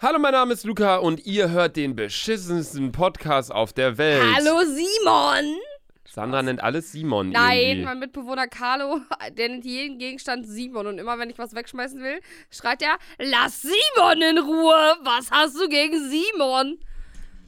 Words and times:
Hallo, 0.00 0.18
mein 0.20 0.32
Name 0.32 0.52
ist 0.52 0.64
Luca 0.64 0.96
und 0.98 1.26
ihr 1.26 1.50
hört 1.50 1.76
den 1.76 1.96
beschissensten 1.96 2.92
Podcast 2.92 3.50
auf 3.50 3.72
der 3.72 3.98
Welt. 3.98 4.22
Hallo 4.36 4.60
Simon! 4.64 5.56
Sandra 6.04 6.42
nennt 6.42 6.62
alles 6.62 6.92
Simon 6.92 7.30
Nein, 7.30 7.58
irgendwie. 7.60 7.84
mein 7.84 7.98
Mitbewohner 7.98 8.46
Carlo, 8.46 9.00
der 9.36 9.48
nennt 9.48 9.64
jeden 9.64 9.98
Gegenstand 9.98 10.46
Simon 10.46 10.86
und 10.86 10.98
immer 10.98 11.18
wenn 11.18 11.30
ich 11.30 11.38
was 11.38 11.54
wegschmeißen 11.54 12.00
will, 12.00 12.20
schreit 12.50 12.80
er, 12.82 12.96
lass 13.18 13.62
Simon 13.62 14.22
in 14.22 14.38
Ruhe! 14.38 14.96
Was 15.02 15.30
hast 15.32 15.60
du 15.60 15.68
gegen 15.68 15.98
Simon? 16.08 16.78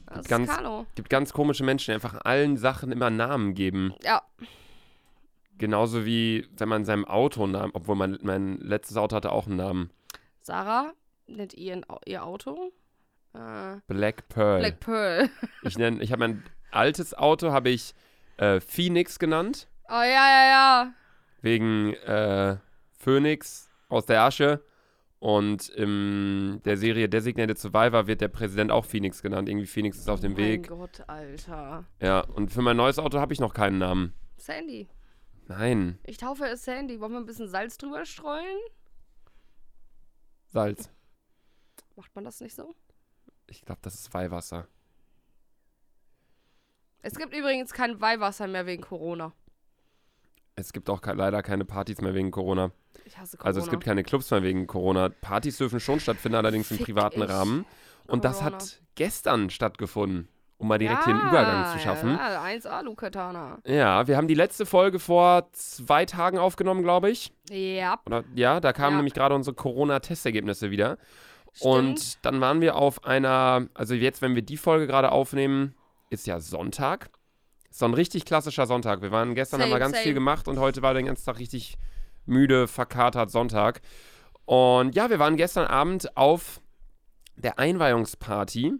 Das 0.07 0.27
Ganz- 0.27 0.49
ist 0.49 0.55
Carlo. 0.55 0.85
gibt 0.95 1.09
ganz 1.09 1.31
komische 1.31 1.63
Menschen, 1.63 1.91
die 1.91 1.95
einfach 1.95 2.19
allen 2.25 2.57
Sachen 2.57 2.91
immer 2.91 3.09
Namen 3.09 3.53
geben. 3.53 3.93
Ja, 4.03 4.21
Genauso 5.57 6.05
wie 6.05 6.47
wenn 6.57 6.67
man 6.67 6.85
seinem 6.85 7.05
Auto 7.05 7.43
einen 7.43 7.51
Namen, 7.53 7.71
obwohl 7.75 7.95
mein, 7.95 8.17
mein 8.23 8.57
letztes 8.57 8.97
Auto 8.97 9.15
hatte 9.15 9.31
auch 9.31 9.45
einen 9.47 9.57
Namen. 9.57 9.89
Sarah 10.41 10.91
nennt 11.35 11.53
ihr, 11.53 11.81
ihr 12.05 12.23
Auto? 12.23 12.71
Äh, 13.33 13.77
Black 13.87 14.27
Pearl. 14.29 14.59
Black 14.59 14.79
Pearl. 14.79 15.29
Ich 15.63 15.77
nenne, 15.77 16.01
ich 16.03 16.11
habe 16.11 16.19
mein 16.19 16.43
altes 16.71 17.13
Auto 17.13 17.51
habe 17.51 17.69
ich 17.69 17.93
äh, 18.37 18.59
Phoenix 18.59 19.19
genannt 19.19 19.67
Oh 19.87 19.93
ja, 19.93 20.03
ja, 20.03 20.49
ja. 20.49 20.93
wegen 21.41 21.93
äh, 21.93 22.57
Phoenix 22.97 23.69
aus 23.89 24.05
der 24.05 24.21
Asche. 24.23 24.63
Und 25.19 25.69
in 25.69 26.61
der 26.65 26.77
Serie 26.77 27.07
Designated 27.07 27.59
Survivor 27.59 28.07
wird 28.07 28.21
der 28.21 28.27
Präsident 28.29 28.71
auch 28.71 28.85
Phoenix 28.85 29.21
genannt. 29.21 29.47
Irgendwie 29.49 29.67
Phoenix 29.67 29.97
ist 29.99 30.09
auf 30.09 30.19
dem 30.19 30.33
Oh 30.33 30.37
Weg. 30.37 30.69
Mein 30.69 30.79
Gott, 30.79 31.03
Alter. 31.07 31.85
Ja, 32.01 32.21
und 32.21 32.51
für 32.51 32.63
mein 32.63 32.75
neues 32.77 32.97
Auto 32.97 33.19
habe 33.19 33.31
ich 33.31 33.39
noch 33.39 33.53
keinen 33.53 33.77
Namen. 33.77 34.13
Sandy. 34.37 34.87
Nein, 35.47 35.99
Ich 36.05 36.17
taufe 36.17 36.45
es 36.45 36.63
Sandy. 36.63 36.99
Wollen 36.99 37.11
wir 37.11 37.19
ein 37.19 37.25
bisschen 37.27 37.49
Salz 37.49 37.77
drüber 37.77 38.03
streuen? 38.05 38.57
Salz. 40.47 40.89
Macht 42.01 42.15
man 42.15 42.23
das 42.23 42.39
nicht 42.41 42.55
so? 42.55 42.73
Ich 43.45 43.61
glaube, 43.61 43.77
das 43.83 43.93
ist 43.93 44.11
Weihwasser. 44.11 44.65
Es 47.03 47.13
gibt 47.13 47.31
übrigens 47.35 47.73
kein 47.73 48.01
Weihwasser 48.01 48.47
mehr 48.47 48.65
wegen 48.65 48.81
Corona. 48.81 49.33
Es 50.55 50.73
gibt 50.73 50.89
auch 50.89 50.99
ke 50.99 51.13
leider 51.13 51.43
keine 51.43 51.63
Partys 51.63 52.01
mehr 52.01 52.15
wegen 52.15 52.31
Corona. 52.31 52.71
Ich 53.05 53.19
hasse 53.19 53.37
Corona. 53.37 53.47
Also 53.49 53.59
es 53.61 53.69
gibt 53.69 53.83
keine 53.83 54.01
Clubs 54.03 54.31
mehr 54.31 54.41
wegen 54.41 54.65
Corona. 54.65 55.09
Partys 55.09 55.59
dürfen 55.59 55.79
schon 55.79 55.99
stattfinden, 55.99 56.37
allerdings 56.37 56.71
im 56.71 56.77
Fick 56.77 56.87
privaten 56.87 57.21
ich. 57.21 57.29
Rahmen. 57.29 57.65
Und 58.07 58.25
das 58.25 58.39
Corona. 58.39 58.55
hat 58.55 58.81
gestern 58.95 59.51
stattgefunden, 59.51 60.27
um 60.57 60.67
mal 60.67 60.79
direkt 60.79 61.05
hier 61.05 61.13
den 61.13 61.21
Übergang 61.27 61.71
zu 61.71 61.77
schaffen. 61.77 62.15
Ja, 62.15 62.43
1A, 62.43 62.81
Lukatana. 62.81 63.59
Ja, 63.63 64.07
wir 64.07 64.17
haben 64.17 64.27
die 64.27 64.33
letzte 64.33 64.65
Folge 64.65 64.97
vor 64.97 65.51
zwei 65.53 66.07
Tagen 66.07 66.39
aufgenommen, 66.39 66.81
glaube 66.81 67.11
ich. 67.11 67.31
Ja, 67.51 67.99
Oder 68.07 68.23
ja, 68.33 68.59
da 68.59 68.73
kamen 68.73 68.93
Ja. 68.93 68.97
nämlich 68.97 69.13
gerade 69.13 69.35
unsere 69.35 69.55
Corona-Testergebnisse 69.55 70.71
wieder. 70.71 70.97
Stimmt. 71.53 71.73
Und 71.73 72.25
dann 72.25 72.41
waren 72.41 72.61
wir 72.61 72.75
auf 72.75 73.05
einer, 73.05 73.67
also 73.73 73.93
jetzt, 73.93 74.21
wenn 74.21 74.35
wir 74.35 74.41
die 74.41 74.57
Folge 74.57 74.87
gerade 74.87 75.11
aufnehmen, 75.11 75.75
ist 76.09 76.27
ja 76.27 76.39
Sonntag. 76.39 77.09
So 77.69 77.85
ein 77.85 77.93
richtig 77.93 78.25
klassischer 78.25 78.67
Sonntag. 78.67 79.01
Wir 79.01 79.11
waren 79.11 79.33
gestern, 79.33 79.61
haben 79.61 79.69
wir 79.69 79.75
Same, 79.75 79.79
ganz 79.79 79.93
same. 79.93 80.03
viel 80.03 80.13
gemacht 80.13 80.47
und 80.47 80.59
heute 80.59 80.81
war 80.81 80.93
der 80.93 81.03
ganze 81.03 81.25
Tag 81.25 81.39
richtig 81.39 81.77
müde, 82.25 82.67
verkatert 82.67 83.31
Sonntag. 83.31 83.81
Und 84.45 84.95
ja, 84.95 85.09
wir 85.09 85.19
waren 85.19 85.37
gestern 85.37 85.67
Abend 85.67 86.17
auf 86.17 86.61
der 87.37 87.59
Einweihungsparty 87.59 88.73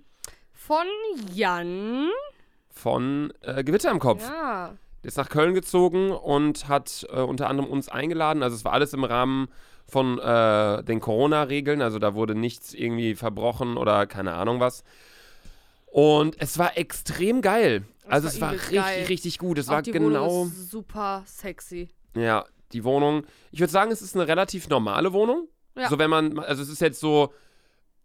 Von 0.51 0.85
Jan. 1.33 2.09
von 2.69 3.33
äh, 3.41 3.63
Gewitter 3.63 3.91
im 3.91 3.99
Kopf. 3.99 4.23
Ja. 4.23 4.75
Der 5.03 5.07
ist 5.07 5.17
nach 5.17 5.29
Köln 5.29 5.53
gezogen 5.53 6.11
und 6.11 6.67
hat 6.67 7.07
äh, 7.11 7.21
unter 7.21 7.49
anderem 7.49 7.69
uns 7.69 7.89
eingeladen. 7.89 8.43
Also 8.43 8.55
es 8.55 8.65
war 8.65 8.73
alles 8.73 8.93
im 8.93 9.03
Rahmen 9.03 9.47
von 9.91 10.19
äh, 10.19 10.83
den 10.83 11.01
Corona-Regeln. 11.01 11.81
Also 11.81 11.99
da 11.99 12.15
wurde 12.15 12.33
nichts 12.33 12.73
irgendwie 12.73 13.13
verbrochen 13.13 13.75
oder 13.75 14.07
keine 14.07 14.33
Ahnung 14.33 14.61
was. 14.61 14.83
Und 15.87 16.37
es 16.39 16.57
war 16.57 16.77
extrem 16.77 17.41
geil. 17.41 17.83
also 18.07 18.27
war 18.27 18.33
es 18.33 18.41
war 18.41 18.51
richtig, 18.53 18.75
geil. 18.77 19.05
richtig 19.09 19.37
gut. 19.37 19.57
Es 19.57 19.67
Auch 19.67 19.73
war 19.73 19.81
die 19.81 19.91
genau, 19.91 20.05
Wohnung 20.05 20.47
ist 20.47 20.71
super 20.71 21.23
sexy. 21.25 21.89
ja, 22.15 22.45
die 22.71 22.85
Wohnung. 22.85 23.25
Ich 23.51 23.59
würde 23.59 23.71
sagen, 23.71 23.91
es 23.91 24.01
ist 24.01 24.15
eine 24.15 24.27
relativ 24.29 24.69
normale 24.69 25.11
Wohnung. 25.11 25.49
Ja. 25.75 25.89
So 25.89 25.99
wenn 25.99 26.09
man, 26.09 26.39
also 26.39 26.63
es 26.63 26.69
ist 26.69 26.79
jetzt 26.79 27.01
so, 27.01 27.33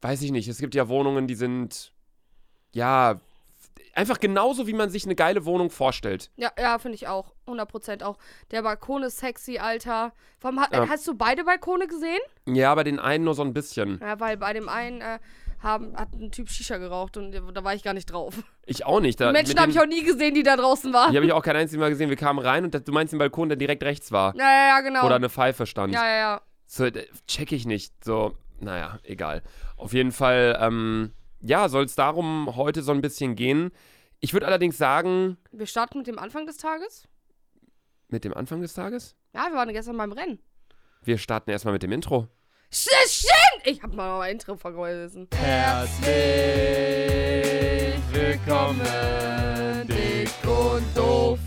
weiß 0.00 0.22
ich 0.22 0.32
nicht, 0.32 0.48
es 0.48 0.58
gibt 0.58 0.74
ja 0.74 0.88
Wohnungen, 0.88 1.28
die 1.28 1.36
sind, 1.36 1.92
ja, 2.74 3.20
einfach 3.96 4.20
genauso, 4.20 4.66
wie 4.66 4.72
man 4.72 4.90
sich 4.90 5.04
eine 5.04 5.14
geile 5.14 5.44
Wohnung 5.44 5.70
vorstellt. 5.70 6.30
Ja, 6.36 6.50
ja, 6.58 6.78
finde 6.78 6.94
ich 6.96 7.08
auch. 7.08 7.32
100% 7.46 8.02
auch. 8.04 8.18
Der 8.50 8.62
Balkon 8.62 9.02
ist 9.02 9.18
sexy, 9.18 9.58
Alter. 9.58 10.12
Warum 10.40 10.64
Ja. 10.72 10.88
Hast 10.88 11.06
du 11.08 11.14
beide 11.14 11.44
Balkone 11.44 11.86
gesehen? 11.86 12.20
Ja, 12.46 12.74
bei 12.74 12.84
den 12.84 12.98
einen 12.98 13.24
nur 13.24 13.34
so 13.34 13.42
ein 13.42 13.52
bisschen. 13.54 13.98
Ja, 14.00 14.20
weil 14.20 14.36
bei 14.36 14.52
dem 14.52 14.68
einen 14.68 15.00
äh, 15.00 15.18
haben, 15.62 15.96
hat 15.96 16.12
ein 16.12 16.30
Typ 16.30 16.48
Shisha 16.50 16.76
geraucht 16.76 17.16
und 17.16 17.32
da 17.32 17.64
war 17.64 17.74
ich 17.74 17.82
gar 17.82 17.94
nicht 17.94 18.06
drauf. 18.12 18.34
Ich 18.66 18.84
auch 18.84 19.00
nicht. 19.00 19.20
Da, 19.20 19.28
Die 19.28 19.32
Menschen 19.32 19.58
habe 19.58 19.70
ich 19.70 19.80
auch 19.80 19.86
nie 19.86 20.02
gesehen, 20.02 20.34
die 20.34 20.42
da 20.42 20.56
draußen 20.56 20.92
waren. 20.92 21.10
Die 21.12 21.16
habe 21.16 21.26
ich 21.26 21.32
auch 21.32 21.42
kein 21.42 21.56
einziges 21.56 21.80
Mal 21.80 21.90
gesehen. 21.90 22.10
Wir 22.10 22.16
kamen 22.16 22.38
rein 22.38 22.64
und 22.64 22.74
das, 22.74 22.84
du 22.84 22.92
meinst 22.92 23.12
den 23.12 23.18
Balkon, 23.18 23.48
der 23.48 23.56
direkt 23.56 23.82
rechts 23.84 24.12
war. 24.12 24.34
Ja, 24.36 24.42
ja, 24.44 24.68
ja, 24.68 24.80
genau. 24.80 25.06
Oder 25.06 25.16
eine 25.16 25.30
Pfeife 25.30 25.66
stand. 25.66 25.92
ja, 25.94 26.04
ja, 26.06 26.16
ja. 26.16 26.40
So, 26.66 26.90
d- 26.90 27.06
check 27.28 27.52
ich 27.52 27.64
nicht. 27.64 27.92
So, 28.04 28.34
naja, 28.60 28.98
egal. 29.04 29.42
Auf 29.76 29.92
jeden 29.92 30.10
Fall, 30.12 30.58
ähm, 30.60 31.12
ja, 31.46 31.68
soll 31.68 31.84
es 31.84 31.94
darum 31.94 32.56
heute 32.56 32.82
so 32.82 32.92
ein 32.92 33.00
bisschen 33.00 33.34
gehen. 33.36 33.70
Ich 34.20 34.32
würde 34.32 34.46
allerdings 34.46 34.78
sagen, 34.78 35.36
Wir 35.52 35.66
starten 35.66 35.98
mit 35.98 36.06
dem 36.06 36.18
Anfang 36.18 36.46
des 36.46 36.56
Tages. 36.56 37.06
mit 38.08 38.24
dem 38.24 38.34
Anfang 38.34 38.60
des 38.60 38.74
Tages, 38.74 39.14
Ja, 39.34 39.46
wir 39.48 39.56
waren 39.56 39.72
gestern 39.72 39.96
beim 39.96 40.12
Rennen. 40.12 40.38
wir 41.02 41.18
starten 41.18 41.50
erstmal 41.50 41.72
mit 41.72 41.82
dem 41.82 41.92
Intro. 41.92 42.28
Stimmt! 42.70 43.32
Ich 43.64 43.82
hab 43.82 43.92
mal 43.94 44.18
mein 44.18 44.32
Intro 44.32 44.56
vergessen. 44.56 45.28
Herzlich 45.34 46.06
willkommen, 48.12 48.80
dick 49.88 50.30
und 50.44 50.84
doof. 50.96 51.38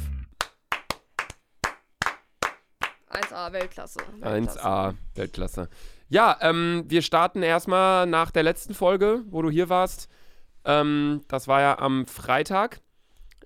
1A, 3.09 3.52
Weltklasse. 3.52 4.00
Weltklasse. 4.20 4.59
1A, 4.66 4.94
Weltklasse. 5.16 5.70
Ja, 6.09 6.38
ähm, 6.42 6.86
wir 6.88 7.03
starten 7.03 7.44
erstmal 7.44 8.08
nach 8.08 8.31
der 8.31 8.42
letzten 8.42 8.74
Folge, 8.74 9.22
wo 9.30 9.44
du 9.44 9.52
hier 9.52 9.70
warst. 9.70 10.09
Ähm, 10.66 11.22
das 11.28 11.47
war 11.47 11.62
ja 11.62 11.78
am 11.78 12.08
Freitag. 12.08 12.81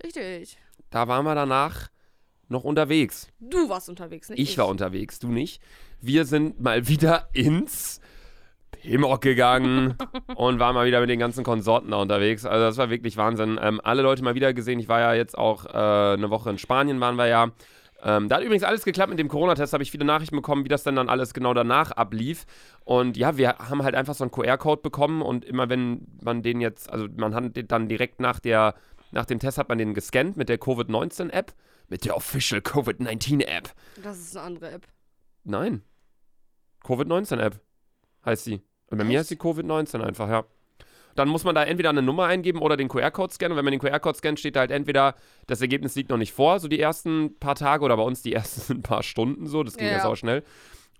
Richtig. 0.02 0.56
Da 0.88 1.06
waren 1.06 1.24
wir 1.26 1.34
danach 1.34 1.90
noch 2.48 2.64
unterwegs. 2.64 3.28
Du 3.38 3.68
warst 3.68 3.90
unterwegs, 3.90 4.30
nicht 4.30 4.38
ich? 4.38 4.50
Ich 4.50 4.58
war 4.58 4.68
unterwegs, 4.68 5.18
du 5.18 5.28
nicht. 5.28 5.60
Wir 6.00 6.24
sind 6.24 6.60
mal 6.60 6.88
wieder 6.88 7.28
ins 7.34 8.00
Pimrock 8.72 9.20
gegangen 9.20 9.96
und 10.34 10.58
waren 10.58 10.74
mal 10.74 10.86
wieder 10.86 11.00
mit 11.00 11.10
den 11.10 11.18
ganzen 11.18 11.44
Konsorten 11.44 11.90
da 11.90 11.98
unterwegs. 11.98 12.46
Also 12.46 12.64
das 12.64 12.78
war 12.78 12.88
wirklich 12.88 13.18
Wahnsinn. 13.18 13.58
Ähm, 13.60 13.80
alle 13.84 14.02
Leute 14.02 14.22
mal 14.22 14.34
wieder 14.34 14.54
gesehen. 14.54 14.80
Ich 14.80 14.88
war 14.88 15.00
ja 15.00 15.12
jetzt 15.14 15.36
auch 15.36 15.66
äh, 15.66 16.14
eine 16.14 16.30
Woche 16.30 16.50
in 16.50 16.58
Spanien, 16.58 16.98
waren 17.00 17.16
wir 17.16 17.26
ja. 17.26 17.50
Ähm, 18.04 18.28
da 18.28 18.36
hat 18.36 18.44
übrigens 18.44 18.64
alles 18.64 18.84
geklappt 18.84 19.08
mit 19.08 19.18
dem 19.18 19.28
Corona-Test, 19.28 19.72
habe 19.72 19.82
ich 19.82 19.90
viele 19.90 20.04
Nachrichten 20.04 20.36
bekommen, 20.36 20.64
wie 20.64 20.68
das 20.68 20.82
denn 20.82 20.94
dann 20.94 21.08
alles 21.08 21.32
genau 21.32 21.54
danach 21.54 21.90
ablief. 21.90 22.44
Und 22.84 23.16
ja, 23.16 23.38
wir 23.38 23.56
haben 23.58 23.82
halt 23.82 23.94
einfach 23.94 24.14
so 24.14 24.24
einen 24.24 24.30
QR-Code 24.30 24.82
bekommen 24.82 25.22
und 25.22 25.44
immer 25.44 25.70
wenn 25.70 26.06
man 26.22 26.42
den 26.42 26.60
jetzt, 26.60 26.90
also 26.90 27.08
man 27.16 27.34
hat 27.34 27.44
dann 27.72 27.88
direkt 27.88 28.20
nach 28.20 28.40
der, 28.40 28.74
nach 29.10 29.24
dem 29.24 29.38
Test 29.38 29.56
hat 29.56 29.70
man 29.70 29.78
den 29.78 29.94
gescannt 29.94 30.36
mit 30.36 30.50
der 30.50 30.58
Covid-19-App, 30.58 31.54
mit 31.88 32.04
der 32.04 32.14
Official 32.16 32.60
Covid-19-App. 32.60 33.70
Das 34.02 34.18
ist 34.18 34.36
eine 34.36 34.46
andere 34.46 34.70
App. 34.72 34.86
Nein. 35.44 35.82
Covid-19-App 36.84 37.58
heißt 38.26 38.44
sie. 38.44 38.60
Und 38.90 38.98
bei 38.98 39.04
mir 39.04 39.12
Echt? 39.12 39.20
heißt 39.20 39.28
sie 39.30 39.36
Covid-19 39.36 40.02
einfach, 40.02 40.28
ja. 40.28 40.44
Dann 41.14 41.28
muss 41.28 41.44
man 41.44 41.54
da 41.54 41.62
entweder 41.64 41.90
eine 41.90 42.02
Nummer 42.02 42.24
eingeben 42.24 42.60
oder 42.60 42.76
den 42.76 42.88
QR-Code 42.88 43.32
scannen. 43.32 43.52
Und 43.52 43.56
wenn 43.58 43.64
man 43.64 43.72
den 43.72 43.80
QR-Code 43.80 44.18
scannt, 44.18 44.40
steht 44.40 44.56
da 44.56 44.60
halt 44.60 44.70
entweder, 44.70 45.14
das 45.46 45.60
Ergebnis 45.60 45.94
liegt 45.94 46.10
noch 46.10 46.16
nicht 46.18 46.32
vor, 46.32 46.58
so 46.60 46.68
die 46.68 46.80
ersten 46.80 47.36
paar 47.38 47.54
Tage 47.54 47.84
oder 47.84 47.96
bei 47.96 48.02
uns 48.02 48.22
die 48.22 48.32
ersten 48.34 48.82
paar 48.82 49.02
Stunden 49.02 49.46
so. 49.46 49.62
Das 49.62 49.76
ging 49.76 49.86
ja, 49.86 49.94
Ja. 49.94 50.00
sau 50.00 50.14
schnell. 50.16 50.42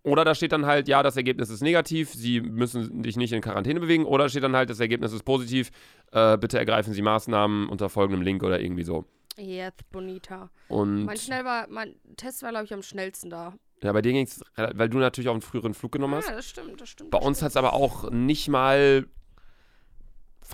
Oder 0.03 0.25
da 0.27 0.35
steht 0.35 0.53
dann 0.53 0.67
halt, 0.67 0.87
ja, 0.87 1.03
das 1.03 1.17
Ergebnis 1.17 1.49
ist 1.49 1.63
negativ, 1.63 2.13
Sie 2.13 2.43
müssen 2.43 3.03
sich 3.03 3.17
nicht 3.17 3.33
in 3.33 3.41
Quarantäne 3.41 3.81
bewegen. 3.81 4.05
Oder 4.05 4.29
steht 4.29 4.43
dann 4.43 4.55
halt, 4.55 4.69
das 4.69 4.79
Ergebnis 4.79 5.13
ist 5.15 5.25
positiv, 5.25 5.71
äh, 6.13 6.37
bitte 6.37 6.59
ergreifen 6.59 6.93
Sie 6.93 7.01
Maßnahmen 7.01 7.69
unter 7.71 7.89
folgendem 7.89 8.21
Link 8.23 8.43
oder 8.43 8.61
irgendwie 8.61 8.83
so. 8.83 9.07
Yes, 9.39 9.73
bonita. 9.91 10.51
Und 10.69 11.07
Mein, 11.07 11.17
schnell 11.17 11.45
war, 11.47 11.67
mein 11.71 11.95
Test 12.19 12.43
war, 12.43 12.51
glaube 12.51 12.67
ich, 12.67 12.75
am 12.75 12.83
schnellsten 12.83 13.31
da. 13.31 13.55
ja, 13.83 13.93
bei 13.93 14.03
dir 14.03 14.13
ging 14.13 14.25
es, 14.27 14.43
weil 14.57 14.89
du 14.91 14.99
natürlich 14.99 15.29
auch 15.29 15.33
einen 15.35 15.41
früheren 15.43 15.73
Flug 15.75 15.93
genommen 15.93 16.15
hast. 16.17 16.29
Ja, 16.29 16.37
das 16.37 16.51
stimmt, 16.51 16.81
das 16.81 16.89
stimmt. 16.91 17.11
Bei 17.11 17.19
uns 17.19 17.41
hat 17.43 17.49
es 17.51 17.57
aber 17.57 17.73
auch 17.73 18.11
nicht 18.11 18.49
mal. 18.49 19.07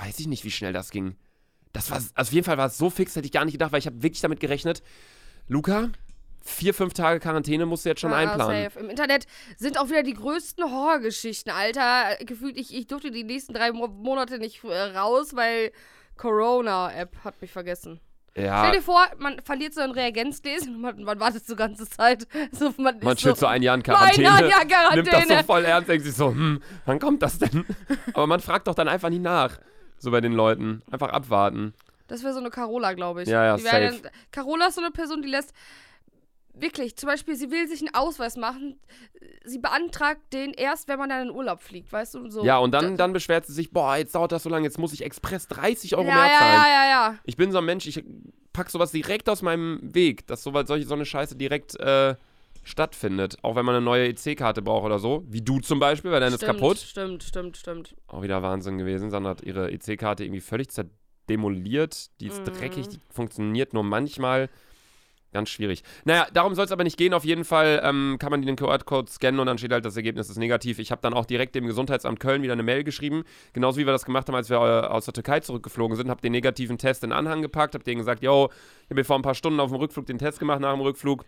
Weiß 0.01 0.19
ich 0.19 0.27
nicht, 0.27 0.45
wie 0.45 0.51
schnell 0.51 0.73
das 0.73 0.91
ging. 0.91 1.17
Das 1.73 1.91
war, 1.91 1.97
also 1.99 2.11
auf 2.17 2.33
jeden 2.33 2.45
Fall 2.45 2.59
war 2.59 2.67
es 2.67 2.79
so 2.79 2.91
fix, 2.91 3.15
hätte 3.17 3.27
ich 3.27 3.33
gar 3.33 3.45
nicht 3.45 3.53
gedacht, 3.55 3.73
weil 3.73 3.79
ich 3.79 3.87
habe 3.87 4.03
wirklich 4.03 4.21
damit 4.21 4.41
gerechnet. 4.41 4.83
Luca, 5.47 5.91
vier, 6.43 6.75
fünf 6.75 6.95
Tage 6.95 7.21
Quarantäne 7.21 7.67
musst 7.67 7.85
du 7.85 7.91
jetzt 7.91 8.01
schon 8.01 8.11
Ja, 8.11 8.17
einplanen. 8.17 8.65
safe. 8.65 8.81
Im 8.81 8.91
Internet 8.91 9.27
sind 9.57 9.79
auch 9.79 9.89
wieder 9.89 10.03
die 10.03 10.15
größten 10.15 10.65
Horrorgeschichten, 10.65 11.53
Alter. 11.53 12.17
Gefühlt, 12.25 12.57
ich, 12.57 12.75
ich 12.75 12.87
durfte 12.87 13.11
die 13.11 13.25
nächsten 13.25 13.53
drei 13.55 13.73
Mo 13.73 13.87
Monate 13.89 14.39
nicht 14.39 14.65
äh, 14.65 14.83
raus, 14.97 15.37
weil 15.37 15.71
Corona-App 16.17 17.17
hat 17.25 17.41
mich 17.43 17.51
vergessen. 17.53 18.01
Stell 18.33 18.45
Ja, 18.47 18.71
dir 18.71 18.83
vor, 18.83 19.05
man 19.19 19.41
verliert 19.41 19.75
so 19.75 19.81
ein 19.81 19.91
Reagenzgläschen 19.91 20.77
und 20.77 20.81
man, 20.81 21.03
man 21.03 21.19
wartet 21.19 21.45
so 21.47 21.57
ganze 21.57 21.89
Zeit. 21.89 22.27
So, 22.53 22.73
man 22.79 22.99
man 23.01 23.17
steht 23.19 23.37
so 23.37 23.41
so, 23.41 23.47
ein 23.47 23.63
Jahr 23.63 23.75
in 23.75 23.81
Ein 23.81 23.85
Quarantäne. 23.85 24.25
Jahr 24.25 24.41
Nimmt 24.41 24.53
das 24.53 24.61
so 24.63 24.69
Quarantäne. 24.69 25.45
voll 25.45 25.65
ernst, 25.65 25.89
denkt 25.89 26.05
sich 26.07 26.15
so, 26.15 26.29
hm, 26.31 26.63
wann 26.87 26.99
kommt 27.01 27.23
das 27.23 27.39
denn? 27.39 27.65
Aber 28.13 28.27
man 28.27 28.41
fragt 28.41 28.67
doch 28.69 28.75
dann 28.75 28.89
einfach 28.89 29.09
nie 29.11 29.19
nach. 29.19 29.59
So 30.01 30.11
bei 30.11 30.21
den 30.21 30.33
Leuten. 30.33 30.83
Einfach 30.91 31.11
abwarten. 31.11 31.75
Das 32.09 32.25
wäre 32.25 32.33
so 32.33 32.41
eine 32.41 32.51
Carola, 32.51 32.95
glaube 32.95 33.23
ich. 33.23 33.29
Ja, 33.29 33.45
ja, 33.45 33.57
die 33.57 33.63
safe. 33.63 34.01
dann, 34.03 34.11
Carola 34.33 34.67
ist 34.67 34.75
so 34.75 34.81
eine 34.81 34.91
Person, 34.91 35.23
die 35.23 35.29
lässt. 35.29 35.55
Wirklich, 36.53 36.97
zum 36.97 37.07
Beispiel, 37.09 37.37
sie 37.37 37.53
will 37.53 37.69
sich 37.69 37.81
einen 37.81 37.95
Ausweis 37.95 38.37
machen. 38.37 38.81
Sie 39.45 39.59
beantragt 39.59 40.21
den 40.33 40.53
erst, 40.53 40.89
wenn 40.89 40.99
man 40.99 41.09
dann 41.09 41.29
in 41.29 41.35
Urlaub 41.35 41.63
fliegt, 41.63 41.93
weißt 41.93 42.15
du? 42.15 42.29
So. 42.29 42.45
Ja, 42.45 42.59
und 42.59 42.73
dann, 42.73 42.97
dann 42.97 43.13
beschwert 43.13 43.47
sie 43.47 43.53
sich, 43.53 43.71
boah, 43.71 43.97
jetzt 43.97 44.17
dauert 44.17 44.33
das 44.33 44.43
so 44.43 44.51
lange, 44.51 44.65
jetzt 44.65 44.79
muss 44.79 44.93
ich 44.93 45.05
express 45.05 45.47
30 45.47 45.95
Euro 45.95 46.09
ja, 46.09 46.15
mehr 46.15 46.33
ja, 46.33 46.39
zahlen. 46.39 46.55
ja, 46.55 46.69
ja, 46.69 46.91
ja. 46.91 47.19
Ich 47.25 47.37
bin 47.37 47.53
so 47.53 47.59
ein 47.59 47.65
Mensch, 47.65 47.87
ich 47.87 48.05
pack 48.53 48.69
sowas 48.71 48.91
direkt 48.91 49.29
aus 49.29 49.43
meinem 49.43 49.79
Weg, 49.83 50.27
dass 50.27 50.43
sowas, 50.43 50.67
solche, 50.67 50.87
so 50.87 50.95
eine 50.95 51.07
Scheiße 51.07 51.37
direkt 51.37 51.79
äh, 51.79 52.17
stattfindet. 52.71 53.37
Auch 53.43 53.57
wenn 53.57 53.67
man 53.67 53.75
eine 53.75 53.85
neue 53.85 54.09
EC-Karte 54.09 54.63
braucht 54.63 54.85
oder 54.87 54.99
so. 54.99 55.25
Wie 55.29 55.43
du 55.43 55.61
zum 55.61 55.79
Beispiel, 55.79 56.11
weil 56.11 56.21
deine 56.21 56.37
ist 56.37 56.43
Stimmt, 56.43 56.61
kaputt. 56.61 56.79
Stimmt, 56.79 57.23
stimmt, 57.23 57.57
stimmt. 57.59 57.95
Auch 58.07 58.23
wieder 58.23 58.43
Wahnsinn 58.43 58.79
gewesen. 58.79 59.11
Sandra 59.11 59.31
hat 59.31 59.43
ihre 59.43 59.71
EC-Karte 59.71 60.25
irgendwie 60.25 60.41
völlig 60.41 60.69
zerdemoliert. 60.71 62.11
Die 62.21 62.29
ist 62.29 62.41
Mhm. 62.41 62.45
dreckig, 62.53 62.89
die 62.89 62.99
funktioniert 63.11 63.75
nur 63.75 63.83
manchmal. 63.85 64.49
Ganz 65.33 65.49
schwierig. 65.49 65.85
Naja, 66.05 66.27
darum 66.35 66.57
soll 66.57 66.65
es 66.65 66.73
aber 66.73 66.83
nicht 66.83 66.97
gehen. 66.97 67.15
Auf 67.15 67.25
jeden 67.25 67.45
Fall 67.45 67.81
ähm, 67.85 68.17
kann 68.19 68.33
man 68.33 68.43
den 68.43 68.57
QR-Code 68.57 69.09
scannen 69.09 69.39
und 69.39 69.47
dann 69.47 69.59
steht 69.59 69.71
halt, 69.71 69.85
das 69.85 69.95
Ergebnis 69.97 70.29
ist 70.29 70.39
negativ. 70.39 70.81
Ich 70.81 70.91
habe 70.91 71.03
dann 71.03 71.15
auch 71.15 71.25
direkt 71.25 71.55
dem 71.55 71.67
Gesundheitsamt 71.67 72.19
Köln 72.19 72.43
wieder 72.43 72.55
eine 72.55 72.65
Mail 72.65 72.83
geschrieben. 72.83 73.23
Genauso 73.53 73.79
wie 73.79 73.87
wir 73.87 73.93
das 73.93 74.05
gemacht 74.05 74.27
haben, 74.27 74.35
als 74.35 74.51
wir 74.51 74.57
äh, 74.57 74.87
aus 74.89 75.05
der 75.05 75.15
Türkei 75.15 75.39
zurückgeflogen 75.39 75.97
sind. 75.97 76.11
Habe 76.11 76.21
den 76.21 76.33
negativen 76.33 76.79
Test 76.79 77.05
in 77.05 77.13
Anhang 77.13 77.43
gepackt. 77.43 77.75
Habe 77.75 77.85
denen 77.85 77.99
gesagt, 77.99 78.25
yo, 78.25 78.51
ich 78.87 78.91
habe 78.91 79.05
vor 79.05 79.15
ein 79.15 79.23
paar 79.23 79.37
Stunden 79.37 79.61
auf 79.61 79.71
dem 79.71 79.79
Rückflug 79.79 80.05
den 80.07 80.19
Test 80.19 80.41
gemacht 80.41 80.59
nach 80.59 80.73
dem 80.73 80.81
Rückflug. 80.81 81.25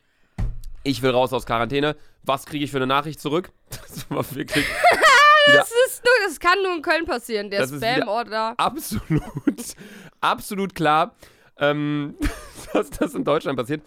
Ich 0.84 1.02
will 1.02 1.10
raus 1.10 1.32
aus 1.32 1.46
Quarantäne. 1.46 1.96
Was 2.22 2.46
kriege 2.46 2.64
ich 2.64 2.70
für 2.70 2.78
eine 2.78 2.86
Nachricht 2.86 3.20
zurück? 3.20 3.50
Das 3.70 4.10
war 4.10 4.34
wirklich 4.34 4.66
Das 5.46 5.72
ist 5.86 6.04
nur, 6.04 6.14
das 6.28 6.38
kann 6.38 6.62
nur 6.62 6.76
in 6.76 6.82
Köln 6.82 7.04
passieren, 7.04 7.50
der 7.50 7.66
Spam-Order. 7.66 8.54
absolut, 8.58 9.22
absolut 10.20 10.74
klar, 10.74 11.16
ähm, 11.58 12.14
dass 12.72 12.90
das 12.90 13.14
in 13.14 13.24
Deutschland 13.24 13.58
passiert. 13.58 13.82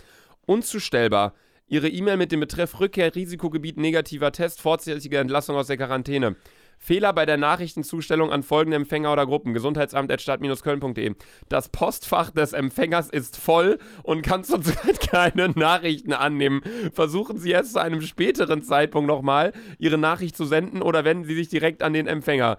Unzustellbar. 0.45 1.33
Ihre 1.67 1.87
E-Mail 1.87 2.17
mit 2.17 2.31
dem 2.31 2.41
Betreff 2.41 2.79
Rückkehr, 2.79 3.15
Risikogebiet, 3.15 3.77
negativer 3.77 4.31
Test, 4.31 4.61
vorzeitige 4.61 5.17
Entlassung 5.17 5.55
aus 5.55 5.67
der 5.67 5.77
Quarantäne. 5.77 6.35
Fehler 6.77 7.13
bei 7.13 7.25
der 7.25 7.37
Nachrichtenzustellung 7.37 8.31
an 8.31 8.43
folgende 8.43 8.75
Empfänger 8.77 9.11
oder 9.11 9.25
Gruppen. 9.25 9.53
Gesundheitsamt.stadt-köln.de. 9.53 11.15
Das 11.49 11.69
Postfach 11.69 12.31
des 12.31 12.53
Empfängers 12.53 13.09
ist 13.09 13.37
voll 13.37 13.79
und 14.03 14.21
kann 14.21 14.43
zurzeit 14.43 14.99
keine 15.11 15.49
Nachrichten 15.49 16.13
annehmen. 16.13 16.61
Versuchen 16.93 17.37
Sie 17.37 17.53
es 17.53 17.73
zu 17.73 17.79
einem 17.81 18.01
späteren 18.01 18.61
Zeitpunkt 18.63 19.07
nochmal, 19.07 19.53
Ihre 19.79 19.97
Nachricht 19.97 20.35
zu 20.37 20.45
senden 20.45 20.81
oder 20.81 21.03
wenden 21.05 21.25
Sie 21.25 21.35
sich 21.35 21.49
direkt 21.49 21.81
an 21.83 21.93
den 21.93 22.07
Empfänger. 22.07 22.57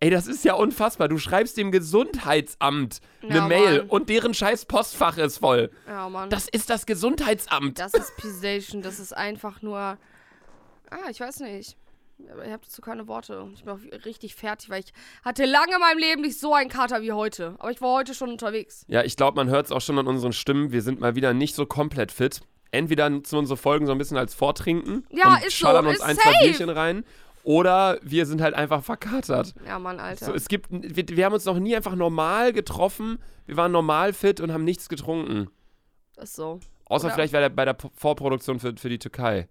Ey, 0.00 0.10
das 0.10 0.28
ist 0.28 0.44
ja 0.44 0.54
unfassbar. 0.54 1.08
Du 1.08 1.18
schreibst 1.18 1.56
dem 1.56 1.72
Gesundheitsamt 1.72 3.00
eine 3.22 3.34
Ja, 3.34 3.48
Mail 3.48 3.78
Mann. 3.78 3.88
und 3.88 4.08
deren 4.08 4.32
scheiß 4.32 4.66
Postfach 4.66 5.18
ist 5.18 5.38
voll. 5.38 5.70
Ja, 5.88 6.08
Mann. 6.08 6.30
Das 6.30 6.48
ist 6.48 6.70
das 6.70 6.86
Gesundheitsamt. 6.86 7.80
Das 7.80 7.94
ist 7.94 8.16
Pisation, 8.16 8.80
das 8.82 9.00
ist 9.00 9.16
einfach 9.16 9.60
nur. 9.60 9.78
Ah, 9.78 9.98
ich 11.10 11.18
weiß 11.18 11.40
nicht. 11.40 11.76
Aber 12.32 12.44
ich 12.44 12.50
habe 12.52 12.62
dazu 12.64 12.82
keine 12.82 13.06
Worte. 13.06 13.48
Ich 13.54 13.64
bin 13.64 13.72
auch 13.74 14.04
richtig 14.04 14.34
fertig, 14.34 14.68
weil 14.70 14.80
ich 14.82 14.92
hatte 15.24 15.44
lange 15.44 15.74
in 15.74 15.80
meinem 15.80 15.98
Leben 15.98 16.22
nicht 16.22 16.38
so 16.38 16.52
einen 16.52 16.68
Kater 16.68 17.00
wie 17.00 17.12
heute. 17.12 17.54
Aber 17.58 17.70
ich 17.70 17.80
war 17.80 17.94
heute 17.94 18.14
schon 18.14 18.30
unterwegs. 18.30 18.84
Ja, 18.88 19.02
ich 19.04 19.16
glaube, 19.16 19.36
man 19.36 19.48
hört 19.48 19.66
es 19.66 19.72
auch 19.72 19.80
schon 19.80 19.98
an 19.98 20.06
unseren 20.06 20.32
Stimmen. 20.32 20.72
Wir 20.72 20.82
sind 20.82 21.00
mal 21.00 21.14
wieder 21.14 21.32
nicht 21.32 21.54
so 21.54 21.64
komplett 21.64 22.10
fit. 22.12 22.40
Entweder 22.70 23.08
nutzen 23.08 23.32
wir 23.32 23.38
unsere 23.38 23.56
Folgen 23.56 23.86
so 23.86 23.92
ein 23.92 23.98
bisschen 23.98 24.16
als 24.18 24.34
Vortrinken 24.34 25.06
Ja, 25.10 25.34
und 25.34 25.44
ist 25.44 25.58
so, 25.58 25.66
schallern 25.66 25.86
uns 25.86 26.00
ein, 26.00 26.16
safe. 26.16 26.28
zwei 26.30 26.44
Bierchen 26.44 26.68
rein. 26.70 27.04
Oder 27.44 27.98
wir 28.02 28.26
sind 28.26 28.42
halt 28.42 28.54
einfach 28.54 28.82
verkatert. 28.82 29.54
Ja, 29.64 29.78
Mann, 29.78 30.00
Alter. 30.00 30.26
So, 30.26 30.34
es 30.34 30.48
gibt, 30.48 30.66
wir, 30.70 31.04
wir 31.08 31.24
haben 31.24 31.32
uns 31.32 31.46
noch 31.46 31.58
nie 31.58 31.74
einfach 31.76 31.94
normal 31.94 32.52
getroffen. 32.52 33.18
Wir 33.46 33.56
waren 33.56 33.72
normal 33.72 34.12
fit 34.12 34.40
und 34.40 34.52
haben 34.52 34.64
nichts 34.64 34.88
getrunken. 34.90 35.48
ist 36.20 36.34
so. 36.34 36.60
Außer 36.86 37.06
Oder- 37.06 37.14
vielleicht 37.14 37.32
bei 37.32 37.40
der, 37.40 37.48
bei 37.48 37.64
der 37.64 37.76
Vorproduktion 37.94 38.58
für, 38.60 38.76
für 38.76 38.88
die 38.90 38.98
Türkei. 38.98 39.48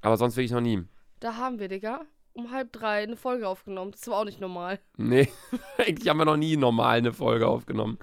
Aber 0.00 0.16
sonst 0.16 0.36
wirklich 0.36 0.50
noch 0.52 0.60
nie. 0.60 0.82
Da 1.20 1.36
haben 1.36 1.58
wir, 1.58 1.68
Digga, 1.68 2.00
um 2.32 2.50
halb 2.50 2.72
drei 2.72 3.02
eine 3.02 3.16
Folge 3.16 3.46
aufgenommen. 3.48 3.92
Das 3.92 4.06
war 4.08 4.18
auch 4.18 4.24
nicht 4.24 4.40
normal. 4.40 4.78
Nee, 4.96 5.28
eigentlich 5.78 6.08
haben 6.08 6.18
wir 6.18 6.24
noch 6.24 6.36
nie 6.36 6.56
normal 6.56 6.98
eine 6.98 7.12
Folge 7.12 7.46
aufgenommen. 7.46 7.98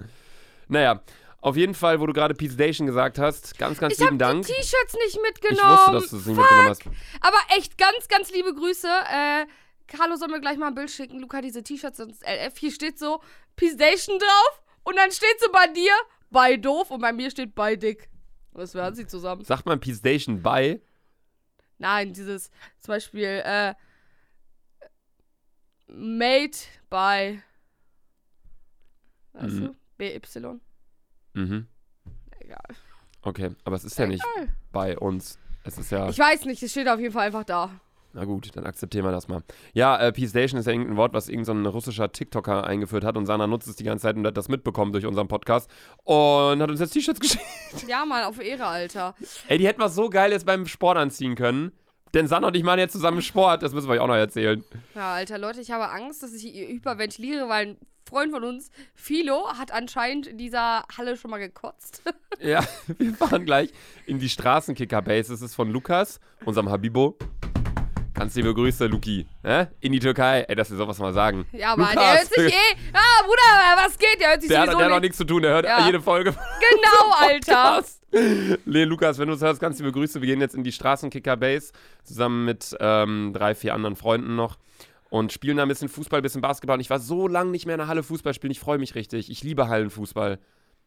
Naja, 0.68 1.02
auf 1.40 1.56
jeden 1.56 1.74
Fall, 1.74 2.00
wo 2.00 2.06
du 2.06 2.12
gerade 2.12 2.34
Peace 2.34 2.52
Station 2.54 2.86
gesagt 2.86 3.18
hast, 3.18 3.58
ganz, 3.58 3.78
ganz 3.78 3.94
Ich 3.94 4.00
habe 4.00 4.10
lieben 4.10 4.18
die 4.18 4.24
Dank. 4.24 4.46
T-Shirts 4.46 4.94
nicht 4.94 5.16
Ich 5.16 5.20
mitgenommen. 5.22 5.70
wusste, 5.78 5.92
dass 5.92 6.10
du 6.10 6.16
es 6.16 6.26
nicht 6.26 6.36
mitgenommen 6.36 6.68
hast. 6.68 6.82
Aber 7.20 7.38
echt 7.56 7.78
ganz, 7.78 8.08
ganz 8.08 8.32
liebe 8.32 8.54
Grüße. 8.54 8.86
Äh, 8.88 9.46
Carlo 9.86 10.16
soll 10.16 10.28
mir 10.28 10.40
gleich 10.40 10.58
mal 10.58 10.66
ein 10.68 10.74
Bild 10.74 10.90
schicken. 10.90 11.18
Luca, 11.20 11.40
diese 11.40 11.62
T-Shirts 11.62 11.98
ins 12.00 12.20
LF. 12.22 12.58
Hier 12.58 12.70
steht 12.72 12.98
so 12.98 13.20
P-Station 13.56 14.18
drauf. 14.18 14.62
Und 14.84 14.96
dann 14.96 15.10
steht 15.10 15.40
so 15.40 15.50
bei 15.52 15.66
dir 15.68 15.92
bei 16.30 16.56
doof 16.56 16.90
und 16.90 17.00
bei 17.00 17.12
mir 17.12 17.30
steht 17.30 17.54
bei 17.54 17.76
dick. 17.76 18.08
Das 18.54 18.74
werden 18.74 18.94
sie 18.94 19.06
zusammen. 19.06 19.44
Sagt 19.44 19.64
man 19.66 19.78
Peace 19.80 19.98
Station 19.98 20.42
bei? 20.42 20.80
Nein, 21.78 22.12
dieses 22.12 22.50
zum 22.80 22.92
Beispiel 22.92 23.42
äh, 23.44 23.74
Made 25.86 26.56
by 26.90 27.40
weißt 29.32 29.54
Mhm. 29.54 29.66
du? 29.66 29.76
BY. 29.96 30.60
Mhm. 31.34 31.66
Egal. 32.40 32.58
Okay, 33.22 33.50
aber 33.64 33.76
es 33.76 33.84
ist 33.84 33.98
ja 33.98 34.06
nicht 34.06 34.24
Egal. 34.36 34.54
bei 34.72 34.98
uns. 34.98 35.38
Es 35.64 35.78
ist 35.78 35.90
ja. 35.90 36.08
Ich 36.08 36.18
weiß 36.18 36.44
nicht, 36.44 36.62
es 36.62 36.70
steht 36.70 36.88
auf 36.88 37.00
jeden 37.00 37.12
Fall 37.12 37.26
einfach 37.26 37.44
da. 37.44 37.80
Na 38.18 38.24
gut, 38.24 38.50
dann 38.56 38.66
akzeptieren 38.66 39.04
wir 39.04 39.12
das 39.12 39.28
mal. 39.28 39.44
Ja, 39.74 39.96
äh, 39.96 40.10
Peace 40.10 40.30
Station 40.30 40.58
ist 40.58 40.66
ja 40.66 40.72
irgendein 40.72 40.96
Wort, 40.96 41.12
was 41.12 41.28
irgendein 41.28 41.62
so 41.62 41.70
russischer 41.70 42.10
TikToker 42.10 42.66
eingeführt 42.66 43.04
hat 43.04 43.16
und 43.16 43.26
Sana 43.26 43.46
nutzt 43.46 43.68
es 43.68 43.76
die 43.76 43.84
ganze 43.84 44.02
Zeit 44.02 44.16
und 44.16 44.26
hat 44.26 44.36
das 44.36 44.48
mitbekommen 44.48 44.90
durch 44.90 45.06
unseren 45.06 45.28
Podcast 45.28 45.70
und 46.02 46.60
hat 46.60 46.68
uns 46.68 46.80
jetzt 46.80 46.94
T-Shirts 46.94 47.20
geschickt. 47.20 47.44
Ja, 47.86 48.04
mal 48.04 48.24
auf 48.24 48.40
Ehre, 48.40 48.66
Alter. 48.66 49.14
Ey, 49.46 49.58
die 49.58 49.68
hätten 49.68 49.80
wir 49.80 49.88
so 49.88 50.10
geil 50.10 50.32
jetzt 50.32 50.46
beim 50.46 50.66
Sport 50.66 50.98
anziehen 50.98 51.36
können. 51.36 51.70
Denn 52.12 52.26
Sana 52.26 52.48
und 52.48 52.56
ich 52.56 52.64
machen 52.64 52.80
jetzt 52.80 52.92
zusammen 52.92 53.22
Sport, 53.22 53.62
das 53.62 53.72
müssen 53.72 53.86
wir 53.86 53.92
euch 53.92 54.00
auch 54.00 54.08
noch 54.08 54.16
erzählen. 54.16 54.64
Ja, 54.96 55.12
Alter, 55.12 55.38
Leute, 55.38 55.60
ich 55.60 55.70
habe 55.70 55.88
Angst, 55.90 56.24
dass 56.24 56.32
ich 56.32 56.42
hyperventiliere, 56.42 57.48
weil 57.48 57.66
ein 57.68 57.76
Freund 58.08 58.32
von 58.32 58.42
uns, 58.42 58.70
Philo, 58.94 59.46
hat 59.56 59.70
anscheinend 59.70 60.26
in 60.26 60.38
dieser 60.38 60.84
Halle 60.96 61.16
schon 61.16 61.30
mal 61.30 61.38
gekotzt. 61.38 62.02
Ja, 62.40 62.64
wir 62.98 63.14
fahren 63.14 63.44
gleich 63.44 63.70
in 64.06 64.18
die 64.18 64.28
Straßenkicker-Base. 64.28 65.32
Das 65.32 65.42
ist 65.42 65.54
von 65.54 65.70
Lukas, 65.70 66.18
unserem 66.44 66.70
Habibo. 66.70 67.16
Ganz 68.18 68.34
liebe 68.34 68.52
Grüße, 68.52 68.86
Luki. 68.86 69.26
Äh? 69.42 69.66
In 69.80 69.92
die 69.92 70.00
Türkei. 70.00 70.42
Ey, 70.48 70.56
dass 70.56 70.70
wir 70.70 70.76
sowas 70.76 70.98
mal 70.98 71.12
sagen. 71.12 71.46
Ja, 71.52 71.72
aber 71.74 71.82
Lukas, 71.82 71.94
der 71.94 72.12
hört 72.18 72.26
sich 72.34 72.54
eh. 72.54 72.76
Ah, 72.92 73.22
Bruder, 73.24 73.84
was 73.86 73.98
geht? 73.98 74.20
Der 74.20 74.30
hört 74.30 74.40
sich 74.40 74.48
Der 74.50 74.60
hat, 74.60 74.66
sowieso 74.66 74.78
der 74.78 74.84
hat 74.86 74.90
noch 74.90 74.96
nicht. 74.96 75.02
nichts 75.02 75.18
zu 75.18 75.24
tun, 75.24 75.42
der 75.42 75.52
hört 75.52 75.64
Ja. 75.66 75.86
jede 75.86 76.00
Folge. 76.00 76.30
Genau, 76.32 77.14
Alter. 77.16 77.84
Nee, 78.64 78.84
Lukas, 78.84 79.18
wenn 79.18 79.28
du 79.28 79.34
es 79.34 79.40
hörst, 79.42 79.60
ganz 79.60 79.78
liebe 79.78 79.92
Grüße. 79.92 80.20
Wir 80.20 80.26
gehen 80.26 80.40
jetzt 80.40 80.54
in 80.54 80.64
die 80.64 80.72
Straßenkicker-Base 80.72 81.72
zusammen 82.04 82.44
mit 82.44 82.76
ähm, 82.80 83.32
drei, 83.34 83.54
vier 83.54 83.74
anderen 83.74 83.96
Freunden 83.96 84.34
noch 84.34 84.56
und 85.10 85.32
spielen 85.32 85.56
da 85.58 85.62
ein 85.62 85.68
bisschen 85.68 85.88
Fußball, 85.88 86.20
ein 86.20 86.22
bisschen 86.22 86.40
Basketball. 86.40 86.74
Und 86.74 86.80
ich 86.80 86.90
war 86.90 87.00
so 87.00 87.28
lange 87.28 87.50
nicht 87.50 87.66
mehr 87.66 87.74
in 87.74 87.80
der 87.80 87.88
Halle 87.88 88.02
Fußball 88.02 88.34
spielen. 88.34 88.50
Ich 88.50 88.60
freue 88.60 88.78
mich 88.78 88.94
richtig. 88.94 89.30
Ich 89.30 89.42
liebe 89.42 89.68
Hallenfußball. 89.68 90.38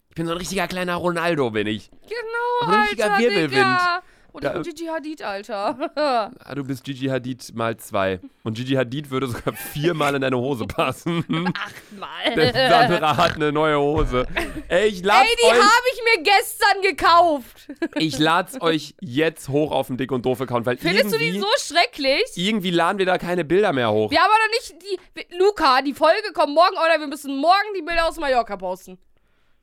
Ich 0.09 0.15
bin 0.15 0.25
so 0.25 0.33
ein 0.33 0.37
richtiger 0.37 0.67
kleiner 0.67 0.95
Ronaldo, 0.95 1.51
bin 1.51 1.67
ich. 1.67 1.89
Genau, 2.01 2.73
ein 2.73 2.81
richtiger 2.81 3.13
Alter, 3.13 3.19
Wirbelwind. 3.19 3.51
Digga. 3.51 4.01
Und 4.33 4.43
ich 4.45 4.51
bin 4.51 4.63
Gigi 4.63 4.85
Hadid, 4.85 5.21
Alter. 5.23 6.31
Ah, 6.39 6.55
du 6.55 6.63
bist 6.63 6.83
Gigi 6.83 7.07
Hadid 7.07 7.53
mal 7.53 7.75
zwei. 7.77 8.19
Und 8.43 8.55
Gigi 8.55 8.73
Hadid 8.73 9.11
würde 9.11 9.27
sogar 9.27 9.53
viermal 9.53 10.15
in 10.15 10.21
deine 10.21 10.37
Hose 10.37 10.65
passen. 10.65 11.25
Achtmal. 11.53 12.35
Der 12.35 12.53
Sandra 12.69 13.17
hat 13.17 13.35
eine 13.35 13.51
neue 13.51 13.79
Hose. 13.79 14.25
Ey, 14.67 14.87
ich 14.87 15.03
lad's 15.03 15.29
Ey, 15.29 15.35
die 15.41 15.51
habe 15.51 15.85
ich 15.93 16.01
mir 16.17 16.23
gestern 16.23 16.81
gekauft. 16.81 17.67
ich 17.95 18.17
lad's 18.19 18.61
euch 18.61 18.95
jetzt 19.01 19.49
hoch 19.49 19.71
auf 19.71 19.87
den 19.87 19.97
Dick 19.97 20.11
und 20.11 20.25
Doof 20.25 20.41
Account, 20.41 20.65
weil 20.65 20.77
Findest 20.77 21.13
du 21.13 21.17
die 21.17 21.39
so 21.39 21.47
schrecklich? 21.59 22.23
irgendwie 22.35 22.71
laden 22.71 22.97
wir 22.99 23.05
da 23.05 23.17
keine 23.17 23.43
Bilder 23.45 23.73
mehr 23.73 23.91
hoch. 23.91 24.11
Wir 24.11 24.19
haben 24.19 24.31
aber 24.31 24.39
noch 24.45 24.51
nicht 24.51 25.29
die. 25.29 25.37
Luca, 25.37 25.81
die 25.81 25.93
Folge 25.93 26.31
kommt 26.33 26.53
morgen, 26.53 26.75
oder 26.75 26.99
wir 26.99 27.07
müssen 27.07 27.37
morgen 27.37 27.73
die 27.77 27.81
Bilder 27.81 28.07
aus 28.07 28.17
Mallorca 28.17 28.55
posten. 28.57 28.97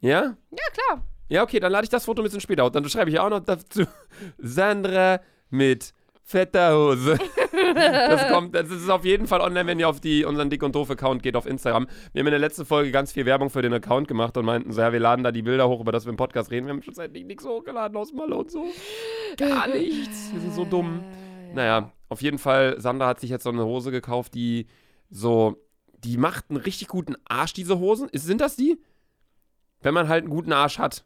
Ja? 0.00 0.36
Ja, 0.50 0.64
klar. 0.72 1.02
Ja, 1.28 1.42
okay, 1.42 1.60
dann 1.60 1.72
lade 1.72 1.84
ich 1.84 1.90
das 1.90 2.04
Foto 2.04 2.22
ein 2.22 2.24
bisschen 2.24 2.40
später 2.40 2.64
hoch. 2.64 2.70
Dann 2.70 2.88
schreibe 2.88 3.10
ich 3.10 3.18
auch 3.18 3.30
noch 3.30 3.40
dazu 3.40 3.84
Sandra 4.38 5.20
mit 5.50 5.92
fetter 6.22 6.76
Hose. 6.76 7.18
Das 7.74 8.28
kommt, 8.28 8.54
das 8.54 8.70
ist 8.70 8.88
auf 8.88 9.04
jeden 9.04 9.26
Fall 9.26 9.40
online, 9.40 9.66
wenn 9.66 9.78
ihr 9.78 9.88
auf 9.88 10.00
die, 10.00 10.24
unseren 10.24 10.48
Dick 10.48 10.62
und 10.62 10.74
Doof 10.74 10.90
Account 10.90 11.22
geht 11.22 11.36
auf 11.36 11.44
Instagram. 11.44 11.86
Wir 12.12 12.20
haben 12.20 12.26
in 12.26 12.30
der 12.30 12.38
letzten 12.38 12.64
Folge 12.64 12.90
ganz 12.90 13.12
viel 13.12 13.26
Werbung 13.26 13.50
für 13.50 13.62
den 13.62 13.72
Account 13.74 14.08
gemacht 14.08 14.36
und 14.36 14.44
meinten 14.44 14.72
so, 14.72 14.80
ja, 14.80 14.92
wir 14.92 15.00
laden 15.00 15.22
da 15.22 15.32
die 15.32 15.42
Bilder 15.42 15.68
hoch, 15.68 15.80
über 15.80 15.92
das 15.92 16.06
wir 16.06 16.10
im 16.10 16.16
Podcast 16.16 16.50
reden. 16.50 16.66
Wir 16.66 16.72
haben 16.72 16.82
schon 16.82 16.94
seitdem 16.94 17.26
nichts 17.26 17.44
hochgeladen 17.44 17.96
aus 17.96 18.12
Malle 18.12 18.36
und 18.36 18.50
so. 18.50 18.64
Gar 19.36 19.68
nichts. 19.68 20.32
Wir 20.32 20.40
sind 20.40 20.54
so 20.54 20.64
dumm. 20.64 21.02
Naja, 21.54 21.92
auf 22.08 22.22
jeden 22.22 22.38
Fall, 22.38 22.80
Sandra 22.80 23.06
hat 23.08 23.20
sich 23.20 23.30
jetzt 23.30 23.44
so 23.44 23.50
eine 23.50 23.64
Hose 23.64 23.90
gekauft, 23.90 24.34
die 24.34 24.66
so, 25.10 25.56
die 26.04 26.16
macht 26.16 26.46
einen 26.48 26.58
richtig 26.58 26.88
guten 26.88 27.16
Arsch, 27.26 27.52
diese 27.52 27.78
Hosen. 27.78 28.08
Ist, 28.08 28.24
sind 28.24 28.40
das 28.40 28.56
die? 28.56 28.80
Wenn 29.82 29.94
man 29.94 30.08
halt 30.08 30.24
einen 30.24 30.32
guten 30.32 30.52
Arsch 30.52 30.78
hat. 30.78 31.04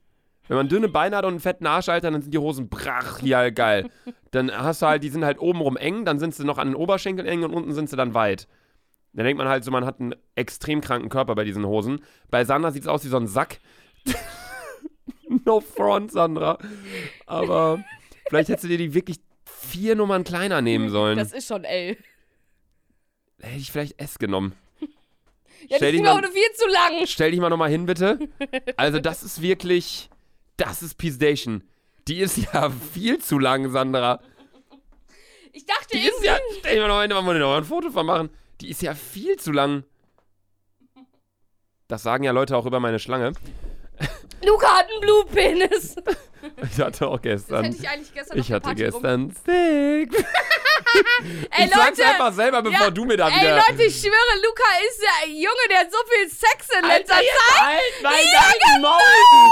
Wenn 0.49 0.57
man 0.57 0.69
dünne 0.69 0.89
Beine 0.89 1.17
hat 1.17 1.25
und 1.25 1.31
einen 1.31 1.41
fetten 1.41 1.67
Arsch, 1.67 1.89
Alter, 1.89 2.11
dann 2.11 2.23
sind 2.23 2.35
die 2.35 2.39
Hosen 2.39 2.69
brachial 2.69 3.53
geil. 3.53 3.91
Dann 4.33 4.51
hast 4.51 4.83
du 4.83 4.87
halt, 4.87 5.05
die 5.05 5.09
sind 5.09 5.25
halt 5.25 5.39
obenrum 5.39 5.77
eng, 5.77 6.05
dann 6.05 6.19
sind 6.19 6.35
sie 6.35 6.45
noch 6.45 6.59
an 6.59 6.69
den 6.69 6.77
Oberschenkeln 6.77 7.29
eng 7.29 7.45
und 7.45 7.55
unten 7.55 7.73
sind 7.73 7.89
sie 7.89 7.97
dann 7.97 8.15
weit. 8.15 8.49
Dann 9.13 9.25
denkt 9.25 9.39
man 9.39 9.49
halt 9.49 9.63
so, 9.63 9.71
man 9.71 9.85
hat 9.85 10.01
einen 10.01 10.15
extrem 10.35 10.81
kranken 10.81 11.11
Körper 11.11 11.35
bei 11.35 11.45
diesen 11.45 11.67
Hosen. 11.67 12.03
Bei 12.31 12.45
Sandra 12.45 12.71
sieht 12.71 12.83
es 12.83 12.89
aus 12.89 13.05
wie 13.05 13.09
so 13.09 13.19
ein 13.19 13.27
Sack. 13.27 13.61
no 15.45 15.61
front, 15.61 16.13
Sandra. 16.13 16.59
Aber 17.27 17.85
vielleicht 18.29 18.49
hättest 18.49 18.65
du 18.65 18.69
dir 18.69 18.79
die 18.79 18.95
wirklich 18.95 19.19
vier 19.45 19.95
Nummern 19.95 20.25
kleiner 20.25 20.61
nehmen 20.63 20.89
sollen. 20.89 21.19
Das 21.19 21.33
ist 21.33 21.47
schon 21.47 21.65
L. 21.65 21.97
Hätte 23.41 23.57
ich 23.59 23.71
vielleicht 23.71 24.01
S 24.01 24.19
genommen. 24.19 24.55
Ja, 25.69 25.77
Stell 25.77 25.93
die 25.93 26.07
auch 26.07 26.21
nur 26.21 26.31
viel 26.31 26.53
zu 26.55 26.67
lang. 26.69 27.07
Stell 27.07 27.31
dich 27.31 27.41
mal 27.41 27.49
nochmal 27.49 27.71
hin, 27.71 27.87
bitte. 27.87 28.19
Also, 28.77 28.99
das 28.99 29.23
ist 29.23 29.43
wirklich. 29.43 30.11
Das 30.63 30.81
ist 30.81 30.95
Peace 30.95 31.17
Station. 31.17 31.65
Die 32.07 32.21
ist 32.21 32.37
ja 32.37 32.71
viel 32.71 33.19
zu 33.19 33.41
lang, 33.41 33.71
Sandra. 33.73 34.21
Ich 35.53 35.67
dachte 35.67 35.89
Die 35.97 36.05
ist 36.05 36.23
ja. 36.23 36.39
Stell 36.61 36.75
dich 36.75 36.81
mal 36.81 36.89
noch 36.89 37.01
wir 37.01 37.39
noch 37.41 37.49
mal 37.49 37.59
ein 37.59 37.65
Foto 37.65 37.91
von 37.91 38.07
machen. 38.07 38.31
Die 38.61 38.71
ist 38.71 38.81
ja 38.81 38.95
viel 38.95 39.37
zu 39.39 39.51
lang. 39.51 39.83
Das 41.89 42.05
sagen 42.05 42.23
ja 42.23 42.31
Leute 42.31 42.57
auch 42.57 42.65
über 42.65 42.79
meine 42.79 43.01
Schlange. 43.01 43.33
Luca 44.45 44.67
hat 44.79 44.87
einen 44.91 45.01
Blutpenis. 45.01 45.97
Ich 46.73 46.81
hatte 46.81 47.07
auch 47.07 47.21
Das 47.21 47.23
gestern. 47.23 47.65
hätte 47.65 47.77
ich 47.77 47.89
eigentlich 47.89 48.13
gestern 48.13 48.37
Ich 48.39 48.51
hatte 48.51 48.75
gestern 48.75 49.31
Sex. 49.31 50.17
Ey, 51.51 51.65
ich 51.67 51.71
sag's 51.71 51.99
Leute, 51.99 52.11
einfach 52.11 52.33
selber, 52.33 52.63
bevor 52.63 52.87
ja, 52.87 52.91
du 52.91 53.05
mir 53.05 53.17
da 53.17 53.29
Ey, 53.29 53.35
wieder. 53.41 53.57
Leute, 53.69 53.85
ich 53.85 53.97
schwöre, 53.97 54.35
Luca 54.43 54.65
ist 54.89 55.01
der 55.01 55.29
Junge, 55.31 55.69
der 55.71 55.79
hat 55.79 55.93
so 55.93 55.99
viel 56.09 56.29
Sex 56.29 56.69
in 56.77 56.89
letzter 56.89 57.15
Alter, 57.15 57.29
Zeit. 57.49 57.61
halt 57.61 58.03
mein 58.03 58.13
dein 58.13 58.83
Maul. 58.83 58.99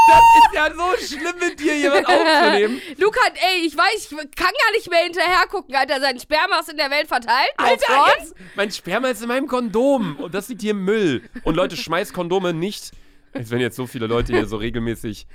Das 0.08 0.22
ist 0.36 0.54
ja 0.54 0.74
so 0.74 1.16
schlimm, 1.16 1.38
mit 1.38 1.60
dir 1.60 1.76
jemand 1.76 2.06
aufzunehmen. 2.08 2.82
Luca, 2.96 3.20
ey, 3.34 3.66
ich 3.66 3.76
weiß, 3.76 3.94
ich 3.96 4.10
kann 4.10 4.26
gar 4.52 4.72
nicht 4.72 4.90
mehr 4.90 5.04
hinterher 5.04 5.46
gucken, 5.48 5.74
Alter. 5.76 6.00
Sein 6.00 6.18
Sperma 6.18 6.58
ist 6.58 6.70
in 6.70 6.76
der 6.76 6.90
Welt 6.90 7.06
verteilt. 7.06 7.52
Alter, 7.56 8.14
jetzt, 8.18 8.34
mein 8.56 8.70
Sperma 8.70 9.08
ist 9.08 9.22
in 9.22 9.28
meinem 9.28 9.46
Kondom 9.46 10.16
und 10.16 10.34
das 10.34 10.48
liegt 10.48 10.62
hier 10.62 10.72
im 10.72 10.84
Müll. 10.84 11.22
Und 11.44 11.54
Leute, 11.54 11.76
schmeißt 11.76 12.12
Kondome 12.12 12.52
nicht. 12.52 12.90
Als 13.32 13.50
wenn 13.50 13.60
jetzt 13.60 13.76
so 13.76 13.86
viele 13.86 14.06
Leute 14.06 14.32
hier 14.32 14.46
so 14.46 14.56
regelmäßig, 14.56 15.26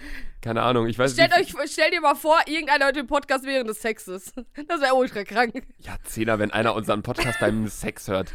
keine 0.41 0.61
Ahnung, 0.63 0.87
ich 0.87 0.99
weiß 0.99 1.13
Stellt 1.13 1.37
nicht. 1.37 1.55
euch, 1.57 1.71
stellt 1.71 1.93
dir 1.93 2.01
mal 2.01 2.15
vor, 2.15 2.37
irgendeiner 2.45 2.85
hört 2.85 2.95
den 2.97 3.07
Podcast 3.07 3.45
während 3.45 3.69
des 3.69 3.81
Sexes. 3.81 4.33
Das 4.67 4.81
wäre 4.81 4.95
ultra 4.95 5.23
krank. 5.23 5.53
Ja, 5.79 5.95
Zehner, 6.03 6.39
wenn 6.39 6.51
einer 6.51 6.75
unseren 6.75 7.03
Podcast 7.03 7.39
beim 7.39 7.67
Sex 7.69 8.07
hört. 8.07 8.33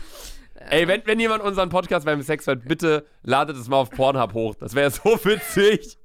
Ey, 0.70 0.86
wenn, 0.88 1.02
wenn 1.06 1.18
jemand 1.20 1.42
unseren 1.42 1.68
Podcast 1.68 2.04
beim 2.06 2.22
Sex 2.22 2.46
hört, 2.46 2.66
bitte 2.66 3.06
ladet 3.22 3.56
es 3.56 3.68
mal 3.68 3.76
auf 3.78 3.90
Pornhub 3.90 4.34
hoch. 4.34 4.54
Das 4.54 4.74
wäre 4.74 4.90
so 4.90 5.18
witzig. 5.24 5.98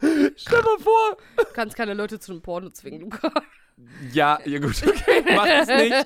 Stell 0.36 0.62
mal 0.62 0.78
vor. 0.78 1.16
Du 1.36 1.44
kannst 1.52 1.76
keine 1.76 1.94
Leute 1.94 2.18
zu 2.20 2.32
einem 2.32 2.42
Porno 2.42 2.70
zwingen, 2.70 3.00
Luca. 3.00 3.30
Ja, 4.12 4.40
ja 4.44 4.58
gut, 4.58 4.82
okay, 4.86 5.24
mach 5.36 5.46
das 5.46 5.68
nicht. 5.68 6.04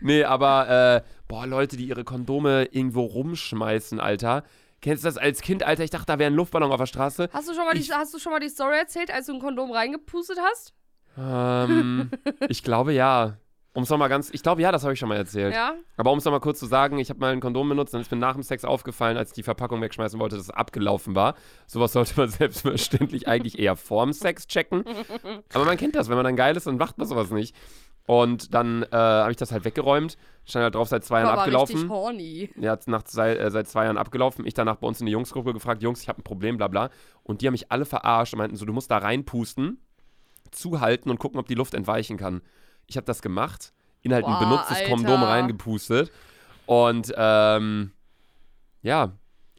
nee, 0.00 0.24
aber, 0.24 1.02
äh, 1.04 1.08
boah, 1.26 1.46
Leute, 1.46 1.76
die 1.76 1.86
ihre 1.86 2.04
Kondome 2.04 2.64
irgendwo 2.70 3.02
rumschmeißen, 3.02 3.98
Alter. 4.00 4.44
Kennst 4.82 5.04
du 5.04 5.08
das 5.08 5.18
als 5.18 5.40
Kind, 5.42 5.62
Alter? 5.62 5.84
Ich 5.84 5.90
dachte, 5.90 6.06
da 6.06 6.18
wäre 6.18 6.30
ein 6.30 6.34
Luftballon 6.34 6.70
auf 6.72 6.78
der 6.78 6.86
Straße. 6.86 7.28
Hast 7.32 7.48
du 7.48 7.54
schon 7.54 7.64
mal, 7.64 7.74
die, 7.74 7.80
Ich- 7.80 7.92
hast 7.92 8.14
du 8.14 8.18
schon 8.18 8.32
mal 8.32 8.40
die 8.40 8.48
Story 8.48 8.76
erzählt, 8.78 9.10
als 9.12 9.26
du 9.26 9.34
ein 9.34 9.40
Kondom 9.40 9.70
reingepustet 9.70 10.38
hast? 10.40 10.72
Ähm, 11.18 12.10
ich 12.48 12.62
glaube 12.62 12.92
ja. 12.92 13.36
Um 13.72 13.84
es 13.84 13.88
nochmal 13.88 14.08
ganz, 14.08 14.30
ich 14.32 14.42
glaube 14.42 14.60
ja, 14.62 14.72
das 14.72 14.82
habe 14.82 14.94
ich 14.94 14.98
schon 14.98 15.08
mal 15.08 15.14
erzählt. 15.16 15.54
Ja. 15.54 15.74
Aber 15.96 16.10
um 16.10 16.18
es 16.18 16.24
nochmal 16.24 16.40
kurz 16.40 16.58
zu 16.58 16.66
sagen, 16.66 16.98
ich 16.98 17.08
habe 17.08 17.20
mal 17.20 17.32
ein 17.32 17.38
Kondom 17.40 17.68
benutzt, 17.68 17.94
dann 17.94 18.00
ist 18.00 18.10
mir 18.10 18.16
nach 18.16 18.34
dem 18.34 18.42
Sex 18.42 18.64
aufgefallen, 18.64 19.16
als 19.16 19.30
ich 19.30 19.34
die 19.36 19.42
Verpackung 19.44 19.80
wegschmeißen 19.80 20.18
wollte, 20.18 20.34
dass 20.34 20.46
es 20.46 20.50
abgelaufen 20.50 21.14
war. 21.14 21.34
Sowas 21.68 21.92
sollte 21.92 22.14
man 22.16 22.28
selbstverständlich 22.30 23.28
eigentlich 23.28 23.60
eher 23.60 23.76
vorm 23.76 24.12
Sex 24.12 24.48
checken. 24.48 24.82
Aber 25.54 25.64
man 25.66 25.76
kennt 25.76 25.94
das, 25.94 26.08
wenn 26.08 26.16
man 26.16 26.24
dann 26.24 26.34
geil 26.34 26.56
ist, 26.56 26.66
dann 26.66 26.78
macht 26.78 26.98
man 26.98 27.06
sowas 27.06 27.30
nicht. 27.30 27.54
Und 28.06 28.54
dann 28.54 28.82
äh, 28.82 28.88
habe 28.96 29.30
ich 29.30 29.36
das 29.36 29.52
halt 29.52 29.64
weggeräumt, 29.64 30.16
stand 30.44 30.64
halt 30.64 30.74
drauf, 30.74 30.88
seit 30.88 31.04
zwei 31.04 31.20
Jahren 31.20 31.36
War 31.36 31.38
abgelaufen. 31.38 31.88
horny. 31.88 32.50
Ja, 32.58 32.76
nach, 32.86 33.02
seit, 33.06 33.38
äh, 33.38 33.50
seit 33.50 33.68
zwei 33.68 33.84
Jahren 33.84 33.98
abgelaufen. 33.98 34.46
Ich 34.46 34.54
danach 34.54 34.76
bei 34.76 34.88
uns 34.88 35.00
in 35.00 35.06
die 35.06 35.12
Jungsgruppe 35.12 35.52
gefragt, 35.52 35.82
Jungs, 35.82 36.02
ich 36.02 36.08
habe 36.08 36.20
ein 36.20 36.24
Problem, 36.24 36.56
bla 36.56 36.68
bla. 36.68 36.90
Und 37.22 37.40
die 37.40 37.46
haben 37.46 37.52
mich 37.52 37.70
alle 37.70 37.84
verarscht 37.84 38.32
und 38.34 38.38
meinten 38.38 38.56
so, 38.56 38.64
du 38.64 38.72
musst 38.72 38.90
da 38.90 38.98
reinpusten, 38.98 39.78
zuhalten 40.50 41.10
und 41.10 41.18
gucken, 41.18 41.38
ob 41.38 41.46
die 41.46 41.54
Luft 41.54 41.74
entweichen 41.74 42.16
kann. 42.16 42.42
Ich 42.86 42.96
habe 42.96 43.06
das 43.06 43.22
gemacht, 43.22 43.72
in 44.02 44.12
halt 44.12 44.24
ein 44.24 44.38
benutztes 44.40 44.78
Alter. 44.78 44.90
Kondom 44.90 45.22
reingepustet. 45.22 46.10
Und 46.66 47.12
ähm, 47.16 47.92
ja, 48.82 49.12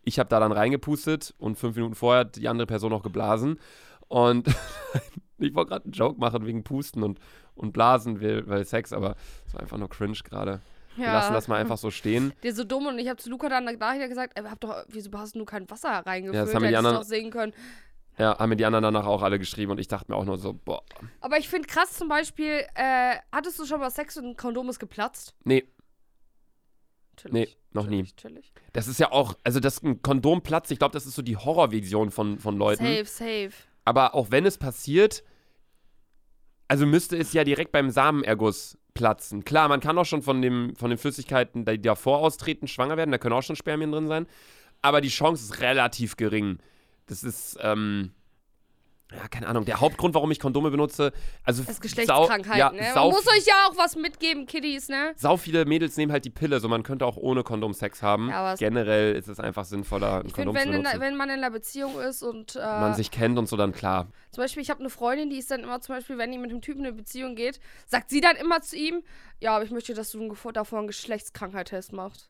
ich 0.03 0.19
habe 0.19 0.29
da 0.29 0.39
dann 0.39 0.51
reingepustet 0.51 1.33
und 1.37 1.57
fünf 1.57 1.75
Minuten 1.75 1.95
vorher 1.95 2.21
hat 2.21 2.35
die 2.35 2.47
andere 2.47 2.67
Person 2.67 2.89
noch 2.89 3.03
geblasen. 3.03 3.59
Und 4.07 4.47
ich 5.41 5.55
wollte 5.55 5.69
gerade 5.69 5.85
einen 5.85 5.93
Joke 5.93 6.19
machen 6.19 6.45
wegen 6.45 6.63
Pusten 6.63 7.03
und, 7.03 7.19
und 7.55 7.71
Blasen, 7.73 8.21
weil, 8.21 8.65
Sex, 8.65 8.93
aber 8.93 9.15
es 9.47 9.53
war 9.53 9.61
einfach 9.61 9.77
nur 9.77 9.89
cringe 9.89 10.17
gerade. 10.23 10.61
Wir 10.95 11.05
Ja. 11.05 11.13
lassen 11.13 11.33
das 11.33 11.47
mal 11.47 11.55
einfach 11.59 11.77
so 11.77 11.89
stehen. 11.91 12.33
Der 12.43 12.51
ist 12.51 12.57
so 12.57 12.63
dumm 12.65 12.85
und 12.87 12.99
ich 12.99 13.07
habe 13.07 13.17
zu 13.17 13.29
Luca 13.29 13.47
dann 13.49 13.63
nachher 13.65 14.09
gesagt, 14.09 14.37
ey, 14.37 14.43
hab 14.43 14.59
doch, 14.59 14.83
wieso 14.89 15.09
hast 15.17 15.35
du 15.35 15.45
kein 15.45 15.69
Wasser 15.69 15.89
reingefüllt? 16.05 16.35
Ja, 16.35 16.45
das 16.45 16.53
haben 16.53 16.67
die 16.67 16.75
anderen- 16.75 16.97
doch 16.97 17.03
sehen 17.03 17.31
können. 17.31 17.53
Ja, 18.17 18.37
haben 18.37 18.49
mir 18.49 18.57
die 18.57 18.65
anderen 18.65 18.83
danach 18.83 19.05
auch 19.07 19.21
alle 19.21 19.39
geschrieben 19.39 19.71
und 19.71 19.79
ich 19.79 19.87
dachte 19.87 20.11
mir 20.11 20.17
auch 20.17 20.25
nur 20.25 20.37
so, 20.37 20.53
boah, 20.53 20.83
Aber 21.21 21.37
ich 21.37 21.47
finde 21.47 21.67
krass 21.67 21.93
zum 21.93 22.09
Beispiel, 22.09 22.61
äh, 22.75 23.15
hattest 23.31 23.57
du 23.57 23.65
schon 23.65 23.79
mal 23.79 23.89
Sex 23.89 24.17
und 24.17 24.25
ein 24.25 24.35
Kondom 24.35 24.69
ist 24.69 24.79
geplatzt? 24.79 25.33
nee, 25.45 25.63
Natürlich. 27.15 27.33
Nee, 27.49 27.57
noch 27.73 27.87
nie. 27.87 28.01
Natürlich, 28.03 28.51
natürlich. 28.51 28.53
das 28.73 28.87
ist 28.87 28.99
ja 28.99 29.11
auch, 29.11 29.35
also 29.43 29.59
das 29.59 29.81
ein 29.83 30.01
Kondom 30.01 30.41
platzt, 30.41 30.71
ich 30.71 30.79
glaube, 30.79 30.93
das 30.93 31.05
ist 31.05 31.15
so 31.15 31.21
die 31.21 31.37
Horrorvision 31.37 32.09
von, 32.11 32.39
von 32.39 32.57
Leuten. 32.57 32.83
Safe, 32.83 33.05
safe. 33.05 33.51
Aber 33.85 34.15
auch 34.15 34.31
wenn 34.31 34.45
es 34.45 34.57
passiert, 34.57 35.23
also 36.71 36.85
müsste 36.85 37.17
es 37.17 37.33
ja 37.33 37.43
direkt 37.43 37.73
beim 37.73 37.89
Samenerguss 37.89 38.77
platzen. 38.93 39.43
Klar, 39.43 39.67
man 39.67 39.81
kann 39.81 39.97
auch 39.97 40.05
schon 40.05 40.21
von, 40.21 40.41
dem, 40.41 40.73
von 40.77 40.89
den 40.89 40.97
Flüssigkeiten, 40.97 41.65
die 41.65 41.81
davor 41.81 42.19
austreten, 42.19 42.65
schwanger 42.65 42.95
werden, 42.95 43.11
da 43.11 43.17
können 43.17 43.35
auch 43.35 43.43
schon 43.43 43.57
Spermien 43.57 43.91
drin 43.91 44.07
sein. 44.07 44.25
Aber 44.81 45.01
die 45.01 45.09
Chance 45.09 45.43
ist 45.43 45.59
relativ 45.59 46.15
gering. 46.15 46.59
Das 47.07 47.25
ist, 47.25 47.57
ähm, 47.61 48.11
ja, 49.15 49.27
keine 49.27 49.47
Ahnung. 49.47 49.65
Der 49.65 49.79
Hauptgrund, 49.81 50.13
warum 50.15 50.31
ich 50.31 50.39
Kondome 50.39 50.71
benutze, 50.71 51.11
also 51.43 51.61
Das 51.63 51.71
ist 51.71 51.77
sau- 51.77 51.81
Geschlechtskrankheit, 51.81 52.57
ja, 52.57 52.71
ne? 52.71 52.91
Man 52.95 53.09
muss 53.09 53.27
euch 53.27 53.45
ja 53.45 53.67
auch 53.69 53.77
was 53.77 53.95
mitgeben, 53.95 54.45
Kiddies, 54.45 54.89
ne? 54.89 55.13
sau 55.17 55.37
viele 55.37 55.65
Mädels 55.65 55.97
nehmen 55.97 56.11
halt 56.11 56.25
die 56.25 56.29
Pille, 56.29 56.59
so 56.59 56.67
man 56.69 56.83
könnte 56.83 57.05
auch 57.05 57.17
ohne 57.17 57.43
Kondom 57.43 57.73
Sex 57.73 58.01
haben. 58.01 58.29
Ja, 58.29 58.55
Generell 58.55 59.15
ist 59.15 59.27
es 59.27 59.39
einfach 59.39 59.65
sinnvoller, 59.65 60.21
ein 60.21 60.27
Ich 60.27 60.33
Kondom 60.33 60.55
finde, 60.55 60.61
zu 60.67 60.69
wenn, 60.71 60.75
in 60.77 60.83
benutzen. 60.83 61.01
wenn 61.01 61.15
man 61.17 61.29
in 61.29 61.35
einer 61.37 61.51
Beziehung 61.51 61.99
ist 61.99 62.23
und 62.23 62.55
äh, 62.55 62.59
man 62.59 62.93
sich 62.95 63.11
kennt 63.11 63.37
und 63.37 63.47
so, 63.47 63.57
dann 63.57 63.71
klar. 63.73 64.07
zum 64.31 64.43
Beispiel, 64.43 64.63
ich 64.63 64.69
habe 64.69 64.79
eine 64.79 64.89
Freundin, 64.89 65.29
die 65.29 65.37
ist 65.37 65.51
dann 65.51 65.61
immer 65.63 65.81
zum 65.81 65.95
Beispiel, 65.95 66.17
wenn 66.17 66.31
die 66.31 66.37
mit 66.37 66.51
einem 66.51 66.61
Typen 66.61 66.81
in 66.81 66.87
eine 66.87 66.95
Beziehung 66.95 67.35
geht, 67.35 67.59
sagt 67.87 68.09
sie 68.09 68.21
dann 68.21 68.35
immer 68.37 68.61
zu 68.61 68.75
ihm, 68.77 69.03
ja, 69.39 69.55
aber 69.55 69.65
ich 69.65 69.71
möchte, 69.71 69.93
dass 69.93 70.11
du 70.11 70.33
davor 70.53 70.79
einen 70.79 70.87
Geschlechtskrankheitstest 70.87 71.93
machst. 71.93 72.29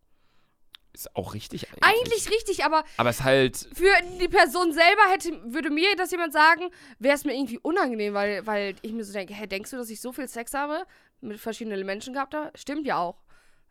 Ist 0.94 1.16
auch 1.16 1.34
richtig 1.34 1.68
eigentlich. 1.70 1.84
Eigentlich 1.84 2.30
richtig, 2.30 2.66
aber 2.66 2.84
Aber 2.98 3.10
es 3.10 3.24
halt, 3.24 3.58
für 3.74 3.92
die 4.20 4.28
Person 4.28 4.74
selber 4.74 5.02
hätte, 5.10 5.40
würde 5.46 5.70
mir 5.70 5.96
das 5.96 6.12
jemand 6.12 6.34
sagen, 6.34 6.70
wäre 7.00 7.16
es 7.16 7.24
mir 7.24 7.34
irgendwie 7.34 7.60
unangenehm, 7.60 8.14
weil, 8.14 8.46
weil 8.46 8.76
ich 8.82 8.92
mir 8.92 9.04
so 9.06 9.14
denke, 9.14 9.34
hey, 9.34 9.48
denkst 9.48 9.72
du, 9.72 9.78
dass 9.78 9.90
ich 9.90 10.02
so 10.02 10.12
viel 10.12 10.28
Sex 10.28 10.54
habe, 10.54 10.86
mit 11.22 11.40
verschiedenen 11.40 11.86
Menschen 11.86 12.14
gehabt 12.14 12.34
habe? 12.34 12.52
Stimmt 12.56 12.86
ja 12.86 12.98
auch. 12.98 13.16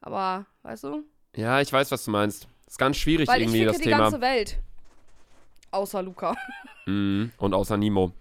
Aber, 0.00 0.46
weißt 0.62 0.84
du? 0.84 1.04
ja, 1.36 1.60
ich 1.60 1.70
weiß, 1.72 1.90
was 1.90 2.04
du 2.06 2.10
meinst. 2.10 2.48
Ist 2.66 2.78
ganz 2.78 2.96
schwierig 2.96 3.28
Weil 3.28 3.42
ich 3.42 3.48
irgendwie 3.48 3.58
ficke 3.60 3.72
das 3.72 3.78
die 3.78 3.84
Thema. 3.84 3.98
ganze 3.98 4.20
Welt. 4.20 4.58
Außer 5.70 6.02
Luca. 6.02 6.36
Mhm. 6.86 7.30
Und 7.36 7.52
außer 7.52 7.76
Nimo. 7.76 8.12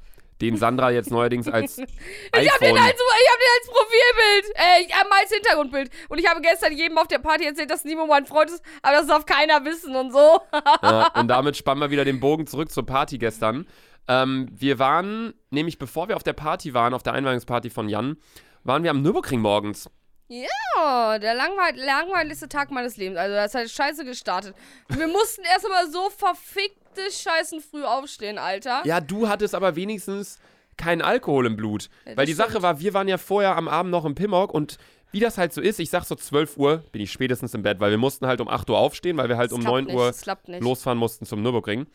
Den 0.41 0.55
Sandra 0.55 0.91
jetzt 0.91 1.11
neuerdings 1.11 1.47
als 1.47 1.77
Ich 1.77 1.85
hab, 1.85 2.59
den 2.59 2.69
iPhone. 2.69 2.77
als, 2.77 2.95
ich 2.95 3.29
hab 3.29 3.39
den 3.39 3.51
als 3.57 3.67
Profilbild. 3.67 4.55
Äh, 4.55 4.85
ich 4.87 4.95
hab 4.95 5.09
mal 5.09 5.19
als 5.21 5.33
Hintergrundbild. 5.33 5.91
Und 6.07 6.17
ich 6.19 6.27
habe 6.27 6.41
gestern 6.41 6.73
jedem 6.73 6.97
auf 6.97 7.07
der 7.07 7.19
Party 7.19 7.45
erzählt, 7.45 7.69
dass 7.69 7.83
Nimo 7.83 8.05
mein 8.05 8.25
Freund 8.25 8.49
ist, 8.49 8.63
aber 8.81 8.97
das 8.97 9.07
darf 9.07 9.25
keiner 9.25 9.63
wissen 9.65 9.95
und 9.95 10.11
so. 10.11 10.39
ja, 10.83 11.07
und 11.15 11.27
damit 11.27 11.57
spannen 11.57 11.81
wir 11.81 11.91
wieder 11.91 12.05
den 12.05 12.19
Bogen 12.19 12.47
zurück 12.47 12.71
zur 12.71 12.85
Party 12.85 13.17
gestern. 13.17 13.67
Ähm, 14.07 14.47
wir 14.51 14.79
waren, 14.79 15.33
nämlich 15.49 15.77
bevor 15.77 16.07
wir 16.07 16.15
auf 16.15 16.23
der 16.23 16.33
Party 16.33 16.73
waren, 16.73 16.93
auf 16.93 17.03
der 17.03 17.13
Einweihungsparty 17.13 17.69
von 17.69 17.89
Jan, 17.89 18.17
waren 18.63 18.83
wir 18.83 18.91
am 18.91 19.01
Nürburgring 19.01 19.39
morgens. 19.39 19.89
Oh, 20.29 21.17
der 21.19 21.33
langweil 21.33 21.75
langweiligste 21.75 22.47
Tag 22.47 22.71
meines 22.71 22.97
Lebens. 22.97 23.17
Also, 23.17 23.35
das 23.35 23.55
hat 23.55 23.69
scheiße 23.69 24.05
gestartet. 24.05 24.55
Wir 24.87 25.07
mussten 25.09 25.41
erst 25.43 25.65
einmal 25.65 25.89
so 25.89 26.09
verfickte 26.11 27.01
Scheißen 27.11 27.61
früh 27.61 27.83
aufstehen, 27.83 28.37
Alter. 28.37 28.81
Ja, 28.85 29.01
du 29.01 29.27
hattest 29.27 29.55
aber 29.55 29.75
wenigstens 29.75 30.39
keinen 30.77 31.01
Alkohol 31.01 31.45
im 31.47 31.55
Blut. 31.57 31.89
Ja, 32.05 32.15
Weil 32.17 32.25
die 32.25 32.33
Sache 32.33 32.51
stimmt. 32.51 32.63
war, 32.63 32.79
wir 32.79 32.93
waren 32.93 33.07
ja 33.07 33.17
vorher 33.17 33.55
am 33.55 33.67
Abend 33.67 33.91
noch 33.91 34.05
im 34.05 34.15
Pimmock 34.15 34.53
und 34.53 34.77
wie 35.11 35.19
das 35.19 35.37
halt 35.39 35.51
so 35.53 35.59
ist, 35.61 35.79
ich 35.79 35.89
sag 35.89 36.03
so 36.05 36.13
12 36.15 36.57
Uhr 36.57 36.77
bin 36.91 37.01
ich 37.01 37.11
spätestens 37.11 37.53
im 37.55 37.63
Bett, 37.63 37.79
weil 37.79 37.89
wir 37.89 37.97
mussten 37.97 38.27
halt 38.27 38.39
um 38.41 38.47
8 38.47 38.69
Uhr 38.69 38.77
aufstehen, 38.77 39.17
weil 39.17 39.27
wir 39.27 39.37
halt 39.37 39.51
Das 39.51 39.57
um 39.57 39.61
klappt 39.61 39.73
9 39.73 39.85
nicht, 39.85 39.95
Uhr 39.95 40.59
losfahren 40.61 40.99
mussten 40.99 41.25
zum 41.25 41.41
Nürburgring. 41.41 41.87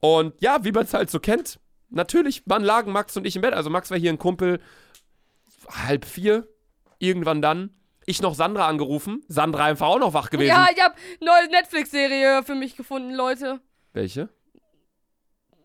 Und 0.00 0.34
ja, 0.40 0.64
wie 0.64 0.72
man 0.72 0.84
es 0.84 0.92
halt 0.92 1.10
so 1.10 1.20
kennt, 1.20 1.60
natürlich, 1.90 2.42
wann 2.46 2.64
lagen 2.64 2.90
Max 2.92 3.16
und 3.16 3.26
ich 3.26 3.36
im 3.36 3.42
Bett? 3.42 3.54
Also 3.54 3.70
Max 3.70 3.90
war 3.90 3.98
hier 3.98 4.10
ein 4.10 4.18
Kumpel, 4.18 4.60
halb 5.86 6.04
vier, 6.04 6.48
irgendwann 7.00 7.42
dann. 7.42 7.74
Ich 8.06 8.22
noch 8.22 8.34
Sandra 8.34 8.66
angerufen, 8.66 9.22
Sandra 9.28 9.64
einfach 9.64 9.88
auch 9.88 9.98
noch 9.98 10.14
wach 10.14 10.30
gewesen. 10.30 10.48
Ja, 10.48 10.68
ich 10.74 10.82
hab 10.82 10.96
neue 11.20 11.48
Netflix-Serie 11.50 12.42
für 12.44 12.54
mich 12.54 12.76
gefunden, 12.76 13.12
Leute. 13.14 13.60
Welche? 13.92 14.28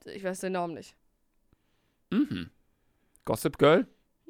Ich 0.05 0.23
weiß 0.23 0.41
den 0.41 0.53
Namen 0.53 0.73
nicht. 0.73 0.95
Mhm. 2.11 2.51
Gossip 3.23 3.57
Girl? 3.57 3.87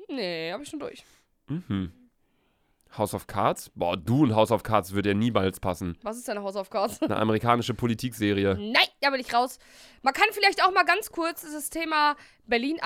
Nee, 0.07 0.51
hab 0.51 0.62
ich 0.62 0.69
schon 0.69 0.79
durch. 0.79 1.03
Mhm. 1.47 1.91
House 2.97 3.13
of 3.13 3.27
Cards? 3.27 3.71
Boah, 3.75 3.97
du 3.97 4.24
und 4.24 4.35
House 4.35 4.51
of 4.51 4.63
Cards 4.63 4.93
würde 4.93 5.09
ja 5.09 5.15
niemals 5.15 5.59
passen. 5.59 5.97
Was 6.01 6.17
ist 6.17 6.27
deine 6.27 6.43
Hausaufgabe? 6.43 6.93
Eine 7.01 7.17
amerikanische 7.17 7.74
Politikserie. 7.74 8.55
Nein, 8.55 8.88
da 9.01 9.09
bin 9.09 9.19
ich 9.19 9.33
raus. 9.33 9.59
Man 10.01 10.13
kann 10.13 10.27
vielleicht 10.31 10.63
auch 10.63 10.71
mal 10.71 10.85
ganz 10.85 11.12
kurz 11.12 11.41
das 11.41 11.69
Thema 11.69 12.15
Berlin 12.45 12.77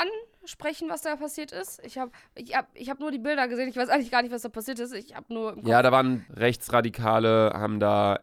ansprechen, 0.50 0.90
was 0.90 1.02
da 1.04 1.16
passiert 1.16 1.52
ist. 1.52 1.80
Ich 1.86 1.98
habe 1.98 2.12
ich 2.36 2.56
hab, 2.56 2.68
ich 2.74 2.90
hab 2.90 3.00
nur 3.00 3.12
die 3.12 3.20
Bilder 3.20 3.48
gesehen. 3.48 3.70
Ich 3.70 3.78
weiß 3.78 3.90
eigentlich 3.90 4.10
gar 4.12 4.24
nicht, 4.24 4.32
was 4.32 4.42
da 4.42 4.50
passiert 4.50 4.80
ist. 4.80 4.94
Ich 4.94 5.16
habe 5.16 5.32
nur. 5.34 5.56
Ja, 5.64 5.82
da 5.84 5.92
waren 5.92 6.26
Rechtsradikale, 6.34 7.52
haben 7.54 7.80
da. 7.80 8.20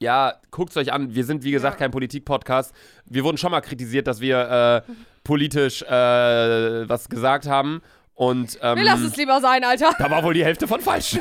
Ja, 0.00 0.34
guckt's 0.50 0.76
euch 0.76 0.92
an. 0.92 1.14
Wir 1.14 1.24
sind, 1.24 1.44
wie 1.44 1.50
gesagt, 1.52 1.74
Ja. 1.74 1.78
kein 1.78 1.90
Politik-Podcast. 1.90 2.74
Wir 3.04 3.22
wurden 3.22 3.36
schon 3.36 3.50
mal 3.52 3.60
kritisiert, 3.60 4.06
dass 4.06 4.20
wir 4.20 4.84
äh, 4.88 4.92
politisch 5.24 5.82
äh, 5.82 6.88
was 6.88 7.08
gesagt 7.08 7.46
haben. 7.46 7.80
Und 8.20 8.58
ähm, 8.60 8.76
Wir 8.76 8.84
lassen 8.84 9.06
es 9.06 9.16
lieber 9.16 9.40
sein, 9.40 9.64
Alter. 9.64 9.94
da 9.98 10.10
war 10.10 10.22
wohl 10.22 10.34
die 10.34 10.44
Hälfte 10.44 10.68
von 10.68 10.78
falsch. 10.82 11.18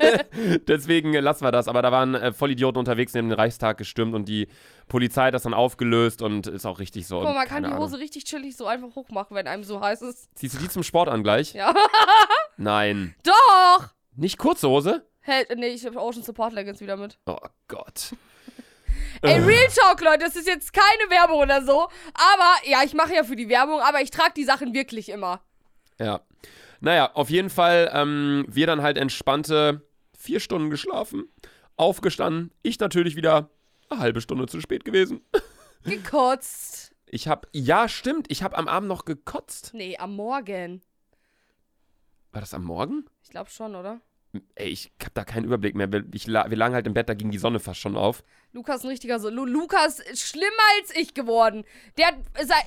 Deswegen 0.68 1.12
lassen 1.12 1.44
wir 1.44 1.52
das. 1.52 1.68
Aber 1.68 1.82
da 1.82 1.92
waren 1.92 2.14
äh, 2.14 2.32
Vollidioten 2.32 2.78
unterwegs, 2.78 3.12
die 3.12 3.18
haben 3.18 3.28
den 3.28 3.38
Reichstag 3.38 3.76
gestürmt 3.76 4.14
und 4.14 4.26
die 4.26 4.48
Polizei 4.88 5.26
hat 5.26 5.34
das 5.34 5.42
dann 5.42 5.52
aufgelöst 5.52 6.22
und 6.22 6.46
ist 6.46 6.64
auch 6.64 6.78
richtig 6.78 7.06
so. 7.06 7.16
Guck 7.18 7.24
mal, 7.24 7.34
man 7.34 7.46
kann 7.46 7.62
die 7.64 7.68
Ahnung. 7.68 7.80
Hose 7.82 7.98
richtig 7.98 8.24
chillig 8.24 8.56
so 8.56 8.66
einfach 8.66 8.88
hochmachen, 8.94 9.36
wenn 9.36 9.46
einem 9.46 9.64
so 9.64 9.82
heiß 9.82 10.00
ist. 10.00 10.30
Ziehst 10.34 10.54
du 10.54 10.58
die 10.58 10.70
zum 10.70 10.82
Sport 10.82 11.10
an 11.10 11.22
gleich? 11.22 11.52
Ja. 11.52 11.74
Nein. 12.56 13.14
Doch! 13.22 13.88
Nicht 14.16 14.38
kurze 14.38 14.68
Hose? 14.70 15.06
Hey, 15.20 15.44
nee, 15.56 15.68
ich 15.68 15.84
habe 15.84 16.00
Ocean 16.00 16.22
Support 16.22 16.54
Leggings 16.54 16.80
wieder 16.80 16.96
mit. 16.96 17.18
Oh 17.26 17.36
Gott. 17.68 18.14
Ey, 19.22 19.32
Äh. 19.34 19.44
Real 19.44 19.68
Talk, 19.76 20.00
Leute, 20.00 20.24
das 20.24 20.36
ist 20.36 20.46
jetzt 20.48 20.72
keine 20.72 21.10
Werbung 21.10 21.40
oder 21.40 21.62
so. 21.62 21.82
Aber, 22.14 22.54
ja, 22.64 22.78
ich 22.82 22.94
mache 22.94 23.14
ja 23.14 23.24
für 23.24 23.36
die 23.36 23.50
Werbung, 23.50 23.80
aber 23.82 24.00
ich 24.00 24.10
trage 24.10 24.32
die 24.34 24.44
Sachen 24.44 24.72
wirklich 24.72 25.10
immer. 25.10 25.42
Ja. 26.00 26.22
Naja, 26.80 27.12
auf 27.12 27.28
jeden 27.28 27.50
Fall, 27.50 27.90
ähm, 27.92 28.46
wir 28.48 28.66
dann 28.66 28.82
halt 28.82 28.96
entspannte 28.96 29.86
vier 30.16 30.40
Stunden 30.40 30.70
geschlafen, 30.70 31.28
aufgestanden. 31.76 32.52
Ich 32.62 32.80
natürlich 32.80 33.16
wieder 33.16 33.50
eine 33.90 34.00
halbe 34.00 34.20
Stunde 34.20 34.46
zu 34.46 34.60
spät 34.60 34.84
gewesen. 34.84 35.20
Gekotzt. 35.84 36.94
Ich 37.06 37.28
hab, 37.28 37.48
ja, 37.52 37.88
stimmt, 37.88 38.30
ich 38.30 38.42
hab 38.42 38.56
am 38.56 38.68
Abend 38.68 38.88
noch 38.88 39.04
gekotzt. 39.04 39.72
Nee, 39.74 39.96
am 39.98 40.14
Morgen. 40.14 40.80
War 42.32 42.40
das 42.40 42.54
am 42.54 42.64
Morgen? 42.64 43.04
Ich 43.22 43.30
glaube 43.30 43.50
schon, 43.50 43.74
oder? 43.74 44.00
Ey, 44.54 44.68
ich 44.68 44.92
hab 45.02 45.12
da 45.14 45.24
keinen 45.24 45.44
Überblick 45.44 45.74
mehr. 45.74 45.90
Wir, 45.92 46.04
ich, 46.14 46.28
wir 46.28 46.56
lagen 46.56 46.74
halt 46.74 46.86
im 46.86 46.94
Bett, 46.94 47.08
da 47.08 47.14
ging 47.14 47.30
die 47.32 47.38
Sonne 47.38 47.58
fast 47.58 47.80
schon 47.80 47.96
auf. 47.96 48.22
Lukas 48.52 48.76
ist 48.78 48.84
ein 48.84 48.90
richtiger 48.90 49.18
so. 49.18 49.28
Lu 49.28 49.44
Lukas 49.44 49.98
ist 49.98 50.20
schlimmer 50.28 50.46
als 50.78 50.94
ich 50.94 51.14
geworden. 51.14 51.64
Der 51.98 52.08
hat 52.08 52.16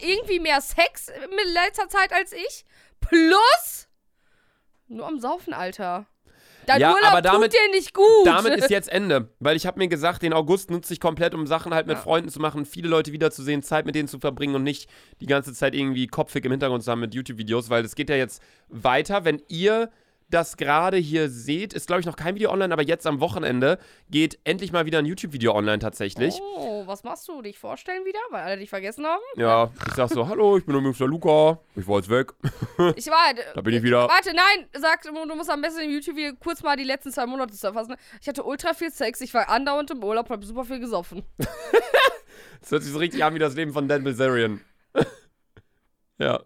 irgendwie 0.01 0.39
mehr 0.39 0.59
Sex 0.59 1.07
in 1.09 1.53
letzter 1.53 1.87
Zeit 1.87 2.11
als 2.11 2.33
ich. 2.33 2.65
Plus 2.99 3.87
nur 4.87 5.07
am 5.07 5.19
Saufen, 5.19 5.53
Alter. 5.53 6.05
Dein 6.65 6.79
Ja, 6.79 6.93
Urlaub 6.93 7.11
aber 7.11 7.21
damit- 7.21 7.51
tut 7.51 7.61
dir 7.61 7.71
nicht 7.71 7.93
gut. 7.93 8.25
Damit 8.25 8.55
ist 8.55 8.69
jetzt 8.69 8.89
Ende. 8.89 9.29
Weil 9.39 9.55
ich 9.57 9.65
habe 9.65 9.79
mir 9.79 9.87
gesagt, 9.87 10.21
den 10.21 10.33
August 10.33 10.69
nutze 10.71 10.93
ich 10.93 10.99
komplett, 10.99 11.33
um 11.33 11.45
Sachen 11.47 11.73
halt 11.73 11.87
mit 11.87 11.97
Ja. 11.97 12.01
Freunden 12.03 12.29
zu 12.29 12.39
machen, 12.39 12.65
viele 12.65 12.87
Leute 12.87 13.11
wiederzusehen, 13.11 13.63
Zeit 13.63 13.85
mit 13.85 13.95
denen 13.95 14.07
zu 14.07 14.19
verbringen 14.19 14.55
und 14.55 14.63
nicht 14.63 14.89
die 15.19 15.25
ganze 15.25 15.53
Zeit 15.53 15.75
irgendwie 15.75 16.07
kopfig 16.07 16.43
im 16.45 16.51
Hintergrund 16.51 16.83
zu 16.83 16.91
haben 16.91 17.01
mit 17.01 17.13
YouTube-Videos, 17.15 17.69
weil 17.69 17.83
es 17.83 17.95
geht 17.95 18.09
ja 18.09 18.15
jetzt 18.15 18.41
weiter. 18.69 19.25
Wenn 19.25 19.41
ihr 19.49 19.91
das 20.33 20.57
gerade 20.57 20.97
hier 20.97 21.29
seht, 21.29 21.73
ist 21.73 21.87
glaube 21.87 21.99
ich 21.99 22.05
noch 22.05 22.15
kein 22.15 22.35
Video 22.35 22.51
online, 22.51 22.73
aber 22.73 22.83
jetzt 22.83 23.05
am 23.05 23.19
Wochenende 23.19 23.77
geht 24.09 24.39
endlich 24.43 24.71
mal 24.71 24.85
wieder 24.85 24.99
ein 24.99 25.05
YouTube-Video 25.05 25.53
online 25.53 25.79
tatsächlich. 25.79 26.39
Oh, 26.41 26.85
was 26.87 27.03
machst 27.03 27.27
du? 27.27 27.41
Dich 27.41 27.59
vorstellen 27.59 28.03
wieder? 28.05 28.19
Weil 28.31 28.43
alle 28.43 28.57
dich 28.57 28.69
vergessen 28.69 29.05
haben? 29.05 29.21
Ja, 29.35 29.71
ich 29.87 29.93
sag 29.93 30.09
so, 30.09 30.27
hallo, 30.27 30.57
ich 30.57 30.65
bin 30.65 30.75
übrigens 30.75 30.97
der 30.97 31.07
Luca, 31.07 31.59
ich 31.75 31.87
war 31.87 31.97
jetzt 31.97 32.09
weg. 32.09 32.33
Ich 32.95 33.07
war. 33.07 33.33
Da 33.53 33.61
bin 33.61 33.75
ich 33.75 33.83
wieder. 33.83 34.07
Warte, 34.07 34.33
nein, 34.33 34.67
sag, 34.73 35.03
du 35.03 35.35
musst 35.35 35.49
am 35.49 35.61
besten 35.61 35.81
im 35.81 35.91
YouTube-Video 35.91 36.33
kurz 36.39 36.63
mal 36.63 36.75
die 36.75 36.83
letzten 36.83 37.11
zwei 37.11 37.25
Monate 37.25 37.53
zusammenfassen. 37.53 37.95
Ich 38.21 38.27
hatte 38.27 38.43
ultra 38.43 38.73
viel 38.73 38.91
Sex, 38.91 39.21
ich 39.21 39.33
war 39.33 39.49
andauernd 39.49 39.91
im 39.91 40.03
Urlaub, 40.03 40.29
hab 40.29 40.43
super 40.43 40.65
viel 40.65 40.79
gesoffen. 40.79 41.23
Das 42.61 42.71
hört 42.71 42.83
sich 42.83 42.93
so 42.93 42.99
richtig 42.99 43.23
an 43.23 43.35
wie 43.35 43.39
das 43.39 43.55
Leben 43.55 43.73
von 43.73 43.89
Dan 43.89 44.05
Bilzerian. 44.05 44.61
ja. 46.17 46.41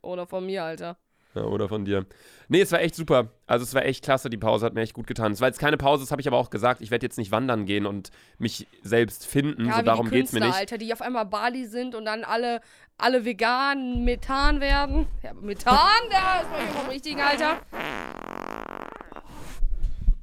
Oder 0.00 0.24
von 0.26 0.46
mir, 0.46 0.62
Alter. 0.62 0.96
Ja, 1.36 1.42
oder 1.44 1.68
von 1.68 1.84
dir. 1.84 2.06
Nee, 2.48 2.62
es 2.62 2.72
war 2.72 2.80
echt 2.80 2.94
super. 2.94 3.28
Also 3.46 3.62
es 3.64 3.74
war 3.74 3.84
echt 3.84 4.02
klasse, 4.02 4.30
die 4.30 4.38
Pause 4.38 4.64
hat 4.64 4.72
mir 4.74 4.80
echt 4.80 4.94
gut 4.94 5.06
getan. 5.06 5.32
Es 5.32 5.40
war 5.42 5.48
jetzt 5.48 5.58
keine 5.58 5.76
Pause, 5.76 6.02
das 6.02 6.10
habe 6.10 6.20
ich 6.22 6.26
aber 6.28 6.38
auch 6.38 6.48
gesagt. 6.48 6.80
Ich 6.80 6.90
werde 6.90 7.04
jetzt 7.04 7.18
nicht 7.18 7.30
wandern 7.30 7.66
gehen 7.66 7.84
und 7.84 8.10
mich 8.38 8.66
selbst 8.82 9.26
finden. 9.26 9.66
Ja, 9.66 9.76
so 9.76 9.82
darum 9.82 10.06
die 10.06 10.12
geht's 10.16 10.32
mir 10.32 10.40
nicht. 10.40 10.54
Alter, 10.54 10.78
die 10.78 10.92
auf 10.94 11.02
einmal 11.02 11.26
Bali 11.26 11.66
sind 11.66 11.94
und 11.94 12.06
dann 12.06 12.24
alle, 12.24 12.60
alle 12.96 13.24
vegan, 13.26 14.02
Methan 14.04 14.60
werden. 14.60 15.06
Ja, 15.22 15.34
Methan, 15.34 15.76
da 16.10 16.40
ist 16.40 16.50
man 16.50 16.82
vom 16.82 16.88
richtigen 16.90 17.20
Alter. 17.20 17.60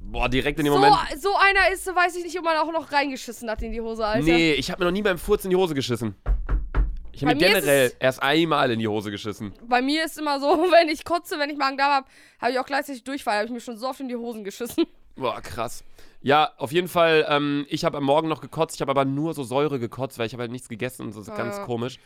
Boah, 0.00 0.28
direkt 0.28 0.58
in 0.58 0.64
dem 0.64 0.74
So, 0.74 0.80
Moment. 0.80 0.96
so 1.20 1.28
einer 1.36 1.72
ist, 1.72 1.86
weiß 1.86 2.16
ich 2.16 2.24
nicht, 2.24 2.38
ob 2.38 2.44
man 2.44 2.56
auch 2.56 2.72
noch 2.72 2.90
reingeschissen 2.92 3.48
hat 3.50 3.62
in 3.62 3.72
die 3.72 3.80
Hose, 3.80 4.04
Alter. 4.04 4.24
Nee, 4.24 4.52
ich 4.52 4.70
habe 4.70 4.82
mir 4.82 4.86
noch 4.86 4.92
nie 4.92 5.02
beim 5.02 5.18
Furz 5.18 5.44
in 5.44 5.50
die 5.50 5.56
Hose 5.56 5.74
geschissen. 5.74 6.14
Ich 7.14 7.22
habe 7.24 7.34
mir 7.34 7.40
generell 7.40 7.86
es- 7.86 7.96
erst 8.00 8.22
einmal 8.22 8.70
in 8.70 8.78
die 8.78 8.88
Hose 8.88 9.10
geschissen. 9.10 9.52
Bei 9.68 9.80
mir 9.82 10.04
ist 10.04 10.18
immer 10.18 10.40
so, 10.40 10.46
wenn 10.70 10.88
ich 10.88 11.04
kotze, 11.04 11.38
wenn 11.38 11.50
ich 11.50 11.56
Magen-Darm 11.56 11.90
habe, 11.92 12.06
habe 12.40 12.52
ich 12.52 12.58
auch 12.58 12.66
gleichzeitig 12.66 13.04
Durchfall, 13.04 13.36
habe 13.36 13.46
ich 13.46 13.52
mir 13.52 13.60
schon 13.60 13.76
so 13.76 13.88
oft 13.88 14.00
in 14.00 14.08
die 14.08 14.16
Hosen 14.16 14.44
geschissen. 14.44 14.84
Boah, 15.16 15.40
krass. 15.40 15.84
Ja, 16.22 16.50
auf 16.56 16.72
jeden 16.72 16.88
Fall, 16.88 17.26
ähm, 17.28 17.66
ich 17.68 17.84
habe 17.84 17.98
am 17.98 18.04
Morgen 18.04 18.28
noch 18.28 18.40
gekotzt, 18.40 18.74
ich 18.76 18.80
habe 18.80 18.90
aber 18.90 19.04
nur 19.04 19.34
so 19.34 19.44
Säure 19.44 19.78
gekotzt, 19.78 20.18
weil 20.18 20.26
ich 20.26 20.32
habe 20.32 20.42
halt 20.42 20.50
nichts 20.52 20.68
gegessen 20.68 21.02
und 21.06 21.12
so, 21.12 21.20
das 21.20 21.28
ist 21.28 21.34
Ah, 21.34 21.36
ganz 21.36 21.56
ja. 21.58 21.64
komisch. 21.64 21.98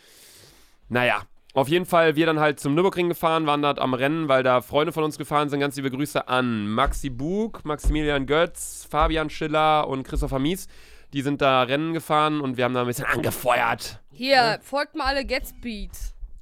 Naja, 0.88 1.22
auf 1.54 1.68
jeden 1.68 1.86
Fall, 1.86 2.16
wir 2.16 2.26
dann 2.26 2.40
halt 2.40 2.60
zum 2.60 2.74
Nürburgring 2.74 3.08
gefahren, 3.08 3.46
waren 3.46 3.62
dort 3.62 3.78
am 3.78 3.94
Rennen, 3.94 4.28
weil 4.28 4.42
da 4.42 4.60
Freunde 4.60 4.92
von 4.92 5.04
uns 5.04 5.18
gefahren 5.18 5.48
sind. 5.48 5.60
Ganz 5.60 5.76
liebe 5.76 5.90
Grüße 5.90 6.28
an 6.28 6.68
Maxi 6.68 7.10
Bug, 7.10 7.64
Maximilian 7.64 8.26
Götz, 8.26 8.86
Fabian 8.90 9.30
Schiller 9.30 9.88
und 9.88 10.02
Christopher 10.02 10.38
Mies. 10.38 10.68
Die 11.12 11.22
sind 11.22 11.40
da 11.40 11.62
Rennen 11.62 11.94
gefahren 11.94 12.40
und 12.40 12.56
wir 12.56 12.64
haben 12.64 12.74
da 12.74 12.82
ein 12.82 12.86
bisschen 12.86 13.06
angefeuert. 13.06 14.00
Hier, 14.10 14.58
folgt 14.62 14.94
mal 14.94 15.04
alle 15.04 15.24
Getspeed. 15.24 15.90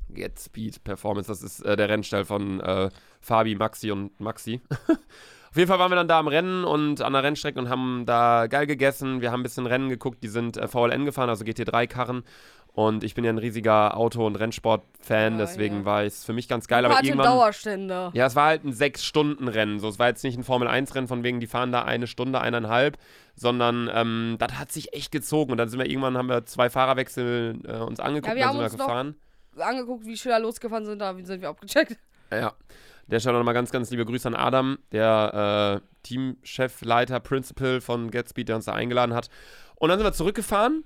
Get 0.08 0.38
Speed 0.40 0.82
Performance, 0.82 1.28
das 1.28 1.42
ist 1.42 1.60
äh, 1.60 1.76
der 1.76 1.88
Rennstall 1.88 2.24
von 2.24 2.60
äh, 2.60 2.90
Fabi, 3.20 3.54
Maxi 3.54 3.90
und 3.90 4.18
Maxi. 4.18 4.60
Auf 5.50 5.56
jeden 5.56 5.68
Fall 5.68 5.78
waren 5.78 5.90
wir 5.90 5.96
dann 5.96 6.08
da 6.08 6.18
am 6.18 6.28
Rennen 6.28 6.64
und 6.64 7.00
an 7.00 7.12
der 7.12 7.22
Rennstrecke 7.22 7.58
und 7.58 7.68
haben 7.68 8.04
da 8.04 8.46
geil 8.46 8.66
gegessen. 8.66 9.20
Wir 9.20 9.32
haben 9.32 9.40
ein 9.40 9.42
bisschen 9.42 9.66
Rennen 9.66 9.88
geguckt, 9.88 10.22
die 10.22 10.28
sind 10.28 10.56
äh, 10.56 10.68
VLN 10.68 11.04
gefahren, 11.04 11.28
also 11.28 11.44
GT3-Karren. 11.44 12.24
Und 12.76 13.04
ich 13.04 13.14
bin 13.14 13.24
ja 13.24 13.30
ein 13.32 13.38
riesiger 13.38 13.96
Auto- 13.96 14.26
und 14.26 14.36
Rennsport-Fan, 14.36 15.34
Ah, 15.34 15.38
deswegen 15.38 15.78
ja. 15.78 15.84
war 15.86 16.02
es 16.04 16.26
für 16.26 16.34
mich 16.34 16.46
ganz 16.46 16.68
geil. 16.68 16.84
Aber 16.84 17.02
irgendwann. 17.02 17.24
Dauerstände. 17.24 18.10
Ja, 18.12 18.26
es 18.26 18.36
war 18.36 18.48
halt 18.48 18.64
ein 18.64 18.74
Sechs-Stunden-Rennen. 18.74 19.78
So, 19.80 19.88
es 19.88 19.98
war 19.98 20.08
jetzt 20.08 20.22
nicht 20.24 20.36
ein 20.38 20.44
Formel-1-Rennen, 20.44 21.08
von 21.08 21.22
wegen, 21.22 21.40
die 21.40 21.46
fahren 21.46 21.72
da 21.72 21.84
eine 21.84 22.06
Stunde, 22.06 22.38
eineinhalb, 22.38 22.98
sondern 23.34 23.88
ähm, 23.94 24.36
das 24.38 24.58
hat 24.58 24.72
sich 24.72 24.92
echt 24.92 25.10
gezogen. 25.10 25.52
Und 25.52 25.56
dann 25.56 25.70
sind 25.70 25.78
wir 25.78 25.88
irgendwann, 25.88 26.18
haben 26.18 26.28
wir 26.28 26.44
zwei 26.44 26.68
Fahrerwechsel 26.68 27.60
äh, 27.66 27.76
uns 27.78 27.98
angeguckt, 27.98 28.28
Ja, 28.28 28.34
wir 28.34 28.40
dann 28.42 28.48
haben 28.50 28.68
sind 28.68 28.78
wir 28.78 28.84
uns 28.84 28.86
gefahren. 28.86 29.14
Angeguckt, 29.58 30.04
wie 30.04 30.16
Schüler 30.18 30.38
losgefahren 30.38 30.84
sind, 30.84 30.98
da 30.98 31.14
sind 31.14 31.40
wir 31.40 31.48
abgecheckt. 31.48 31.96
Ja. 32.30 32.52
Der 33.06 33.20
Stelle 33.20 33.38
nochmal 33.38 33.54
ganz, 33.54 33.70
ganz 33.70 33.90
liebe 33.90 34.04
Grüße 34.04 34.28
an 34.28 34.34
Adam, 34.34 34.76
der 34.92 35.80
äh, 35.82 35.86
Teamchef, 36.02 36.82
Leiter, 36.84 37.20
Principal 37.20 37.80
von 37.80 38.10
GetSpeed, 38.10 38.50
der 38.50 38.56
uns 38.56 38.66
da 38.66 38.72
eingeladen 38.74 39.14
hat. 39.14 39.30
Und 39.76 39.88
dann 39.88 39.98
sind 39.98 40.06
wir 40.06 40.12
zurückgefahren 40.12 40.84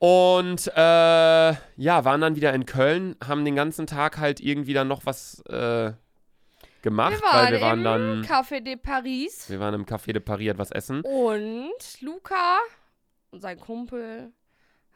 und 0.00 0.66
äh, 0.74 1.50
ja, 1.76 2.04
waren 2.04 2.22
dann 2.22 2.34
wieder 2.34 2.54
in 2.54 2.64
Köln, 2.64 3.16
haben 3.22 3.44
den 3.44 3.54
ganzen 3.54 3.86
Tag 3.86 4.16
halt 4.16 4.40
irgendwie 4.40 4.72
dann 4.72 4.88
noch 4.88 5.04
was 5.04 5.40
äh, 5.42 5.92
gemacht, 6.80 7.12
Wir 7.12 7.22
waren, 7.22 7.44
weil 7.44 7.52
wir 7.52 7.60
waren 7.60 7.78
im 7.80 7.84
dann, 7.84 8.24
Café 8.24 8.60
de 8.60 8.76
Paris. 8.76 9.50
wir 9.50 9.60
waren 9.60 9.74
im 9.74 9.84
Café 9.84 10.12
de 10.14 10.20
Paris 10.20 10.48
etwas 10.52 10.70
essen. 10.70 11.02
Und 11.02 12.00
Luca 12.00 12.58
und 13.30 13.42
sein 13.42 13.60
Kumpel 13.60 14.32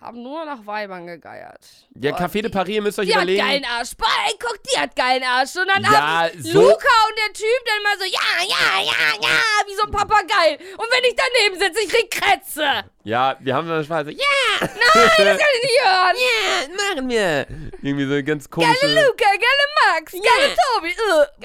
haben 0.04 0.22
nur 0.22 0.44
nach 0.44 0.64
Weibern 0.66 1.06
gegeiert. 1.06 1.60
Der 1.90 2.12
Boah, 2.12 2.20
Café 2.20 2.32
de 2.34 2.42
die- 2.42 2.48
Paris, 2.50 2.74
ihr 2.74 2.82
müsst 2.82 2.98
euch 2.98 3.06
Die 3.06 3.14
hat 3.14 3.22
überlegen. 3.22 3.44
geilen 3.46 3.64
Arsch. 3.64 3.96
Boah, 3.96 4.06
ey, 4.26 4.34
guck, 4.38 4.58
die 4.62 4.78
hat 4.78 4.94
geilen 4.94 5.22
Arsch. 5.24 5.56
Und 5.56 5.66
dann 5.68 5.82
Ja, 5.82 5.90
haben 6.24 6.42
so- 6.42 6.52
Luca 6.60 6.68
und 7.08 7.18
der 7.26 7.32
Typ 7.32 7.64
dann 7.66 7.82
mal 7.82 7.98
so, 7.98 8.04
ja, 8.04 8.46
ja, 8.48 8.82
ja, 8.82 9.28
ja, 9.28 9.66
wie 9.66 9.74
so 9.74 9.82
ein 9.84 9.90
Papagei. 9.90 10.58
Und 10.76 10.86
wenn 10.90 11.04
ich 11.04 11.16
daneben 11.16 11.58
sitze, 11.60 11.80
ich 11.84 11.88
krieg 11.90 12.10
Krätze. 12.10 12.84
Ja, 13.04 13.36
wir 13.40 13.54
haben 13.54 13.66
dann 13.68 13.82
Spaß 13.84 14.04
so, 14.06 14.10
ja, 14.10 14.18
Nein, 14.60 14.68
das 14.94 15.16
kann 15.16 15.48
ich 15.56 15.62
nicht 15.62 15.80
hören. 15.82 16.16
ja, 16.68 16.94
machen 16.94 17.08
wir. 17.08 17.46
Irgendwie 17.82 18.06
so 18.06 18.22
ganz 18.24 18.48
komische. 18.50 18.80
Geile 18.80 19.06
Luca, 19.06 19.24
geile 19.30 19.94
Max, 20.00 20.12
geile 20.12 20.54
Tobi. 20.74 20.94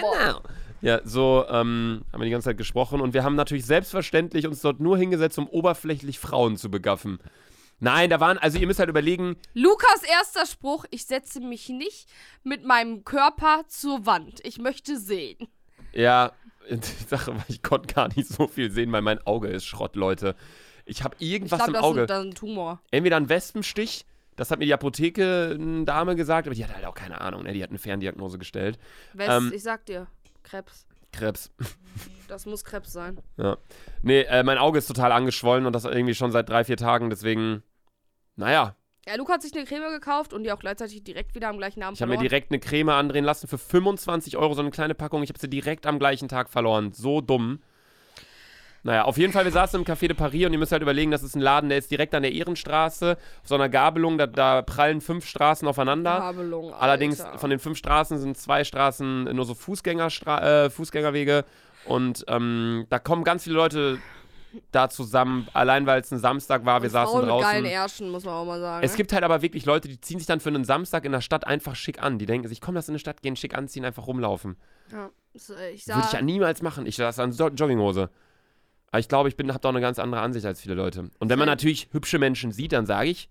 Boah. 0.02 0.18
Genau. 0.20 0.42
Ja, 0.82 1.02
so 1.04 1.46
ähm, 1.50 2.06
haben 2.14 2.22
wir 2.22 2.26
die 2.26 2.32
ganze 2.32 2.50
Zeit 2.50 2.58
gesprochen 2.58 3.02
und 3.02 3.14
wir 3.14 3.26
haben 3.26 3.36
natürlich 3.36 3.66
selbstverständlich 3.66 4.48
uns 4.48 4.62
dort 4.62 4.80
nur 4.80 4.98
hingesetzt, 4.98 5.38
um 5.38 5.48
oberflächlich 5.50 6.20
Frauen 6.20 6.56
zu 6.56 6.72
begaffen. 6.72 7.20
Nein, 7.80 8.10
da 8.10 8.20
waren, 8.20 8.38
also 8.38 8.58
ihr 8.60 8.68
müsst 8.68 8.80
halt 8.80 8.90
überlegen, 8.90 9.38
Lukas 9.54 10.04
erster 10.04 10.46
Spruch, 10.46 10.86
ich 10.92 11.06
setze 11.06 11.40
mich 11.40 11.70
nicht 11.70 12.10
mit 12.44 12.66
meinem 12.66 13.04
Körper 13.06 13.64
zur 13.68 14.06
Wand. 14.06 14.40
Ich 14.46 14.58
möchte 14.60 14.98
sehen. 14.98 15.48
ja, 15.94 16.32
die 16.70 16.78
Sache 17.08 17.36
war, 17.36 17.46
ich 17.48 17.64
konnte 17.64 17.94
gar 17.94 18.10
nicht 18.16 18.28
so 18.28 18.48
viel 18.48 18.70
sehen, 18.72 18.92
weil 18.92 19.02
mein 19.02 19.26
Auge 19.26 19.48
ist 19.48 19.66
Schrott, 19.66 19.96
Leute. 19.96 20.36
Ich 20.86 21.04
habe 21.04 21.16
Ich 21.20 21.32
irgendwas 21.32 21.58
glaube, 21.60 21.70
im 21.72 21.74
das 21.74 21.84
Auge. 21.84 22.06
das 22.06 22.20
ist 22.20 22.26
ein 22.26 22.36
Tumor. 22.36 22.82
Entweder 22.92 23.18
ein 23.18 23.30
Wespenstich, 23.30 24.06
Das 24.36 24.52
hat 24.52 24.60
mir 24.60 24.66
die 24.66 24.74
Apotheke-Dame 24.74 26.16
gesagt, 26.16 26.48
aber 26.48 26.56
die 26.56 26.64
hat 26.64 26.74
halt 26.74 26.86
auch 26.86 26.94
keine 26.96 27.22
Ahnung, 27.22 27.44
ne? 27.44 27.54
Die 27.54 27.62
hat 27.64 27.70
eine 27.70 27.80
Ferndiagnose 27.80 28.38
gestellt. 28.38 28.78
Wes, 29.14 29.28
Ähm, 29.30 29.52
ich 29.54 29.64
sag 29.64 29.86
dir, 29.86 30.08
Krebs. 30.44 30.86
Krebs. 31.12 31.52
Das 32.28 32.46
muss 32.46 32.64
Krebs 32.64 32.94
sein. 32.94 33.20
Ja. 33.38 33.58
Nee, 34.04 34.22
äh, 34.22 34.44
mein 34.44 34.58
Auge 34.60 34.78
ist 34.78 34.88
total 34.88 35.12
angeschwollen 35.12 35.66
und 35.66 35.74
das 35.74 35.86
irgendwie 35.86 36.14
schon 36.14 36.32
seit 36.32 36.48
drei, 36.50 36.64
vier 36.64 36.78
Tagen, 36.78 37.10
deswegen, 37.10 37.64
naja. 38.40 38.76
Ja, 39.08 39.16
Luca 39.16 39.34
hat 39.34 39.42
sich 39.42 39.54
eine 39.56 39.66
Creme 39.66 39.92
gekauft 39.92 40.34
und 40.34 40.44
die 40.44 40.52
auch 40.52 40.60
gleichzeitig 40.60 41.04
direkt 41.04 41.36
wieder 41.36 41.50
am 41.50 41.58
gleichen 41.58 41.82
Abend 41.84 41.98
Ich 41.98 42.02
habe 42.02 42.12
mir 42.12 42.20
direkt 42.20 42.52
eine 42.52 42.60
Creme 42.60 42.90
andrehen 42.90 43.26
lassen 43.26 43.48
für 43.48 43.58
25 43.58 44.38
Euro, 44.38 44.54
so 44.54 44.62
eine 44.62 44.72
kleine 44.72 44.96
Packung. 44.96 45.24
Ich 45.24 45.30
habe 45.30 45.40
sie 45.40 45.50
direkt 45.50 45.86
am 45.86 46.00
gleichen 46.00 46.28
Tag 46.28 46.50
verloren. 46.50 46.92
So 46.94 47.22
dumm. 47.22 47.60
Naja, 48.84 49.04
auf 49.04 49.18
jeden 49.18 49.34
Fall, 49.34 49.44
wir 49.44 49.52
saßen 49.52 49.80
im 49.80 49.86
Café 49.86 50.08
de 50.08 50.14
Paris 50.14 50.46
und 50.46 50.54
ihr 50.54 50.60
müsst 50.60 50.72
halt 50.72 50.82
überlegen, 50.82 51.12
das 51.12 51.24
ist 51.24 51.36
ein 51.36 51.42
Laden, 51.42 51.70
der 51.70 51.80
ist 51.80 51.92
direkt 51.92 52.16
an 52.16 52.24
der 52.24 52.32
Ehrenstraße, 52.32 53.18
auf 53.42 53.48
so 53.48 53.56
einer 53.56 53.68
Gabelung, 53.68 54.18
da, 54.18 54.26
da 54.26 54.62
prallen 54.62 55.02
fünf 55.02 55.26
Straßen 55.26 55.68
aufeinander. 55.68 56.34
Allerdings 56.80 57.20
Alter. 57.20 57.40
von 57.40 57.50
den 57.50 57.60
fünf 57.60 57.78
Straßen 57.78 58.20
sind 58.20 58.38
zwei 58.38 58.64
Straßen 58.64 59.36
nur 59.36 59.44
so 59.44 59.54
Fußgängerstra 59.54 60.66
äh, 60.66 60.70
Fußgängerwege 60.70 61.44
und 61.86 62.24
ähm, 62.30 62.86
da 62.90 63.00
kommen 63.00 63.26
ganz 63.26 63.44
viele 63.44 63.56
Leute 63.56 64.00
da 64.72 64.90
zusammen, 64.90 65.48
allein 65.54 65.86
weil 65.86 66.02
es 66.02 66.12
ein 66.12 66.20
Samstag 66.20 66.66
war, 66.66 66.82
wir 66.82 66.88
Und 66.88 66.92
saßen 66.92 67.12
Frauen 67.22 67.26
mit 67.38 67.44
geilen 67.46 67.64
draußen. 67.64 67.66
Ärschen, 67.78 68.10
muss 68.10 68.26
man 68.26 68.34
auch 68.34 68.46
mal 68.46 68.60
sagen. 68.60 68.84
Es 68.86 68.92
ne? 68.94 68.98
gibt 68.98 69.14
halt 69.14 69.24
aber 69.24 69.42
wirklich 69.42 69.66
Leute, 69.66 69.88
die 69.88 70.00
ziehen 70.02 70.18
sich 70.18 70.28
dann 70.28 70.40
für 70.40 70.50
einen 70.50 70.64
Samstag 70.64 71.06
in 71.06 71.12
der 71.12 71.22
Stadt 71.22 71.46
einfach 71.46 71.76
schick 71.76 72.02
an. 72.02 72.18
Die 72.18 72.26
denken 72.26 72.48
sich, 72.48 72.60
komm, 72.62 72.76
lass 72.76 72.88
in 72.88 72.94
eine 72.94 73.00
Stadt 73.00 73.22
gehen, 73.22 73.36
schick 73.36 73.56
anziehen, 73.56 73.86
einfach 73.86 74.08
rumlaufen. 74.08 74.58
ja, 74.92 75.06
äh, 75.06 75.10
ich 75.34 75.48
Würde 75.88 76.00
sag, 76.02 76.06
ich 76.06 76.12
ja 76.14 76.22
niemals 76.22 76.62
machen. 76.62 76.86
Ich 76.86 76.98
lasse 76.98 77.22
an 77.22 77.32
Jo- 77.32 77.50
Jogginghose. 77.50 78.10
Aber 78.92 79.00
ich 79.00 79.08
glaube, 79.08 79.30
ich 79.30 79.38
bin, 79.38 79.50
habe 79.50 79.60
da 79.60 79.70
auch 79.70 79.74
eine 79.74 79.82
ganz 79.82 80.00
andere 80.00 80.22
Ansicht 80.22 80.46
als 80.48 80.62
viele 80.62 80.74
Leute. 80.74 81.10
Und 81.20 81.30
wenn 81.30 81.38
man 81.38 81.48
natürlich 81.48 81.90
hübsche 81.92 82.18
Menschen 82.18 82.52
sieht, 82.52 82.72
dann 82.72 82.88
sage 82.88 83.10
ich, 83.10 83.30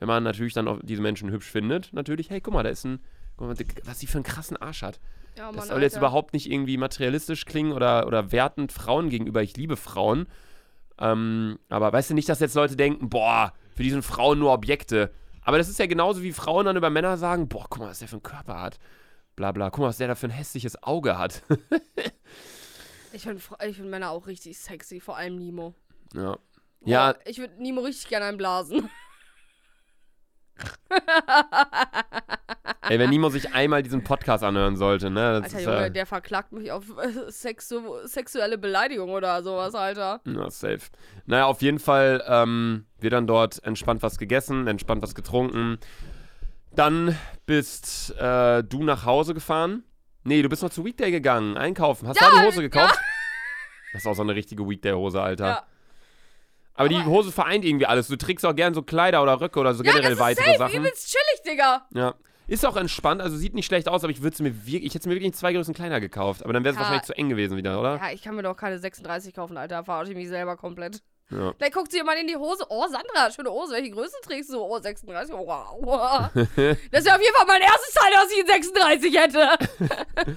wenn 0.00 0.06
man 0.08 0.22
natürlich 0.22 0.52
dann 0.52 0.68
auch 0.68 0.78
diese 0.82 1.00
Menschen 1.00 1.30
hübsch 1.30 1.50
findet, 1.50 1.92
natürlich, 1.94 2.28
hey, 2.28 2.42
guck 2.42 2.52
mal, 2.52 2.62
da 2.62 2.68
ist 2.68 2.84
ein, 2.84 3.00
guck 3.38 3.48
mal, 3.48 3.56
was 3.84 4.00
sie 4.00 4.06
für 4.06 4.18
einen 4.18 4.24
krassen 4.24 4.58
Arsch 4.58 4.82
hat. 4.82 5.00
ja, 5.36 5.46
Mann, 5.46 5.56
Das 5.56 5.68
soll 5.68 5.80
jetzt 5.82 5.94
Alter. 5.94 6.06
überhaupt 6.06 6.34
nicht 6.34 6.50
irgendwie 6.50 6.76
materialistisch 6.76 7.46
klingen 7.46 7.72
oder, 7.72 8.06
oder 8.06 8.32
wertend 8.32 8.70
Frauen 8.70 9.08
gegenüber. 9.08 9.42
Ich 9.42 9.56
liebe 9.56 9.76
Frauen. 9.78 10.26
Ähm, 11.00 11.58
aber 11.68 11.92
weißt 11.92 12.10
du 12.10 12.14
nicht, 12.14 12.28
dass 12.28 12.40
jetzt 12.40 12.54
Leute 12.54 12.76
denken, 12.76 13.08
boah, 13.08 13.52
für 13.74 13.82
die 13.82 13.90
sind 13.90 14.02
Frauen 14.02 14.38
nur 14.38 14.52
Objekte. 14.52 15.12
Aber 15.42 15.58
das 15.58 15.68
ist 15.68 15.78
ja 15.78 15.86
genauso 15.86 16.22
wie 16.22 16.32
Frauen 16.32 16.66
dann 16.66 16.76
über 16.76 16.90
Männer 16.90 17.16
sagen, 17.16 17.48
boah, 17.48 17.66
guck 17.68 17.78
mal, 17.78 17.90
was 17.90 18.00
der 18.00 18.08
für 18.08 18.16
einen 18.16 18.22
Körper 18.22 18.60
hat. 18.60 18.78
Bla 19.36 19.52
bla, 19.52 19.70
guck 19.70 19.80
mal, 19.80 19.88
was 19.88 19.98
der 19.98 20.08
da 20.08 20.14
für 20.14 20.26
ein 20.26 20.30
hässliches 20.30 20.82
Auge 20.82 21.18
hat. 21.18 21.42
Ich 23.12 23.22
finde 23.22 23.40
find 23.40 23.88
Männer 23.88 24.10
auch 24.10 24.26
richtig 24.26 24.58
sexy, 24.58 25.00
vor 25.00 25.16
allem 25.16 25.36
Nemo. 25.36 25.74
ja. 26.12 26.32
Boah, 26.32 26.38
Ja, 26.84 27.14
Ich 27.24 27.38
würde 27.38 27.54
Nemo 27.60 27.80
richtig 27.80 28.08
gerne 28.08 28.26
einblasen. 28.26 28.88
Ey, 32.88 32.98
wenn 32.98 33.10
Nimo 33.10 33.28
sich 33.28 33.52
einmal 33.54 33.82
diesen 33.82 34.04
Podcast 34.04 34.44
anhören 34.44 34.76
sollte, 34.76 35.10
ne? 35.10 35.42
Alter 35.42 35.46
ist 35.46 35.64
Junge, 35.64 35.86
äh, 35.86 35.90
der 35.90 36.06
verklagt 36.06 36.52
mich 36.52 36.72
auf 36.72 36.84
äh, 36.98 37.30
sexu 37.30 37.80
sexuelle 38.04 38.58
Beleidigung 38.58 39.10
oder 39.10 39.42
sowas, 39.42 39.74
Alter. 39.74 40.20
Ja, 40.24 40.50
safe. 40.50 40.80
Naja, 41.26 41.46
auf 41.46 41.62
jeden 41.62 41.78
Fall, 41.78 42.22
ähm, 42.26 42.86
wir 42.98 43.10
dann 43.10 43.26
dort 43.26 43.62
entspannt 43.64 44.02
was 44.02 44.18
gegessen, 44.18 44.66
entspannt 44.66 45.02
was 45.02 45.14
getrunken. 45.14 45.78
Dann 46.74 47.16
bist 47.46 48.16
äh, 48.18 48.62
du 48.62 48.84
nach 48.84 49.04
Hause 49.04 49.34
gefahren. 49.34 49.84
Nee, 50.24 50.42
du 50.42 50.48
bist 50.48 50.62
noch 50.62 50.70
zu 50.70 50.84
Weekday 50.84 51.10
gegangen, 51.10 51.56
einkaufen. 51.56 52.06
Hast 52.08 52.20
da 52.20 52.30
die 52.30 52.46
Hose 52.46 52.60
gekauft? 52.60 52.98
Das 53.92 54.02
ist 54.02 54.06
auch 54.06 54.14
so 54.14 54.22
eine 54.22 54.34
richtige 54.34 54.68
Weekday-Hose, 54.68 55.20
Alter. 55.20 55.46
Ja. 55.46 55.66
Aber 56.78 56.88
die 56.88 57.04
Hose 57.04 57.32
vereint 57.32 57.64
irgendwie 57.64 57.86
alles. 57.86 58.08
Du 58.08 58.16
trägst 58.16 58.46
auch 58.46 58.54
gern 58.54 58.72
so 58.72 58.82
Kleider 58.82 59.22
oder 59.22 59.40
Röcke 59.40 59.58
oder 59.60 59.74
so 59.74 59.82
Ja, 59.84 59.92
generell 59.92 60.10
das 60.16 60.18
ist 60.18 60.24
weitere 60.24 60.46
safe, 60.46 60.58
Sachen. 60.58 60.76
übelst 60.80 61.08
chillig, 61.10 61.42
Digga. 61.52 61.86
Ja. 61.94 62.14
Ist 62.46 62.64
auch 62.64 62.76
entspannt, 62.76 63.20
also 63.20 63.36
sieht 63.36 63.52
nicht 63.54 63.66
schlecht 63.66 63.88
aus, 63.90 64.04
aber 64.04 64.10
ich 64.10 64.22
würde 64.22 64.42
mir 64.42 64.54
wirklich, 64.64 64.84
ich 64.86 64.94
hätte 64.94 65.06
mir 65.08 65.16
wirklich 65.16 65.34
zwei 65.34 65.52
Größen 65.52 65.74
kleiner 65.74 66.00
gekauft. 66.00 66.42
Aber 66.44 66.54
dann 66.54 66.64
wäre 66.64 66.72
es 66.72 66.76
Ja. 66.76 66.80
wahrscheinlich 66.80 67.04
zu 67.04 67.14
eng 67.16 67.28
gewesen 67.28 67.58
wieder, 67.58 67.78
oder? 67.78 67.96
Ja, 67.96 68.10
ich 68.10 68.22
kann 68.22 68.34
mir 68.36 68.42
doch 68.42 68.56
keine 68.56 68.78
36 68.78 69.34
kaufen, 69.34 69.58
Alter. 69.58 69.84
Verarsche 69.84 70.12
ich 70.12 70.16
mich 70.16 70.28
selber 70.28 70.56
komplett. 70.56 71.02
Ja. 71.30 71.52
Vielleicht 71.58 71.74
guckt 71.74 71.90
sie 71.92 71.98
jemand 71.98 72.18
in 72.20 72.26
die 72.26 72.36
Hose. 72.36 72.64
Oh, 72.70 72.86
Sandra, 72.86 73.30
schöne 73.30 73.50
Hose. 73.50 73.74
Welche 73.74 73.90
Größe 73.90 74.16
trägst 74.24 74.50
du? 74.50 74.62
Oh, 74.62 74.78
36. 74.78 75.34
Wow. 75.34 76.30
das 76.34 77.04
wäre 77.04 77.16
auf 77.16 77.20
jeden 77.22 77.34
Fall 77.36 77.46
mein 77.46 77.60
erstes 77.60 77.92
Teil, 77.92 78.12
was 78.14 78.32
ich 78.32 78.38
in 78.40 78.46
36 78.46 79.18
hätte. 79.20 80.36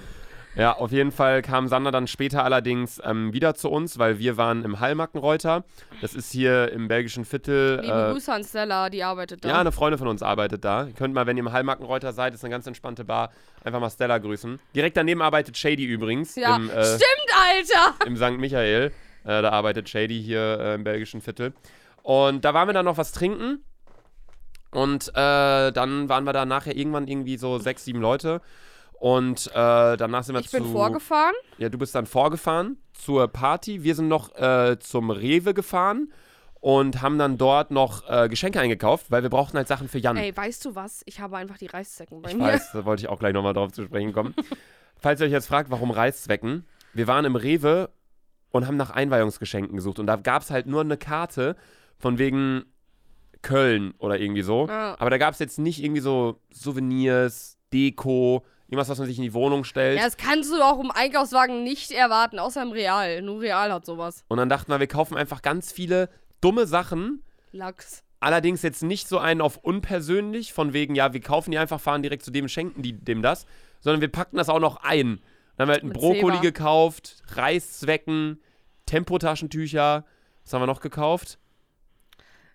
Ja, 0.54 0.76
auf 0.76 0.92
jeden 0.92 1.12
Fall 1.12 1.40
kam 1.40 1.66
Sander 1.66 1.90
dann 1.90 2.06
später 2.06 2.44
allerdings 2.44 3.00
ähm, 3.04 3.32
wieder 3.32 3.54
zu 3.54 3.70
uns, 3.70 3.98
weil 3.98 4.18
wir 4.18 4.36
waren 4.36 4.64
im 4.64 4.80
Hallmackenreuter. 4.80 5.64
Das 6.02 6.14
ist 6.14 6.30
hier 6.30 6.70
im 6.72 6.88
belgischen 6.88 7.24
Viertel. 7.24 7.80
Liebe 7.80 8.08
Äh, 8.08 8.12
Grüße 8.12 8.32
an 8.32 8.44
Stella, 8.44 8.90
die 8.90 9.02
arbeitet 9.02 9.44
da. 9.44 9.48
ja, 9.48 9.60
eine 9.60 9.72
Freundin 9.72 9.98
von 9.98 10.08
uns 10.08 10.22
arbeitet 10.22 10.62
da. 10.64 10.84
Ihr 10.84 10.92
könnt 10.92 11.14
mal, 11.14 11.26
wenn 11.26 11.38
ihr 11.38 11.42
im 11.42 11.52
Hallmackenreuter 11.52 12.12
seid, 12.12 12.34
ist 12.34 12.44
eine 12.44 12.50
ganz 12.50 12.66
entspannte 12.66 13.04
Bar, 13.04 13.30
einfach 13.64 13.80
mal 13.80 13.88
Stella 13.88 14.18
grüßen. 14.18 14.60
Direkt 14.74 14.96
daneben 14.98 15.22
arbeitet 15.22 15.56
Shady 15.56 15.84
übrigens. 15.84 16.36
Ja, 16.36 16.56
Im, 16.56 16.68
äh, 16.68 16.84
stimmt, 16.84 17.02
Alter. 17.34 18.06
im 18.06 18.16
St. 18.16 18.38
Michael. 18.38 18.92
Äh, 19.24 19.42
da 19.42 19.50
arbeitet 19.50 19.88
Shady 19.88 20.22
hier 20.22 20.58
äh, 20.60 20.74
im 20.74 20.84
belgischen 20.84 21.22
Viertel. 21.22 21.54
Und 22.02 22.44
da 22.44 22.52
waren 22.52 22.68
wir 22.68 22.74
dann 22.74 22.84
noch 22.84 22.98
was 22.98 23.12
trinken. 23.12 23.64
Und 24.70 25.08
äh, 25.10 25.72
dann 25.72 26.08
waren 26.08 26.24
wir 26.24 26.32
da 26.32 26.44
nachher 26.44 26.76
irgendwann 26.76 27.06
irgendwie 27.06 27.36
so 27.36 27.58
sechs, 27.58 27.84
sieben 27.84 28.00
Leute. 28.00 28.40
Und 29.02 29.48
äh, 29.48 29.96
danach 29.96 30.22
sind 30.22 30.36
wir 30.36 30.40
Ich 30.42 30.48
zu. 30.50 30.58
bin 30.58 30.70
vorgefahren. 30.70 31.34
Ja, 31.58 31.68
du 31.68 31.76
bist 31.76 31.92
dann 31.96 32.06
vorgefahren 32.06 32.76
zur 32.92 33.26
Party. 33.26 33.82
Wir 33.82 33.96
sind 33.96 34.06
noch 34.06 34.32
äh, 34.36 34.78
zum 34.78 35.10
Rewe 35.10 35.54
gefahren 35.54 36.12
und 36.60 37.02
haben 37.02 37.18
dann 37.18 37.36
dort 37.36 37.72
noch 37.72 38.08
äh, 38.08 38.28
Geschenke 38.28 38.60
eingekauft, 38.60 39.06
weil 39.10 39.24
wir 39.24 39.28
brauchten 39.28 39.56
halt 39.56 39.66
Sachen 39.66 39.88
für 39.88 39.98
Jan. 39.98 40.16
Ey, 40.16 40.36
weißt 40.36 40.64
du 40.66 40.76
was? 40.76 41.02
Ich 41.06 41.18
habe 41.18 41.36
einfach 41.36 41.58
die 41.58 41.66
Reißzwecken 41.66 42.22
bei 42.22 42.30
ich 42.30 42.36
mir. 42.36 42.44
weiß, 42.44 42.70
da 42.74 42.84
wollte 42.84 43.02
ich 43.02 43.08
auch 43.08 43.18
gleich 43.18 43.32
nochmal 43.34 43.54
drauf 43.54 43.72
zu 43.72 43.82
sprechen 43.82 44.12
kommen. 44.12 44.36
Falls 44.96 45.20
ihr 45.20 45.26
euch 45.26 45.32
jetzt 45.32 45.48
fragt, 45.48 45.68
warum 45.72 45.90
Reißzwecken, 45.90 46.64
wir 46.92 47.08
waren 47.08 47.24
im 47.24 47.34
Rewe 47.34 47.90
und 48.52 48.68
haben 48.68 48.76
nach 48.76 48.90
Einweihungsgeschenken 48.90 49.74
gesucht 49.74 49.98
und 49.98 50.06
da 50.06 50.14
gab 50.14 50.42
es 50.42 50.52
halt 50.52 50.68
nur 50.68 50.80
eine 50.80 50.96
Karte 50.96 51.56
von 51.98 52.18
wegen 52.18 52.66
Köln 53.42 53.94
oder 53.98 54.20
irgendwie 54.20 54.42
so. 54.42 54.68
Ja. 54.68 54.94
Aber 55.00 55.10
da 55.10 55.18
gab 55.18 55.34
es 55.34 55.40
jetzt 55.40 55.58
nicht 55.58 55.82
irgendwie 55.82 56.00
so 56.02 56.38
Souvenirs, 56.52 57.58
Deko, 57.72 58.44
irgendwas, 58.72 58.88
was 58.88 58.98
man 58.98 59.06
sich 59.06 59.18
in 59.18 59.22
die 59.22 59.34
Wohnung 59.34 59.64
stellt. 59.64 59.98
Ja, 59.98 60.04
das 60.06 60.16
kannst 60.16 60.50
du 60.50 60.62
auch 60.62 60.80
im 60.80 60.90
Einkaufswagen 60.90 61.62
nicht 61.62 61.90
erwarten, 61.90 62.38
außer 62.38 62.62
im 62.62 62.72
Real. 62.72 63.20
Nur 63.20 63.42
Real 63.42 63.70
hat 63.70 63.84
sowas. 63.84 64.24
Und 64.28 64.38
dann 64.38 64.48
dachten 64.48 64.72
wir, 64.72 64.80
wir 64.80 64.86
kaufen 64.86 65.14
einfach 65.16 65.42
ganz 65.42 65.72
viele 65.72 66.08
dumme 66.40 66.66
Sachen. 66.66 67.22
Lachs. 67.52 68.02
Allerdings 68.20 68.62
jetzt 68.62 68.82
nicht 68.82 69.08
so 69.08 69.18
einen 69.18 69.42
auf 69.42 69.58
unpersönlich, 69.58 70.54
von 70.54 70.72
wegen, 70.72 70.94
ja, 70.94 71.12
wir 71.12 71.20
kaufen 71.20 71.50
die 71.50 71.58
einfach, 71.58 71.80
fahren 71.80 72.02
direkt 72.02 72.24
zu 72.24 72.30
dem, 72.30 72.48
schenken 72.48 72.80
die 72.80 72.94
dem 72.94 73.20
das, 73.20 73.46
sondern 73.80 74.00
wir 74.00 74.10
packen 74.10 74.38
das 74.38 74.48
auch 74.48 74.60
noch 74.60 74.76
ein. 74.76 75.20
Dann 75.56 75.64
haben 75.64 75.68
wir 75.68 75.72
halt 75.74 75.82
einen 75.82 75.92
Mit 75.92 75.98
Brokkoli 75.98 76.38
gekauft, 76.38 77.22
Reißzwecken, 77.34 78.40
Tempotaschentücher. 78.86 80.06
Was 80.44 80.52
haben 80.52 80.62
wir 80.62 80.66
noch 80.66 80.80
gekauft? 80.80 81.38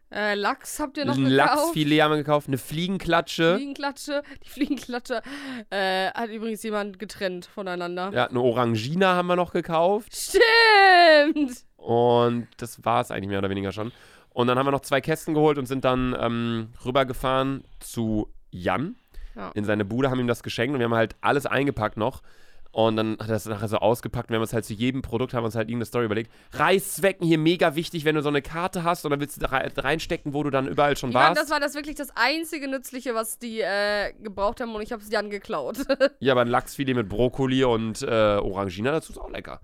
Äh, 0.09 0.35
Lachs 0.35 0.79
habt 0.79 0.97
ihr 0.97 1.05
noch 1.05 1.15
Ein 1.17 1.25
gekauft? 1.25 1.37
Lachsfilet 1.37 2.01
haben 2.01 2.11
wir 2.11 2.17
gekauft, 2.17 2.47
eine 2.47 2.57
Fliegenklatsche, 2.57 3.55
Fliegenklatsche. 3.55 4.23
Die 4.45 4.49
Fliegenklatsche 4.49 5.21
äh, 5.69 6.11
hat 6.11 6.29
übrigens 6.29 6.63
jemand 6.63 6.97
getrennt 6.99 7.45
voneinander. 7.45 8.11
ja, 8.13 8.27
eine 8.27 8.39
Orangina 8.39 9.15
haben 9.15 9.27
wir 9.27 9.35
noch 9.35 9.51
gekauft. 9.51 10.15
Stimmt! 10.15 11.65
Und 11.75 12.47
das 12.57 12.83
war 12.85 13.01
es 13.01 13.11
eigentlich 13.11 13.29
mehr 13.29 13.39
oder 13.39 13.49
weniger 13.49 13.71
schon. 13.71 13.91
Und 14.29 14.47
dann 14.47 14.57
haben 14.57 14.65
wir 14.67 14.71
noch 14.71 14.81
zwei 14.81 15.01
Kästen 15.01 15.33
geholt 15.33 15.57
und 15.57 15.65
sind 15.65 15.83
dann 15.83 16.15
ähm, 16.19 16.69
rübergefahren 16.85 17.63
zu 17.79 18.31
Jan 18.51 18.95
Ja. 19.35 19.51
in 19.55 19.65
seine 19.65 19.83
Bude, 19.83 20.09
haben 20.09 20.19
ihm 20.19 20.27
das 20.27 20.43
geschenkt 20.43 20.73
und 20.73 20.79
wir 20.79 20.85
haben 20.85 20.93
halt 20.95 21.15
alles 21.21 21.45
eingepackt 21.45 21.97
noch. 21.97 22.21
Und 22.71 22.95
dann 22.97 23.13
hat 23.13 23.21
er 23.27 23.33
das 23.33 23.45
nachher 23.45 23.67
so 23.67 23.77
ausgepackt 23.77 24.29
und 24.29 24.33
wir 24.33 24.35
haben 24.37 24.41
uns 24.43 24.53
halt 24.53 24.65
zu 24.65 24.73
jedem 24.73 25.01
Produkt 25.01 25.33
haben 25.33 25.43
uns 25.45 25.55
halt 25.55 25.67
irgendeine 25.69 25.85
Story 25.85 26.05
überlegt. 26.05 26.31
Reißzwecken 26.53 27.25
hier 27.25 27.37
mega 27.39 27.75
wichtig, 27.75 28.05
wenn 28.05 28.15
du 28.15 28.21
so 28.21 28.29
eine 28.29 28.41
Karte 28.41 28.83
hast 28.83 29.05
und 29.05 29.11
dann 29.11 29.19
willst 29.19 29.37
du 29.37 29.41
da 29.41 29.47
rei- 29.47 29.71
reinstecken, 29.75 30.33
wo 30.33 30.43
du 30.43 30.49
dann 30.49 30.67
überall 30.67 30.95
schon 30.97 31.09
Ich 31.09 31.15
warst. 31.15 31.41
das 31.41 31.49
war 31.49 31.59
das 31.59 31.75
wirklich 31.75 31.95
das 31.95 32.09
einzige 32.15 32.67
Nützliche, 32.67 33.15
was 33.15 33.39
die 33.39 33.61
äh, 33.61 34.13
gebraucht 34.21 34.61
haben 34.61 34.75
und 34.75 34.81
ich 34.81 34.91
habe 34.91 35.01
es 35.01 35.09
Jan 35.09 35.29
geklaut. 35.29 35.77
ja, 36.19 36.33
aber 36.33 36.41
ein 36.41 36.47
Lachsfilet 36.49 36.95
mit 36.95 37.09
Brokkoli 37.09 37.63
und 37.63 38.01
äh, 38.03 38.05
Orangina 38.37 38.91
dazu 38.91 39.11
ist 39.11 39.17
auch 39.17 39.29
lecker. 39.29 39.59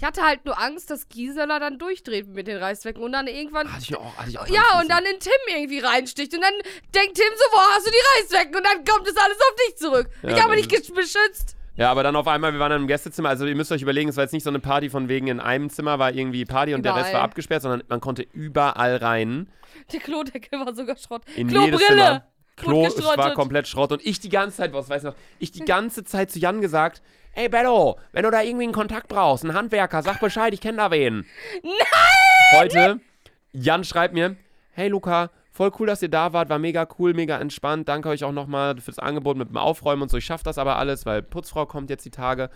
Ich 0.00 0.06
hatte 0.06 0.22
halt 0.22 0.46
nur 0.46 0.58
Angst, 0.58 0.88
dass 0.88 1.10
Gisela 1.10 1.58
dann 1.58 1.78
durchdreht 1.78 2.26
mit 2.26 2.46
den 2.46 2.56
Reißzwecken 2.56 3.02
und 3.02 3.12
dann 3.12 3.26
irgendwann. 3.26 3.70
Hatte 3.70 3.82
ich 3.82 3.94
auch, 3.94 4.16
hatte 4.16 4.30
ich 4.30 4.38
auch 4.38 4.46
Ja, 4.46 4.62
Angst 4.72 4.84
und 4.84 4.90
dann 4.90 5.04
in 5.04 5.20
Tim 5.20 5.32
irgendwie 5.54 5.78
reinsticht. 5.80 6.32
Und 6.32 6.40
dann 6.40 6.54
denkt 6.94 7.16
Tim 7.16 7.26
so, 7.36 7.44
wo 7.52 7.58
hast 7.58 7.86
du 7.86 7.90
die 7.90 8.22
Reißzwecken? 8.22 8.56
Und 8.56 8.64
dann 8.64 8.82
kommt 8.82 9.06
es 9.06 9.14
alles 9.14 9.36
auf 9.36 9.56
dich 9.56 9.76
zurück. 9.76 10.08
Ja, 10.22 10.30
ich 10.30 10.42
habe 10.42 10.56
dich 10.56 10.68
beschützt. 10.68 11.54
Ja, 11.76 11.90
aber 11.90 12.02
dann 12.02 12.16
auf 12.16 12.26
einmal, 12.28 12.54
wir 12.54 12.60
waren 12.60 12.70
dann 12.70 12.80
im 12.80 12.88
Gästezimmer, 12.88 13.28
also 13.28 13.44
ihr 13.44 13.54
müsst 13.54 13.72
euch 13.72 13.82
überlegen, 13.82 14.08
es 14.08 14.16
war 14.16 14.24
jetzt 14.24 14.32
nicht 14.32 14.42
so 14.42 14.48
eine 14.48 14.58
Party 14.58 14.88
von 14.88 15.10
wegen 15.10 15.26
in 15.26 15.38
einem 15.38 15.68
Zimmer 15.68 15.98
war 15.98 16.14
irgendwie 16.14 16.46
Party 16.46 16.72
und 16.72 16.82
der 16.82 16.94
Rest 16.94 17.04
war 17.04 17.10
Überall. 17.10 17.24
abgesperrt, 17.24 17.60
sondern 17.60 17.82
man 17.88 18.00
konnte 18.00 18.22
überall 18.22 18.96
rein. 18.96 19.50
Der 19.92 20.00
Klodeckel 20.00 20.60
war 20.60 20.74
sogar 20.74 20.96
Schrott. 20.96 21.24
In. 21.36 21.48
Klobrille. 21.48 22.24
Klo, 22.56 22.86
es 22.86 23.02
war 23.02 23.34
komplett 23.34 23.68
Schrott. 23.68 23.92
Und 23.92 24.04
ich 24.04 24.18
die 24.20 24.28
ganze 24.30 24.58
Zeit, 24.58 24.72
was 24.72 24.88
weiß 24.88 25.02
ich 25.02 25.08
noch, 25.10 25.14
ich 25.38 25.52
die 25.52 25.60
ganze 25.66 26.04
Zeit 26.04 26.30
zu 26.30 26.38
Jan 26.38 26.62
gesagt, 26.62 27.02
ey 27.34 27.48
Bello, 27.48 27.98
wenn 28.12 28.24
du 28.24 28.30
da 28.30 28.42
irgendwie 28.42 28.64
einen 28.64 28.72
Kontakt 28.72 29.08
brauchst, 29.08 29.44
einen 29.44 29.54
Handwerker, 29.54 30.02
sag 30.02 30.20
Bescheid, 30.20 30.52
ich 30.54 30.60
kenne 30.60 30.78
da 30.78 30.90
wen. 30.90 31.26
Nein! 31.62 32.60
Heute, 32.60 33.00
Jan 33.52 33.84
schreibt 33.84 34.14
mir, 34.14 34.36
hey 34.72 34.88
Luca, 34.88 35.30
voll 35.52 35.72
cool, 35.78 35.86
dass 35.86 36.02
ihr 36.02 36.08
da 36.08 36.32
wart, 36.32 36.48
war 36.48 36.58
mega 36.58 36.86
cool, 36.98 37.14
mega 37.14 37.38
entspannt. 37.38 37.88
Danke 37.88 38.08
euch 38.08 38.24
auch 38.24 38.32
nochmal 38.32 38.78
fürs 38.80 38.98
Angebot 38.98 39.36
mit 39.36 39.48
dem 39.48 39.56
Aufräumen 39.56 40.02
und 40.02 40.10
so. 40.10 40.16
Ich 40.16 40.24
schaffe 40.24 40.44
das 40.44 40.58
aber 40.58 40.76
alles, 40.76 41.06
weil 41.06 41.22
Putzfrau 41.22 41.66
kommt 41.66 41.90
jetzt 41.90 42.04
die 42.04 42.10
Tage. 42.10 42.50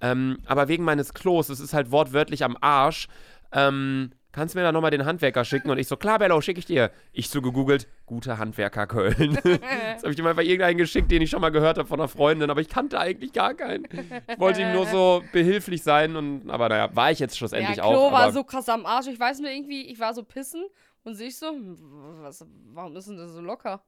Ähm, 0.00 0.38
aber 0.46 0.68
wegen 0.68 0.84
meines 0.84 1.14
Klos, 1.14 1.48
es 1.48 1.60
ist 1.60 1.74
halt 1.74 1.92
wortwörtlich 1.92 2.44
am 2.44 2.56
Arsch. 2.60 3.08
Ähm, 3.52 4.12
kannst 4.32 4.54
du 4.54 4.58
mir 4.58 4.64
da 4.64 4.72
nochmal 4.72 4.90
den 4.90 5.04
Handwerker 5.04 5.44
schicken? 5.44 5.70
Und 5.70 5.78
ich 5.78 5.86
so, 5.86 5.96
klar, 5.96 6.18
Bello, 6.18 6.40
schicke 6.40 6.58
ich 6.58 6.66
dir. 6.66 6.90
Ich 7.12 7.28
so 7.28 7.40
gegoogelt, 7.42 7.86
gute 8.06 8.38
Handwerker 8.38 8.86
Köln. 8.86 9.38
Jetzt 9.44 10.02
habe 10.02 10.12
ich 10.12 10.18
ihm 10.18 10.26
einfach 10.26 10.42
irgendeinen 10.42 10.78
geschickt, 10.78 11.10
den 11.10 11.22
ich 11.22 11.30
schon 11.30 11.40
mal 11.40 11.50
gehört 11.50 11.78
habe 11.78 11.86
von 11.88 12.00
einer 12.00 12.08
Freundin, 12.08 12.50
aber 12.50 12.60
ich 12.60 12.68
kannte 12.68 12.98
eigentlich 12.98 13.32
gar 13.32 13.54
keinen. 13.54 13.86
Ich 14.28 14.38
wollte 14.40 14.62
ihm 14.62 14.72
nur 14.72 14.86
so 14.86 15.22
behilflich 15.32 15.82
sein 15.82 16.16
und, 16.16 16.50
aber 16.50 16.68
naja, 16.68 16.94
war 16.96 17.10
ich 17.10 17.18
jetzt 17.18 17.36
schlussendlich 17.38 17.76
ja, 17.76 17.84
Klo 17.84 17.92
auch. 18.06 18.12
war 18.12 18.22
aber- 18.24 18.32
so 18.32 18.44
krass 18.44 18.68
am 18.68 18.86
Arsch. 18.86 19.06
Ich 19.06 19.20
weiß 19.20 19.40
nur 19.40 19.50
irgendwie, 19.50 19.86
ich 19.90 20.00
war 20.00 20.14
so 20.14 20.22
pissen 20.24 20.64
und 21.04 21.14
sehe 21.14 21.28
ich 21.28 21.36
so, 21.38 21.48
hm, 21.48 21.76
was, 22.22 22.44
warum 22.72 22.96
ist 22.96 23.08
denn 23.08 23.16
das 23.16 23.32
so 23.32 23.40
locker? 23.40 23.82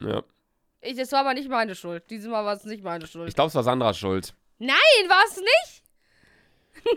ja. 0.00 0.22
Ich, 0.82 0.96
das 0.96 1.12
war 1.12 1.20
aber 1.20 1.34
nicht 1.34 1.50
meine 1.50 1.74
Schuld. 1.74 2.04
Dieses 2.08 2.26
Mal 2.30 2.42
war 2.42 2.54
es 2.54 2.64
nicht 2.64 2.82
meine 2.82 3.06
Schuld. 3.06 3.28
Ich 3.28 3.34
glaube, 3.34 3.48
es 3.48 3.54
war 3.54 3.62
Sandras 3.62 3.98
Schuld. 3.98 4.32
Nein, 4.58 4.70
war 5.08 5.22
es 5.28 5.36
nicht? 5.36 5.82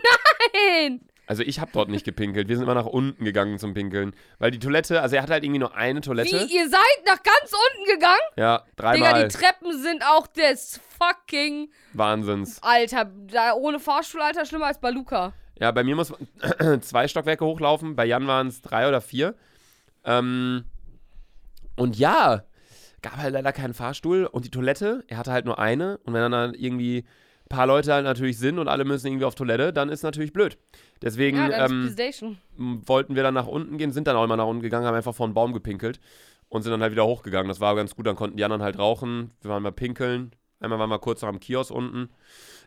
Nein! 0.54 1.00
Also 1.26 1.42
ich 1.42 1.58
habe 1.60 1.70
dort 1.72 1.88
nicht 1.88 2.04
gepinkelt. 2.04 2.48
Wir 2.48 2.56
sind 2.56 2.64
immer 2.64 2.74
nach 2.74 2.86
unten 2.86 3.24
gegangen 3.24 3.58
zum 3.58 3.72
Pinkeln. 3.72 4.14
Weil 4.38 4.50
die 4.50 4.58
Toilette, 4.58 5.00
also 5.00 5.16
er 5.16 5.22
hat 5.22 5.30
halt 5.30 5.42
irgendwie 5.42 5.60
nur 5.60 5.74
eine 5.74 6.00
Toilette. 6.00 6.30
Wie, 6.30 6.54
ihr 6.54 6.68
seid 6.68 6.80
nach 7.06 7.22
ganz 7.22 7.50
unten 7.52 7.90
gegangen? 7.90 8.14
Ja, 8.36 8.58
Digga, 8.58 8.72
dreimal. 8.76 9.28
die 9.28 9.34
Treppen 9.34 9.80
sind 9.80 10.02
auch 10.04 10.26
des 10.26 10.80
fucking 10.98 11.70
Wahnsinns. 11.94 12.62
Alter. 12.62 13.10
Da 13.28 13.54
ohne 13.54 13.80
Fahrstuhl, 13.80 14.20
Alter, 14.20 14.44
schlimmer 14.44 14.66
als 14.66 14.80
bei 14.80 14.90
Luca. 14.90 15.32
Ja, 15.58 15.70
bei 15.70 15.84
mir 15.84 15.96
muss 15.96 16.10
man 16.10 16.82
zwei 16.82 17.08
Stockwerke 17.08 17.44
hochlaufen. 17.44 17.96
Bei 17.96 18.04
Jan 18.04 18.26
waren 18.26 18.48
es 18.48 18.60
drei 18.60 18.88
oder 18.88 19.00
vier. 19.00 19.34
Ähm, 20.04 20.64
und 21.76 21.96
ja, 21.96 22.44
gab 23.02 23.16
halt 23.16 23.32
leider 23.32 23.52
keinen 23.52 23.74
Fahrstuhl. 23.74 24.26
Und 24.26 24.44
die 24.44 24.50
Toilette, 24.50 25.04
er 25.08 25.16
hatte 25.16 25.32
halt 25.32 25.46
nur 25.46 25.58
eine. 25.58 25.98
Und 26.04 26.12
wenn 26.12 26.20
dann, 26.20 26.32
dann 26.32 26.54
irgendwie 26.54 27.06
paar 27.54 27.66
Leute 27.66 27.92
halt 27.92 28.04
natürlich 28.04 28.38
sind 28.38 28.58
und 28.58 28.68
alle 28.68 28.84
müssen 28.84 29.06
irgendwie 29.06 29.24
auf 29.24 29.34
Toilette, 29.34 29.72
dann 29.72 29.88
ist 29.88 30.02
natürlich 30.02 30.32
blöd. 30.32 30.58
Deswegen 31.02 31.36
Ja, 31.36 31.66
ähm, 31.66 31.94
wollten 32.86 33.14
wir 33.14 33.22
dann 33.22 33.34
nach 33.34 33.46
unten 33.46 33.78
gehen, 33.78 33.92
sind 33.92 34.06
dann 34.06 34.16
auch 34.16 34.24
immer 34.24 34.36
nach 34.36 34.46
unten 34.46 34.62
gegangen, 34.62 34.86
haben 34.86 34.94
einfach 34.94 35.14
vor 35.14 35.26
einen 35.26 35.34
Baum 35.34 35.52
gepinkelt 35.52 36.00
und 36.48 36.62
sind 36.62 36.72
dann 36.72 36.82
halt 36.82 36.92
wieder 36.92 37.04
hochgegangen. 37.06 37.48
Das 37.48 37.60
war 37.60 37.74
ganz 37.74 37.94
gut, 37.94 38.06
dann 38.06 38.16
konnten 38.16 38.36
die 38.36 38.44
anderen 38.44 38.62
halt 38.62 38.78
rauchen. 38.78 39.32
Wir 39.40 39.50
waren 39.50 39.62
mal 39.62 39.72
pinkeln. 39.72 40.34
Einmal 40.60 40.78
waren 40.78 40.88
wir 40.90 40.98
kurz 40.98 41.20
noch 41.22 41.28
am 41.28 41.40
Kiosk 41.40 41.70
unten. 41.70 42.10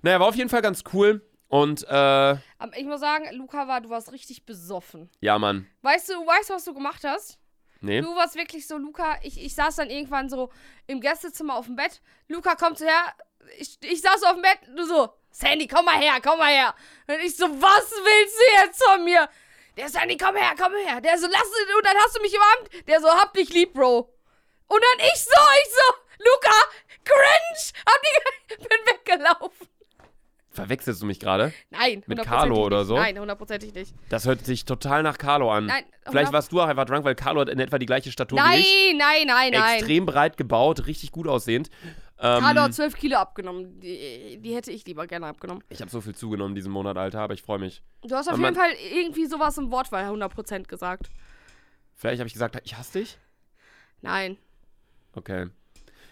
Naja, 0.02 0.20
war 0.20 0.28
auf 0.28 0.36
jeden 0.36 0.50
Fall 0.50 0.62
ganz 0.62 0.84
cool. 0.94 1.22
Und 1.48 1.86
äh, 1.90 2.34
ich 2.34 2.86
muss 2.86 3.00
sagen, 3.00 3.26
Luca 3.36 3.68
war, 3.68 3.82
du 3.82 3.90
warst 3.90 4.12
richtig 4.12 4.46
besoffen. 4.46 5.10
ja, 5.22 5.40
Mann. 5.40 5.66
Weißt 5.82 6.10
du, 6.10 6.14
weißt 6.14 6.50
du, 6.50 6.54
was 6.56 6.66
du 6.66 6.74
gemacht 6.74 7.04
hast? 7.06 7.40
Nee. 7.80 8.02
Du 8.02 8.08
warst 8.16 8.36
wirklich 8.36 8.68
so, 8.68 8.78
Luca, 8.78 9.18
ich, 9.22 9.44
ich 9.44 9.56
saß 9.56 9.78
dann 9.78 9.90
irgendwann 9.90 10.30
so 10.30 10.50
im 10.88 11.00
Gästezimmer 11.00 11.56
auf 11.56 11.68
dem 11.68 11.76
Bett. 11.76 12.02
Luca 12.28 12.56
kommt 12.56 12.80
so 12.80 12.86
her, 12.86 13.14
ich, 13.58 13.78
ich 13.82 14.02
saß 14.02 14.24
auf 14.24 14.34
dem 14.34 14.42
Bett, 14.42 14.60
du 14.76 14.86
so, 14.86 15.10
Sandy, 15.32 15.68
komm 15.68 15.86
mal 15.86 16.00
her, 16.00 16.20
komm 16.24 16.40
mal 16.40 16.52
her. 16.52 16.74
Und 17.08 17.20
ich 17.24 17.36
so, 17.36 17.46
was 17.46 17.92
willst 17.92 18.36
du 18.38 18.66
jetzt 18.66 18.84
von 18.84 19.04
mir? 19.04 19.30
Der 19.78 19.90
Sandy, 19.90 20.18
komm 20.18 20.36
her, 20.36 20.54
komm 20.58 20.74
her. 20.74 21.02
Der 21.02 21.18
so, 21.18 21.28
lass 21.28 21.42
es, 21.42 21.76
und 21.76 21.86
dann 21.86 21.98
hast 21.98 22.18
du 22.18 22.22
mich 22.22 22.34
umarmt. 22.36 22.88
Der 22.88 23.00
so, 23.00 23.08
hab 23.10 23.34
dich 23.34 23.50
lieb, 23.50 23.74
Bro. 23.74 24.12
Und 24.68 24.84
dann 24.84 25.06
ich 25.08 25.20
so, 25.20 25.32
ich 25.32 25.74
so, 25.74 25.94
Luca, 26.20 26.56
cringe, 27.06 27.74
hab 27.86 28.02
die, 28.02 28.56
bin 28.68 28.96
weggelaufen. 28.96 29.68
Verwechselst 30.58 31.04
du 31.04 31.06
mich 31.06 31.20
gerade? 31.20 31.54
Nein, 31.70 32.02
Mit 32.08 32.24
Carlo 32.24 32.66
oder 32.66 32.84
so? 32.84 32.96
Nein, 32.96 33.20
hundertprozentig 33.20 33.76
nicht. 33.76 33.94
Das 34.10 34.26
hört 34.26 34.44
sich 34.44 34.66
total 34.66 35.04
nach 35.04 35.20
Carlo 35.20 35.52
an. 35.52 35.68
Nein, 35.68 35.86
Vielleicht 36.10 36.34
warst 36.34 36.52
du 36.52 36.60
auch 36.60 36.66
einfach 36.66 36.86
drunk, 36.86 37.06
weil 37.06 37.14
Carlo 37.14 37.42
hat 37.42 37.50
in 37.50 37.60
etwa 37.60 37.78
die 37.78 37.86
gleiche 37.86 38.12
Statur 38.12 38.40
wie 38.40 38.60
ich. 38.60 38.94
Nein, 38.96 38.98
nein, 38.98 39.28
nein, 39.28 39.52
nein. 39.52 39.78
Extrem 39.78 40.08
breit 40.08 40.36
gebaut, 40.36 40.88
richtig 40.88 41.12
gut 41.12 41.28
aussehend. 41.28 41.70
Ähm, 42.20 42.42
Carlo 42.42 42.62
hat 42.62 42.74
12 42.74 42.96
Kilo 42.96 43.18
abgenommen. 43.18 43.80
Die, 43.80 44.40
die 44.42 44.56
hätte 44.56 44.72
ich 44.72 44.86
lieber 44.86 45.06
gerne 45.06 45.28
abgenommen. 45.28 45.64
ich 45.70 45.82
habe 45.82 45.92
so 45.92 46.02
viel 46.02 46.16
zugenommen 46.16 46.56
diesen 46.56 46.72
Monat, 46.72 46.98
Alter, 46.98 47.20
aber 47.22 47.34
ich 47.34 47.44
freue 47.44 47.60
mich. 47.60 47.84
Du 48.02 48.16
hast 48.16 48.28
auf 48.28 48.34
Aber 48.34 48.44
jeden 48.44 48.56
Fall 48.56 48.72
irgendwie 48.94 49.26
sowas 49.28 49.58
im 49.58 49.72
Wortwahl 49.72 50.06
100% 50.06 50.64
gesagt. 50.64 51.10
Vielleicht 51.94 52.20
habe 52.20 52.28
ich 52.28 52.34
gesagt, 52.34 52.60
ich 52.64 52.76
hasse 52.76 53.00
dich. 53.00 53.18
Nein. 54.02 54.38
Okay. 55.14 55.48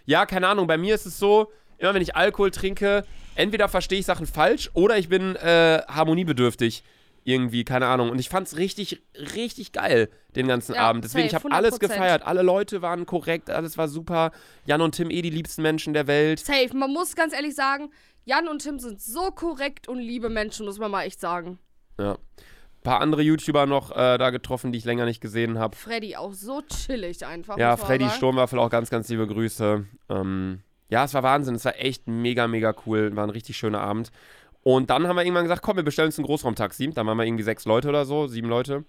Ja, 0.06 0.26
keine 0.26 0.48
Ahnung. 0.48 0.68
Bei 0.68 0.78
mir 0.78 0.94
ist 0.96 1.06
es 1.06 1.18
so, 1.18 1.52
immer 1.78 1.94
wenn 1.94 2.02
ich 2.02 2.16
Alkohol 2.16 2.52
trinke, 2.52 3.04
entweder 3.36 3.68
verstehe 3.68 4.00
ich 4.00 4.06
Sachen 4.06 4.28
falsch 4.28 4.70
oder 4.74 4.98
ich 4.98 5.10
bin 5.10 5.36
äh, 5.36 5.82
harmoniebedürftig. 5.88 6.84
Irgendwie, 7.28 7.64
keine 7.64 7.88
Ahnung. 7.88 8.12
Und 8.12 8.20
ich 8.20 8.30
fand's 8.30 8.56
richtig, 8.56 9.02
richtig 9.36 9.72
geil, 9.72 10.10
den 10.36 10.48
ganzen 10.48 10.76
Ja, 10.76 10.82
Abend. 10.82 11.04
Deswegen, 11.04 11.26
ich 11.26 11.32
safe, 11.32 11.44
habe 11.46 11.56
alles 11.56 11.76
100%. 11.76 11.80
gefeiert. 11.80 12.24
Alle 12.24 12.44
Leute 12.44 12.84
waren 12.84 13.08
korrekt, 13.08 13.50
alles 13.50 13.80
war 13.80 13.88
super. 13.88 14.32
Jan 14.66 14.82
und 14.82 14.94
Tim 14.94 15.10
eh 15.10 15.24
die 15.24 15.32
liebsten 15.32 15.64
Menschen 15.64 15.96
der 15.96 16.06
Welt. 16.06 16.40
Safe. 16.40 16.70
Man 16.76 16.94
muss 16.94 17.16
ganz 17.16 17.34
ehrlich 17.34 17.56
sagen, 17.56 17.90
Jan 18.26 18.48
und 18.48 18.62
Tim 18.62 18.78
sind 18.78 19.02
so 19.02 19.32
korrekt 19.32 19.88
und 19.88 19.98
liebe 19.98 20.30
Menschen, 20.30 20.68
muss 20.68 20.78
man 20.78 20.92
mal 20.92 21.04
echt 21.04 21.20
sagen. 21.20 21.58
Ja. 22.00 22.12
Ein 22.12 22.84
paar 22.84 23.02
andere 23.02 23.24
YouTuber 23.24 23.66
noch 23.66 23.90
äh, 23.90 24.20
da 24.20 24.30
getroffen, 24.30 24.72
die 24.72 24.78
ich 24.78 24.86
länger 24.86 25.06
nicht 25.06 25.20
gesehen 25.20 25.58
habe. 25.58 25.76
Freddy 25.76 26.16
auch 26.16 26.34
so 26.34 26.62
chillig 26.62 27.26
einfach. 27.26 27.58
Ja, 27.58 27.76
Freddy. 27.76 28.08
Sturmwaffel 28.10 28.60
auch 28.60 28.70
ganz, 28.70 28.92
ganz 28.92 29.10
liebe 29.10 29.26
Grüße. 29.26 29.84
Ähm, 30.10 30.62
ja, 30.90 31.06
es 31.06 31.16
war 31.16 31.24
Wahnsinn. 31.24 31.56
Es 31.56 31.66
war 31.66 31.80
echt 31.80 32.08
mega, 32.08 32.48
mega 32.48 32.76
cool. 32.86 33.16
War 33.16 33.24
ein 33.24 33.32
richtig 33.32 33.58
schöner 33.58 33.82
Abend. 33.82 34.12
Und 34.68 34.90
dann 34.90 35.08
haben 35.08 35.16
wir 35.16 35.22
irgendwann 35.24 35.44
gesagt, 35.44 35.62
komm, 35.62 35.76
wir 35.76 35.84
bestellen 35.84 36.08
uns 36.08 36.18
ein 36.18 36.26
Großraumtaxi. 36.26 36.90
Dann 36.90 37.06
waren 37.06 37.18
wir 37.18 37.24
irgendwie 37.24 37.44
sechs 37.44 37.66
Leute 37.66 37.88
oder 37.88 38.04
so, 38.04 38.26
sieben 38.26 38.50
Leute. 38.50 38.84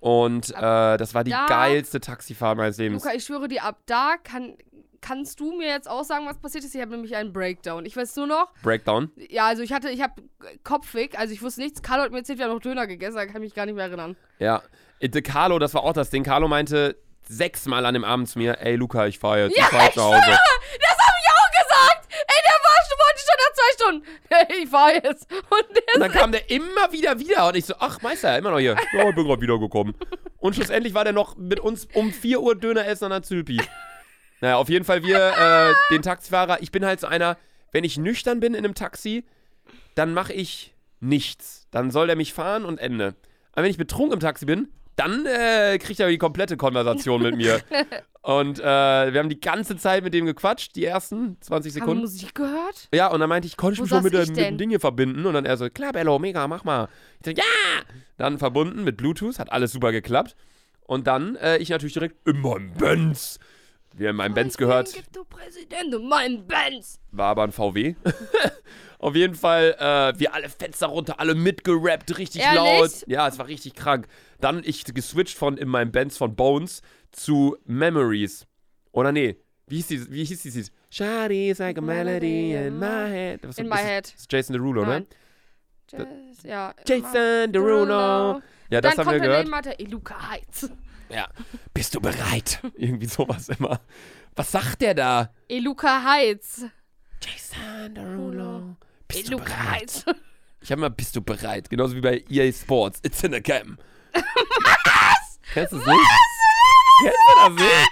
Und 0.00 0.50
äh, 0.50 0.96
das 0.96 1.14
war 1.14 1.22
die 1.22 1.30
da- 1.30 1.46
geilste 1.46 2.00
Taxifahrt 2.00 2.58
meines 2.58 2.78
Lebens. 2.78 3.04
Luca, 3.04 3.14
ich 3.14 3.24
schwöre 3.24 3.46
dir, 3.46 3.62
ab 3.62 3.78
da 3.86 4.16
kann, 4.22 4.56
kannst 5.00 5.38
du 5.38 5.56
mir 5.56 5.68
jetzt 5.68 5.88
auch 5.88 6.02
sagen, 6.02 6.26
was 6.26 6.38
passiert 6.38 6.64
ist. 6.64 6.74
Ich 6.74 6.80
habe 6.80 6.90
nämlich 6.90 7.14
einen 7.14 7.32
Breakdown. 7.32 7.86
Ich 7.86 7.96
weiß 7.96 8.16
nur 8.16 8.26
noch, 8.26 8.52
Breakdown. 8.64 9.12
ja, 9.30 9.46
also 9.46 9.62
ich 9.62 9.72
hatte, 9.72 9.88
ich 9.88 10.02
habe 10.02 10.14
Kopfweg, 10.64 11.16
also 11.16 11.32
ich 11.32 11.42
wusste 11.42 11.60
nichts. 11.60 11.80
Carlo 11.80 12.02
hat 12.02 12.10
mir 12.10 12.18
erzählt, 12.18 12.38
wir 12.40 12.46
haben 12.46 12.52
noch 12.54 12.60
Döner 12.60 12.88
gegessen, 12.88 13.14
da 13.14 13.24
kann 13.26 13.36
ich 13.36 13.50
mich 13.50 13.54
gar 13.54 13.66
nicht 13.66 13.76
mehr 13.76 13.84
erinnern. 13.84 14.16
Ja. 14.40 14.62
Äh, 14.98 15.08
Carlo, 15.22 15.60
das 15.60 15.74
war 15.74 15.84
auch 15.84 15.92
das 15.92 16.10
Ding. 16.10 16.24
Carlo 16.24 16.48
meinte 16.48 16.96
sechsmal 17.28 17.86
an 17.86 17.94
dem 17.94 18.04
Abend 18.04 18.28
zu 18.28 18.40
mir, 18.40 18.60
ey 18.60 18.74
Luca, 18.74 19.06
ich 19.06 19.20
fahre 19.20 19.44
jetzt, 19.44 19.56
ich 19.56 19.64
fahre 19.64 19.84
jetzt 19.84 19.96
nach 19.96 20.04
Hause. 20.04 20.16
Das 20.16 20.98
habe 20.98 21.16
ich 21.22 21.30
auch 21.30 21.50
gesagt! 21.62 22.08
Ey, 22.10 22.42
der 22.44 22.58
war 22.60 22.76
schon, 22.84 22.98
wollte 22.98 23.20
schon 23.84 24.02
ich 24.62 24.68
fahr 24.68 24.94
jetzt. 24.94 25.30
Und 25.32 25.94
Und 25.94 26.00
dann 26.00 26.10
kam 26.12 26.32
der 26.32 26.50
immer 26.50 26.92
wieder 26.92 27.18
wieder. 27.18 27.48
Und 27.48 27.56
ich 27.56 27.66
so, 27.66 27.74
ach 27.78 28.00
Meister, 28.02 28.36
immer 28.38 28.50
noch 28.50 28.58
hier. 28.58 28.76
Ja, 28.92 29.08
ich 29.08 29.14
bin 29.14 29.26
gerade 29.26 29.40
wiedergekommen. 29.40 29.94
Und 30.38 30.54
schlussendlich 30.54 30.94
war 30.94 31.04
der 31.04 31.12
noch 31.12 31.36
mit 31.36 31.60
uns 31.60 31.88
um 31.94 32.12
4 32.12 32.40
Uhr 32.40 32.54
Döner 32.54 32.86
essen 32.86 33.04
an 33.04 33.10
der 33.10 33.22
Zülpi. 33.22 33.60
Naja, 34.40 34.56
auf 34.56 34.68
jeden 34.68 34.84
Fall 34.84 35.02
wir, 35.02 35.32
äh, 35.38 35.72
den 35.94 36.02
Taxifahrer, 36.02 36.62
ich 36.62 36.70
bin 36.70 36.84
halt 36.84 37.00
so 37.00 37.06
einer, 37.06 37.38
wenn 37.72 37.84
ich 37.84 37.96
nüchtern 37.96 38.40
bin 38.40 38.54
in 38.54 38.64
einem 38.64 38.74
Taxi, 38.74 39.24
dann 39.94 40.12
mache 40.12 40.32
ich 40.32 40.74
nichts. 41.00 41.66
Dann 41.70 41.90
soll 41.90 42.06
der 42.06 42.16
mich 42.16 42.34
fahren 42.34 42.64
und 42.64 42.78
Ende. 42.78 43.14
Aber 43.52 43.62
wenn 43.62 43.70
ich 43.70 43.78
betrunken 43.78 44.14
im 44.14 44.20
Taxi 44.20 44.44
bin, 44.44 44.68
dann 44.96 45.26
äh, 45.26 45.78
kriegt 45.78 45.98
er 46.00 46.08
die 46.08 46.18
komplette 46.18 46.56
Konversation 46.56 47.22
mit 47.22 47.36
mir. 47.36 47.60
Und 48.24 48.58
äh, 48.58 48.62
wir 49.12 49.20
haben 49.20 49.28
die 49.28 49.38
ganze 49.38 49.76
Zeit 49.76 50.02
mit 50.02 50.14
dem 50.14 50.24
gequatscht, 50.24 50.76
die 50.76 50.84
ersten 50.86 51.36
20 51.42 51.50
Haben 51.50 51.62
wir 51.62 51.70
Sekunden. 51.72 52.00
Musik 52.00 52.34
gehört? 52.34 52.88
Ja, 52.94 53.08
und 53.08 53.20
dann 53.20 53.28
meinte 53.28 53.46
ich, 53.46 53.58
konnte 53.58 53.74
ich 53.74 53.78
Wo 53.80 53.82
mich 53.82 53.90
schon 53.90 54.02
mit, 54.02 54.14
mit 54.14 54.34
dem? 54.34 54.56
Ding 54.56 54.70
hier 54.70 54.80
verbinden? 54.80 55.26
Und 55.26 55.34
dann 55.34 55.44
er 55.44 55.58
so, 55.58 55.68
klar, 55.68 55.92
Bello, 55.92 56.18
mega, 56.18 56.48
mach 56.48 56.64
mal. 56.64 56.88
Ich 57.20 57.26
so, 57.26 57.30
ja! 57.32 57.42
Dann 58.16 58.38
verbunden 58.38 58.82
mit 58.82 58.96
Bluetooth, 58.96 59.38
hat 59.38 59.52
alles 59.52 59.72
super 59.72 59.92
geklappt. 59.92 60.36
Und 60.86 61.06
dann, 61.06 61.36
äh, 61.36 61.58
ich 61.58 61.68
natürlich 61.68 61.92
direkt 61.92 62.26
in 62.26 62.40
meinem 62.40 62.72
Benz. 62.72 63.38
Wie 63.92 64.04
ihr 64.04 64.10
in 64.10 64.16
meinem 64.16 64.32
Benz 64.32 64.56
gehört, 64.56 64.94
Gibt 64.94 65.14
du 65.14 65.24
Präsident 65.24 65.94
und 65.94 66.08
mein 66.08 66.46
Benz. 66.46 66.98
war 67.12 67.26
aber 67.26 67.44
ein 67.44 67.52
VW. 67.52 67.94
Auf 68.98 69.14
jeden 69.14 69.34
Fall, 69.34 69.76
äh, 69.78 70.18
wir 70.18 70.32
alle 70.32 70.48
Fenster 70.48 70.86
runter, 70.86 71.20
alle 71.20 71.34
mitgerappt, 71.34 72.16
richtig 72.16 72.40
Ehrlich? 72.40 72.80
laut. 72.80 72.90
Ja, 73.06 73.28
es 73.28 73.38
war 73.38 73.48
richtig 73.48 73.74
krank. 73.74 74.06
Dann 74.40 74.62
ich 74.64 74.82
geswitcht 74.84 75.36
von 75.36 75.58
in 75.58 75.68
meinem 75.68 75.92
Benz 75.92 76.16
von 76.16 76.34
Bones 76.34 76.80
zu 77.14 77.56
Memories. 77.64 78.46
Oder 78.92 79.12
nee, 79.12 79.36
wie 79.66 79.76
hieß 79.76 79.86
die, 79.88 80.10
wie 80.12 80.24
hieß 80.24 80.42
die, 80.42 80.64
Shawty's 80.90 81.58
like 81.58 81.78
a 81.78 81.80
melody 81.80 82.52
in 82.54 82.78
my 82.78 83.08
head. 83.08 83.40
Was- 83.42 83.58
In 83.58 83.68
das 83.68 83.78
my 83.78 83.84
head. 83.84 84.04
Das 84.12 84.20
ist 84.20 84.32
Jason 84.32 84.52
Derulo, 84.54 84.82
ne? 84.84 84.90
Nein. 84.90 85.06
Jazz, 85.90 86.42
ja. 86.44 86.74
Jason 86.86 87.52
Derulo. 87.52 88.40
Ja, 88.70 88.80
das 88.80 88.94
Dann 88.96 89.06
haben 89.06 89.12
wir 89.12 89.12
kommt 89.12 89.12
der 89.12 89.20
gehört. 89.20 89.48
Name 89.48 89.62
der 89.62 89.80
Iluka 89.80 90.30
Heights. 90.30 90.70
Ja. 91.10 91.28
Bist 91.72 91.94
du 91.94 92.00
bereit? 92.00 92.60
Irgendwie 92.76 93.06
sowas 93.06 93.48
immer. 93.50 93.80
Was 94.36 94.50
sagt 94.52 94.80
der 94.82 94.94
da? 94.94 95.30
Iluka 95.48 96.02
Heights. 96.04 96.64
Jason 97.20 97.94
Derulo. 97.94 98.76
Bist 99.08 99.28
du 99.28 99.32
Iluka 99.32 99.44
bereit? 99.44 99.70
Heights. 99.70 100.04
Ich 100.60 100.70
habe 100.72 100.80
mal, 100.80 100.88
bist 100.90 101.14
du 101.14 101.20
bereit? 101.20 101.68
Genauso 101.68 101.94
wie 101.94 102.00
bei 102.00 102.24
EA 102.30 102.50
Sports. 102.52 103.00
It's 103.02 103.22
in 103.22 103.34
a 103.34 103.38
game. 103.40 103.76
Was? 104.14 105.38
Kennst 105.52 105.72
du 105.72 105.78
es 105.78 105.86
nicht? 105.86 106.00
Kennst 107.02 107.18
du 107.18 107.40
das 107.40 107.52
nicht? 107.54 107.90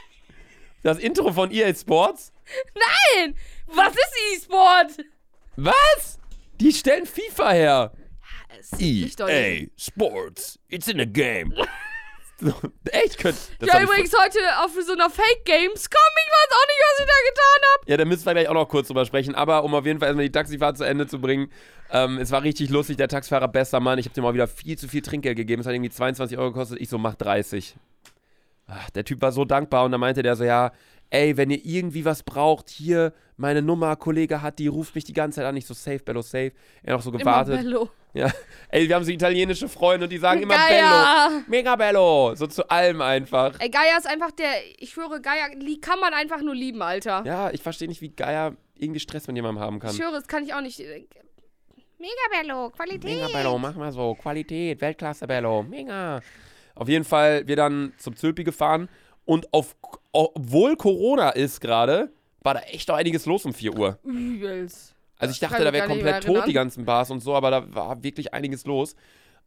Das 0.83 0.99
Intro 0.99 1.33
von 1.33 1.51
EA 1.51 1.75
Sports? 1.75 2.33
Nein! 2.75 3.37
Was 3.67 3.93
ist 3.95 4.15
E-Sport? 4.35 5.07
Was? 5.57 6.19
Die 6.61 6.73
stellen 6.73 7.07
FIFA 7.07 7.51
her. 7.53 7.93
Nicht. 8.79 9.21
EA 9.21 9.67
Sports. 9.77 10.59
It's 10.69 10.89
in 10.89 11.01
a 11.01 11.05
game. 11.05 11.55
Echt? 12.91 13.19
Könnt, 13.19 13.37
ja, 13.61 13.81
übrigens 13.81 14.13
heute 14.19 14.39
auf 14.65 14.73
so 14.85 14.93
einer 14.93 15.09
Fake 15.11 15.45
Games. 15.45 15.89
Komm, 15.89 16.13
ich 16.17 16.31
weiß 16.31 16.51
auch 16.51 16.67
nicht, 16.67 16.81
was 16.81 17.01
ich 17.01 17.07
da 17.07 17.31
getan 17.31 17.71
habe. 17.73 17.91
Ja, 17.91 17.97
da 17.97 18.05
müssen 18.05 18.27
wir 18.27 18.33
gleich 18.33 18.49
auch 18.49 18.55
noch 18.55 18.69
kurz 18.69 18.89
drüber 18.89 19.07
sprechen. 19.07 19.35
Aber 19.37 19.63
um 19.63 19.75
auf 19.75 19.87
jeden 19.87 20.01
Fall 20.01 20.09
erstmal 20.09 20.25
die 20.25 20.33
Taxifahrt 20.33 20.77
zu 20.77 20.85
Ende 20.85 21.07
zu 21.07 21.21
bringen, 21.21 21.53
ähm, 21.91 22.19
es 22.19 22.33
war 22.33 22.43
richtig 22.43 22.71
lustig. 22.71 22.97
Der 22.97 23.07
Taxifahrer, 23.09 23.47
bester 23.47 23.79
Mann. 23.79 23.99
Ich 23.99 24.07
habe 24.07 24.15
dem 24.15 24.25
mal 24.25 24.35
wieder 24.35 24.49
viel 24.49 24.77
zu 24.77 24.89
viel 24.89 25.03
Trinkgeld 25.03 25.37
gegeben. 25.37 25.61
Es 25.61 25.67
hat 25.67 25.75
irgendwie 25.75 25.91
22 25.91 26.37
Euro 26.37 26.51
gekostet. 26.53 26.81
Ich 26.81 26.89
so, 26.89 26.99
mach 26.99 27.15
30. 27.15 27.77
Ach, 28.75 28.91
der 28.91 29.05
Typ 29.05 29.21
war 29.21 29.33
so 29.33 29.45
dankbar 29.45 29.85
und 29.85 29.93
dann 29.93 30.01
meinte 30.01 30.23
der 30.23 30.35
so, 30.37 30.45
ja, 30.45 30.73
ey, 31.11 31.37
wenn 31.37 31.51
ihr 31.51 31.65
irgendwie 31.65 32.05
was 32.05 32.23
braucht, 32.23 32.71
hier, 32.71 33.13
meine 33.37 33.61
Nummer, 33.61 33.97
Kollege 33.97 34.41
hat 34.41 34.59
die, 34.59 34.69
ruft 34.69 34.95
mich 34.95 35.05
die 35.05 35.13
ganze 35.13 35.37
Zeit 35.37 35.47
an. 35.47 35.57
Ich 35.57 35.67
so, 35.67 35.75
safe, 35.75 35.99
Bello, 35.99 36.23
safe. 36.23 36.53
Er 36.83 36.95
noch 36.95 37.03
so 37.03 37.11
gewartet. 37.11 37.55
Immer 37.55 37.63
Bello. 37.63 37.91
Ja. 38.15 38.31
Ey, 38.69 38.89
wir 38.89 38.95
haben 38.95 39.05
so 39.05 39.11
italienische 39.11 39.69
Freunde 39.69 40.05
und 40.05 40.11
die 40.11 40.19
sagen 40.19 40.43
immer 40.43 40.55
Gaia. 40.55 41.29
Bello. 41.29 41.43
Mega 41.49 41.77
Bello. 41.77 42.35
So 42.35 42.47
zu 42.47 42.69
allem 42.71 43.01
einfach. 43.01 43.55
Ey, 43.59 43.69
Gaia 43.71 43.97
ist 43.99 44.07
einfach 44.07 44.31
der, 44.33 44.51
ich 44.79 44.91
schwöre, 44.91 45.21
Gaia 45.21 45.49
kann 45.81 45.99
man 46.01 46.13
einfach 46.15 46.41
nur 46.43 46.55
lieben, 46.55 46.83
Alter. 46.83 47.23
Ja, 47.27 47.51
ich 47.51 47.63
verstehe 47.63 47.89
nicht, 47.89 48.01
wie 48.01 48.11
Geier 48.11 48.55
irgendwie 48.77 49.01
Stress 49.01 49.27
mit 49.27 49.37
jemandem 49.37 49.63
haben 49.63 49.77
Ich 49.77 49.83
kann. 49.83 49.95
schwöre, 49.95 50.13
das 50.13 50.27
kann 50.27 50.45
ich 50.45 50.55
auch 50.55 50.61
nicht. 50.61 50.79
Mega 50.79 52.41
Bello, 52.41 52.71
Qualität. 52.71 53.05
Mega 53.05 53.29
Bello, 53.29 53.59
mach 53.59 53.77
mal 53.77 53.93
so. 53.93 54.15
Qualität, 54.15 54.81
Weltklasse 54.81 55.27
Bello. 55.27 55.63
Mega. 55.63 56.21
Auf 56.75 56.89
jeden 56.89 57.05
Fall, 57.05 57.47
wir 57.47 57.57
dann 57.57 57.93
zum 57.99 58.17
Zülpi 58.17 58.45
gefahren 58.45 58.89
und 59.25 59.53
auf, 59.53 59.77
obwohl 60.13 60.77
Corona 60.77 61.31
ist 61.31 61.61
gerade, 61.61 62.13
war 62.41 62.55
da 62.55 62.61
echt 62.61 62.89
noch 62.89 62.97
einiges 62.97 63.27
los 63.27 63.45
um 63.45 63.55
4 63.55 63.77
Uhr. 63.77 63.99
Übelst. 64.05 64.95
Also 65.19 65.33
ich 65.33 65.39
dachte, 65.39 65.63
da 65.63 65.73
wäre 65.73 65.87
komplett 65.87 66.25
tot, 66.25 66.47
die 66.47 66.53
ganzen 66.53 66.85
Bars 66.85 67.11
und 67.11 67.21
so, 67.21 67.35
aber 67.35 67.51
da 67.51 67.75
war 67.75 68.03
wirklich 68.03 68.35
einiges 68.35 68.67
los. 68.67 68.97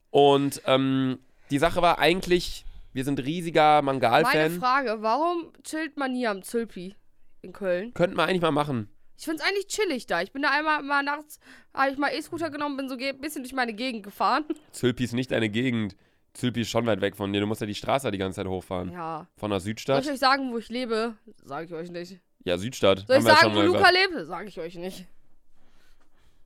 Und 0.10 0.62
ähm, 0.66 1.20
die 1.52 1.58
Sache 1.58 1.82
war 1.82 2.00
eigentlich, 2.00 2.64
wir 2.94 3.04
sind 3.04 3.20
riesiger 3.20 3.82
Meine 3.82 4.00
Mangal-Fan. 4.00 4.60
Frage, 4.60 4.98
warum 5.02 5.52
chillt 5.64 5.98
man 5.98 6.14
hier 6.14 6.32
am 6.32 6.44
Zülpi 6.44 6.96
in 7.42 7.52
Köln? 7.52 7.94
Könnten 7.94 8.16
wir 8.16 8.24
eigentlich 8.24 8.42
mal 8.42 8.52
machen. 8.52 8.90
Ich 9.18 9.26
find's 9.26 9.42
eigentlich 9.44 9.68
chillig 9.68 10.08
da. 10.08 10.22
Ich 10.22 10.32
bin 10.32 10.42
da 10.42 10.52
einmal 10.52 10.82
mal 10.82 11.04
nachts, 11.04 11.40
habe 11.74 11.92
ich 11.92 11.98
mal 11.98 12.12
E-Scooter 12.14 12.50
genommen, 12.50 12.78
bin 12.78 12.88
so 12.88 12.96
ein 12.96 13.20
bisschen 13.20 13.44
durch 13.44 13.54
meine 13.54 13.74
Gegend 13.74 14.04
gefahren. 14.04 14.46
Zülpi 14.72 15.04
ist 15.04 15.14
nicht 15.14 15.32
deine 15.32 15.50
Gegend. 15.50 15.98
Zülpi 16.36 16.62
ist 16.62 16.70
schon 16.70 16.86
weit 16.86 17.02
weg 17.02 17.16
von 17.16 17.32
dir. 17.32 17.40
Du 17.42 17.48
musst 17.48 17.62
ja 17.62 17.68
die 17.68 17.76
Straße 17.76 18.12
die 18.12 18.18
ganze 18.18 18.38
Zeit 18.38 18.48
hochfahren. 18.48 18.92
Ja. 18.92 19.26
Von 19.38 19.52
der 19.52 19.60
Soll 19.60 19.68
Südstadt. 19.68 20.04
ich 20.04 20.12
euch 20.12 20.20
sagen, 20.20 20.52
wo 20.52 20.58
ich 20.58 20.70
lebe? 20.70 21.16
Sag 21.44 21.66
ich 21.66 21.74
euch 21.74 21.90
nicht. 21.90 22.20
Ja, 22.44 22.58
Südstadt. 22.58 23.06
Soll 23.08 23.18
ich 23.18 23.24
sagen, 23.24 23.56
wo 23.56 23.62
Luca 23.62 23.78
gesagt. 23.90 23.94
lebt? 23.94 24.28
Sag 24.28 24.48
ich 24.48 24.60
euch 24.60 24.76
nicht. 24.76 25.06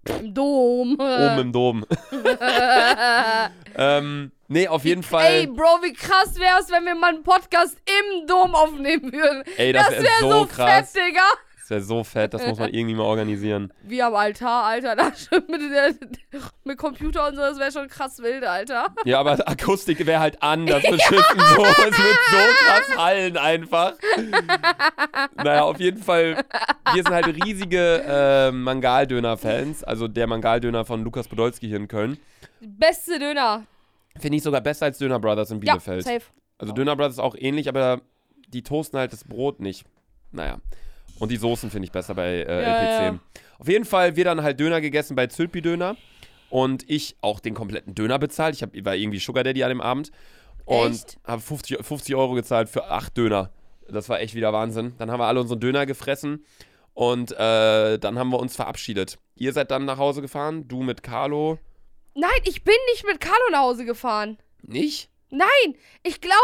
Im 0.08 0.34
Dom. 0.34 0.94
Oben 0.94 1.40
im 1.40 1.52
Dom. 1.52 1.86
ähm, 3.76 4.32
nee, 4.48 4.68
auf 4.68 4.86
jeden 4.86 5.04
Fall. 5.04 5.26
Ey, 5.26 5.48
Bro, 5.48 5.80
wie 5.82 5.94
krass 5.94 6.40
wär's, 6.40 6.72
wenn 6.72 6.86
wir 6.86 6.96
mal 6.96 7.14
einen 7.16 7.24
Podcast 7.24 7.78
im 7.86 8.28
Dom 8.28 8.56
aufnehmen 8.56 9.12
würden. 9.12 9.44
Ey, 9.58 9.74
das 9.74 9.88
das 9.88 9.96
wär 9.96 10.04
wäre 10.04 10.22
so 10.22 10.32
so, 10.32 10.46
krass. 10.46 10.92
fett, 10.92 11.04
Digga. 11.08 11.24
Das 11.70 11.76
wäre 11.76 11.82
so 11.84 12.04
fett, 12.04 12.34
das 12.34 12.44
muss 12.48 12.58
man 12.58 12.70
irgendwie 12.74 12.96
mal 12.96 13.04
organisieren. 13.04 13.72
Wie 13.84 14.02
am 14.02 14.16
Altar, 14.16 14.64
Alter. 14.64 14.96
Da 14.96 15.12
mit, 15.48 15.62
der, 15.72 15.94
mit 16.64 16.80
Computer 16.80 17.28
und 17.28 17.36
so, 17.36 17.42
das 17.42 17.60
wäre 17.60 17.72
schon 17.72 17.88
krass 17.88 18.18
wild, 18.24 18.44
Alter. 18.44 18.88
Ja, 19.06 19.20
aber 19.20 19.34
Akustik 19.48 20.04
wäre 20.08 20.20
halt 20.20 20.42
anders 20.42 20.82
beschissen 20.82 21.40
so. 21.56 21.64
Es 21.64 21.78
wird 21.78 21.96
so 22.32 22.38
krass 22.66 22.98
hallen 22.98 23.38
einfach. 23.38 23.94
naja, 25.36 25.62
auf 25.64 25.80
jeden 25.80 26.02
Fall, 26.02 26.44
wir 26.92 27.04
sind 27.04 27.10
halt 27.14 27.28
riesige 27.46 28.04
äh, 28.04 28.52
Mangaldöner-Fans. 28.52 29.84
Also 29.84 30.08
der 30.08 30.26
Mangaldöner 30.26 30.86
von 30.86 31.04
Lukas 31.04 31.28
Podolski 31.28 31.68
hier 31.68 31.78
in 31.78 31.88
Köln. 31.88 32.18
Beste 32.62 33.20
Döner. 33.20 33.68
Finde 34.20 34.38
ich 34.38 34.44
sogar 34.44 34.62
besser 34.62 34.86
als 34.86 34.98
Döner 34.98 35.20
Brothers 35.20 35.52
in 35.52 35.62
Ja, 35.62 35.74
Bielefeld. 35.74 36.04
safe. 36.04 36.26
Also 36.58 36.74
Döner 36.74 36.96
Brothers 36.96 37.14
ist 37.14 37.20
auch 37.20 37.36
ähnlich, 37.38 37.70
aber 37.70 38.02
die 38.48 38.64
toasten 38.64 38.98
halt 38.98 39.14
das 39.14 39.24
Brot 39.24 39.60
nicht. 39.60 39.86
Naja. 40.32 40.58
Und 41.20 41.32
die 41.32 41.38
Soßen 41.38 41.70
finde 41.70 41.86
ich 41.86 41.92
besser 41.92 42.16
bei 42.16 42.28
äh, 42.28 42.62
Ja, 42.62 42.78
LPC. 42.78 43.14
ja. 43.14 43.20
Auf 43.60 43.68
jeden 43.68 43.86
Fall, 43.86 44.16
wir 44.16 44.24
dann 44.26 44.42
halt 44.42 44.60
Döner 44.60 44.82
gegessen 44.82 45.16
bei 45.16 45.28
Zülpi 45.28 45.62
Döner. 45.62 45.96
Und 46.50 46.90
ich 46.90 47.16
auch 47.22 47.40
den 47.40 47.54
kompletten 47.54 47.94
Döner 47.94 48.18
bezahlt. 48.18 48.56
Ich 48.56 48.64
hab, 48.64 48.72
war 48.84 48.96
irgendwie 48.96 49.20
Sugar 49.20 49.44
Daddy 49.44 49.64
an 49.64 49.70
dem 49.70 49.82
Abend. 49.82 50.12
Und 50.66 51.18
habe 51.26 51.42
50, 51.42 51.86
50 51.86 52.16
Euro 52.16 52.34
gezahlt 52.34 52.70
für 52.70 52.86
acht 52.90 53.16
Döner. 53.18 53.52
Das 53.88 54.08
war 54.10 54.20
echt 54.20 54.34
wieder 54.36 54.54
Wahnsinn. 54.54 54.94
Dann 54.98 55.12
haben 55.12 55.20
wir 55.20 55.26
alle 55.26 55.42
unseren 55.42 55.60
Döner 55.60 55.86
gefressen. 55.86 56.46
Und 56.94 57.32
äh, 57.32 57.98
dann 58.00 58.18
haben 58.20 58.30
wir 58.30 58.40
uns 58.40 58.56
verabschiedet. 58.56 59.18
Ihr 59.36 59.54
seid 59.54 59.72
dann 59.72 59.86
nach 59.86 59.98
Hause 59.98 60.22
gefahren, 60.22 60.68
du 60.68 60.82
mit 60.84 61.02
Carlo. 61.04 61.60
Nein, 62.16 62.30
ich 62.46 62.64
bin 62.64 62.76
nicht 62.92 63.06
mit 63.06 63.20
Carlo 63.20 63.44
nach 63.52 63.60
Hause 63.62 63.86
gefahren. 63.86 64.38
Nicht? 64.62 65.10
Nein, 65.30 65.76
ich 66.04 66.20
glaube, 66.22 66.36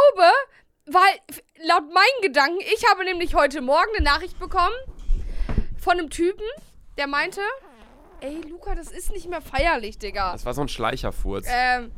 weil 0.87 1.19
laut 1.67 1.83
meinen 1.93 2.21
Gedanken, 2.21 2.59
ich 2.61 2.83
habe 2.89 3.03
nämlich 3.05 3.33
heute 3.35 3.61
Morgen 3.61 3.89
eine 3.95 4.03
Nachricht 4.05 4.39
bekommen 4.39 4.75
von 5.77 5.93
einem 5.99 6.09
Typen, 6.09 6.45
der 6.97 7.07
meinte, 7.07 7.41
ey 8.21 8.41
Luca, 8.47 8.75
das 8.75 8.91
ist 8.91 9.11
nicht 9.11 9.27
mehr 9.29 9.41
feierlich, 9.41 9.97
Digga. 9.97 10.31
Das 10.33 10.45
war 10.45 10.53
so 10.53 10.61
ein 10.61 10.67
Schleicherfurz. 10.69 11.45
Ähm, 11.49 11.91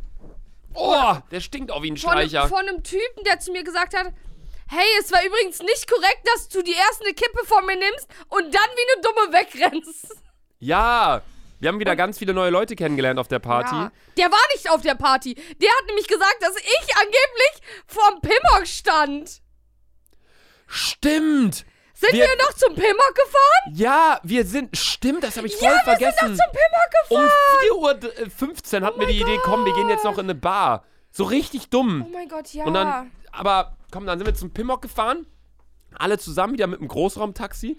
oh, 0.73 1.15
der 1.31 1.39
stinkt 1.39 1.71
auch 1.71 1.83
wie 1.83 1.91
ein 1.91 1.97
von, 1.97 2.11
einem- 2.11 2.29
Schleicher. 2.29 2.47
von 2.47 2.67
einem 2.67 2.83
Typen, 2.83 3.23
der 3.25 3.39
zu 3.39 3.51
mir 3.51 3.63
gesagt 3.63 3.95
hat, 3.97 4.13
hey, 4.69 4.85
es 4.99 5.11
war 5.11 5.23
übrigens 5.25 5.59
nicht 5.61 5.89
korrekt, 5.89 6.21
dass 6.33 6.49
du 6.49 6.61
die 6.61 6.73
erste 6.73 7.05
eine 7.05 7.13
Kippe 7.13 7.45
von 7.45 7.65
mir 7.65 7.77
nimmst 7.77 8.07
und 8.29 8.43
dann 8.53 8.69
wie 8.75 8.93
eine 8.93 9.01
Dumme 9.01 9.39
wegrennst. 9.39 10.17
Ja, 10.59 11.21
wir 11.59 11.69
haben 11.69 11.79
wieder 11.79 11.95
ganz 11.95 12.17
viele 12.17 12.33
neue 12.33 12.49
Leute 12.49 12.75
kennengelernt 12.75 13.19
auf 13.19 13.27
der 13.27 13.39
Party. 13.39 13.75
Ja. 13.75 13.91
Der 14.17 14.31
war 14.31 14.39
nicht 14.53 14.69
auf 14.69 14.81
der 14.81 14.95
Party. 14.95 15.33
Der 15.35 15.69
hat 15.69 15.85
nämlich 15.87 16.07
gesagt, 16.07 16.37
dass 16.41 16.55
ich 16.57 16.95
angeblich 16.95 17.83
vorm 17.87 18.21
Pimmock 18.21 18.67
stand. 18.67 19.41
Stimmt! 20.67 21.65
Sind 21.93 22.13
wir, 22.13 22.25
Wir- 22.27 22.37
noch 22.37 22.53
zum 22.53 22.75
Pimmock 22.75 23.15
gefahren? 23.15 23.73
Ja, 23.73 24.19
wir 24.21 24.45
sind. 24.45 24.77
Stimmt, 24.77 25.23
das 25.23 25.35
habe 25.37 25.47
ich 25.47 25.55
voll 25.55 25.67
ja, 25.67 25.73
wir 25.77 25.83
vergessen. 25.83 26.27
sind 26.27 26.37
noch 26.37 26.45
zum 26.45 26.51
Pimmock 26.53 27.09
um 27.09 27.17
gefahren. 27.79 27.99
4.15 28.29 28.81
Uhr 28.81 28.85
hatten 28.85 28.97
Oh 28.97 28.99
wir 28.99 29.07
die 29.07 29.19
Idee, 29.19 29.39
komm, 29.43 29.65
wir 29.65 29.73
gehen 29.73 29.89
jetzt 29.89 30.03
noch 30.03 30.13
in 30.19 30.25
eine 30.25 30.35
Bar. 30.35 30.83
So 31.11 31.23
richtig 31.23 31.69
dumm. 31.71 32.05
Oh 32.07 32.11
mein 32.13 32.27
Gott, 32.29 32.53
ja. 32.53 32.65
Und 32.65 32.75
dann, 32.75 33.11
aber 33.31 33.77
komm, 33.91 34.05
dann 34.05 34.19
sind 34.19 34.27
wir 34.27 34.35
zum 34.35 34.53
Pimmock 34.53 34.83
gefahren. 34.83 35.25
Alle 35.97 36.19
zusammen 36.19 36.53
wieder 36.53 36.67
mit 36.67 36.79
einem 36.79 36.87
Großraumtaxi. 36.89 37.77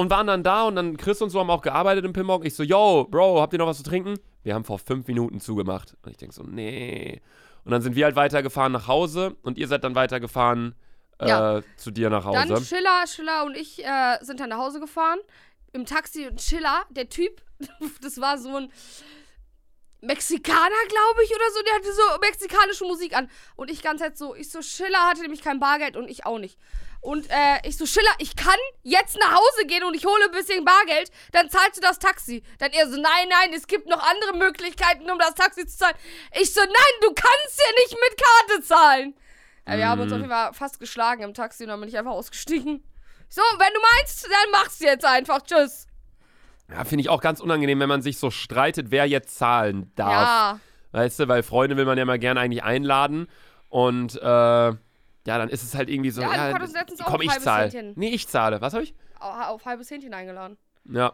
Und 0.00 0.08
waren 0.08 0.26
dann 0.26 0.42
da 0.42 0.62
und 0.62 0.76
dann 0.76 0.96
Chris 0.96 1.20
und 1.20 1.28
so 1.28 1.40
haben 1.40 1.50
auch 1.50 1.60
gearbeitet 1.60 2.06
im 2.06 2.14
Pimmock. 2.14 2.46
Ich 2.46 2.54
so, 2.54 2.62
yo, 2.62 3.04
Bro, 3.10 3.38
habt 3.42 3.52
ihr 3.52 3.58
noch 3.58 3.66
was 3.66 3.76
zu 3.76 3.82
trinken? 3.82 4.14
Wir 4.42 4.54
haben 4.54 4.64
vor 4.64 4.78
fünf 4.78 5.06
Minuten 5.08 5.40
zugemacht. 5.40 5.94
Und 6.02 6.10
ich 6.10 6.16
denk 6.16 6.32
so, 6.32 6.42
nee. 6.42 7.20
Und 7.66 7.72
dann 7.72 7.82
sind 7.82 7.96
wir 7.96 8.06
halt 8.06 8.16
weitergefahren 8.16 8.72
nach 8.72 8.88
Hause 8.88 9.36
und 9.42 9.58
ihr 9.58 9.68
seid 9.68 9.84
dann 9.84 9.94
weitergefahren 9.94 10.74
äh, 11.18 11.28
Ja. 11.28 11.60
zu 11.76 11.90
dir 11.90 12.08
nach 12.08 12.24
Hause. 12.24 12.48
Dann 12.48 12.64
Schiller, 12.64 13.06
Schiller 13.06 13.44
und 13.44 13.54
ich 13.54 13.84
äh, 13.84 14.16
sind 14.22 14.40
dann 14.40 14.48
nach 14.48 14.56
Hause 14.56 14.80
gefahren. 14.80 15.18
Im 15.74 15.84
Taxi 15.84 16.26
und 16.28 16.40
Schiller, 16.40 16.84
der 16.88 17.10
Typ, 17.10 17.42
das 18.00 18.22
war 18.22 18.38
so 18.38 18.56
ein 18.56 18.72
Mexikaner, 20.00 20.84
glaube 20.88 21.24
ich, 21.24 21.30
oder 21.34 21.50
so. 21.54 21.62
Der 21.62 21.74
hatte 21.74 21.92
so 21.92 22.02
mexikanische 22.20 22.84
Musik 22.84 23.16
an. 23.16 23.30
Und 23.56 23.70
ich 23.70 23.82
ganz 23.82 24.00
halt 24.00 24.16
so, 24.16 24.34
ich 24.34 24.50
so, 24.50 24.62
Schiller 24.62 25.06
hatte 25.08 25.22
nämlich 25.22 25.42
kein 25.42 25.60
Bargeld 25.60 25.96
und 25.96 26.08
ich 26.08 26.26
auch 26.26 26.38
nicht. 26.38 26.58
Und 27.02 27.30
äh, 27.30 27.58
ich 27.64 27.76
so, 27.78 27.86
Schiller, 27.86 28.12
ich 28.18 28.36
kann 28.36 28.58
jetzt 28.82 29.16
nach 29.18 29.32
Hause 29.34 29.66
gehen 29.66 29.84
und 29.84 29.94
ich 29.94 30.04
hole 30.04 30.24
ein 30.24 30.32
bisschen 30.32 30.64
Bargeld, 30.66 31.10
dann 31.32 31.48
zahlst 31.48 31.78
du 31.78 31.80
das 31.80 31.98
Taxi. 31.98 32.42
Dann 32.58 32.72
er 32.72 32.90
so, 32.90 32.96
nein, 33.00 33.28
nein, 33.28 33.54
es 33.54 33.66
gibt 33.66 33.88
noch 33.88 34.02
andere 34.02 34.34
Möglichkeiten, 34.36 35.10
um 35.10 35.18
das 35.18 35.34
Taxi 35.34 35.66
zu 35.66 35.78
zahlen. 35.78 35.96
Ich 36.38 36.52
so, 36.52 36.60
nein, 36.60 36.94
du 37.00 37.12
kannst 37.14 37.58
ja 37.58 37.72
nicht 37.82 37.92
mit 37.92 38.22
Karte 38.22 38.62
zahlen. 38.62 39.14
Ja, 39.66 39.76
wir 39.78 39.88
haben 39.88 40.00
uns 40.00 40.08
Mhm. 40.10 40.14
auf 40.14 40.20
jeden 40.20 40.30
Fall 40.32 40.52
fast 40.52 40.78
geschlagen 40.80 41.22
im 41.22 41.32
Taxi 41.32 41.62
und 41.62 41.70
dann 41.70 41.80
bin 41.80 41.88
ich 41.88 41.96
einfach 41.96 42.10
ausgestiegen. 42.12 42.84
So, 43.28 43.42
wenn 43.58 43.72
du 43.72 43.80
meinst, 43.96 44.24
dann 44.24 44.50
mach's 44.50 44.80
jetzt 44.80 45.04
einfach. 45.04 45.40
Tschüss. 45.42 45.86
Ja, 46.72 46.84
finde 46.84 47.02
ich 47.02 47.08
auch 47.08 47.20
ganz 47.20 47.40
unangenehm, 47.40 47.80
wenn 47.80 47.88
man 47.88 48.02
sich 48.02 48.18
so 48.18 48.30
streitet, 48.30 48.90
wer 48.90 49.06
jetzt 49.06 49.36
zahlen 49.36 49.90
darf. 49.96 50.10
Ja. 50.10 50.60
Weißt 50.92 51.20
du, 51.20 51.28
weil 51.28 51.42
Freunde 51.42 51.76
will 51.76 51.84
man 51.84 51.98
ja 51.98 52.04
mal 52.04 52.18
gerne 52.18 52.40
eigentlich 52.40 52.62
einladen. 52.62 53.28
Und 53.68 54.16
äh, 54.16 54.24
ja, 54.24 54.74
dann 55.26 55.48
ist 55.48 55.62
es 55.62 55.74
halt 55.74 55.88
irgendwie 55.88 56.10
so, 56.10 56.22
Ja, 56.22 56.50
ja, 56.50 56.58
komm, 57.04 57.20
ich 57.22 57.30
zahle. 57.38 57.92
Nee, 57.96 58.08
ich 58.10 58.26
zahle. 58.28 58.60
Was 58.60 58.72
habe 58.74 58.84
ich? 58.84 58.94
Au- 59.20 59.52
Auf 59.54 59.64
halbes 59.66 59.90
Hähnchen 59.90 60.14
eingeladen. 60.14 60.56
Ja. 60.84 61.12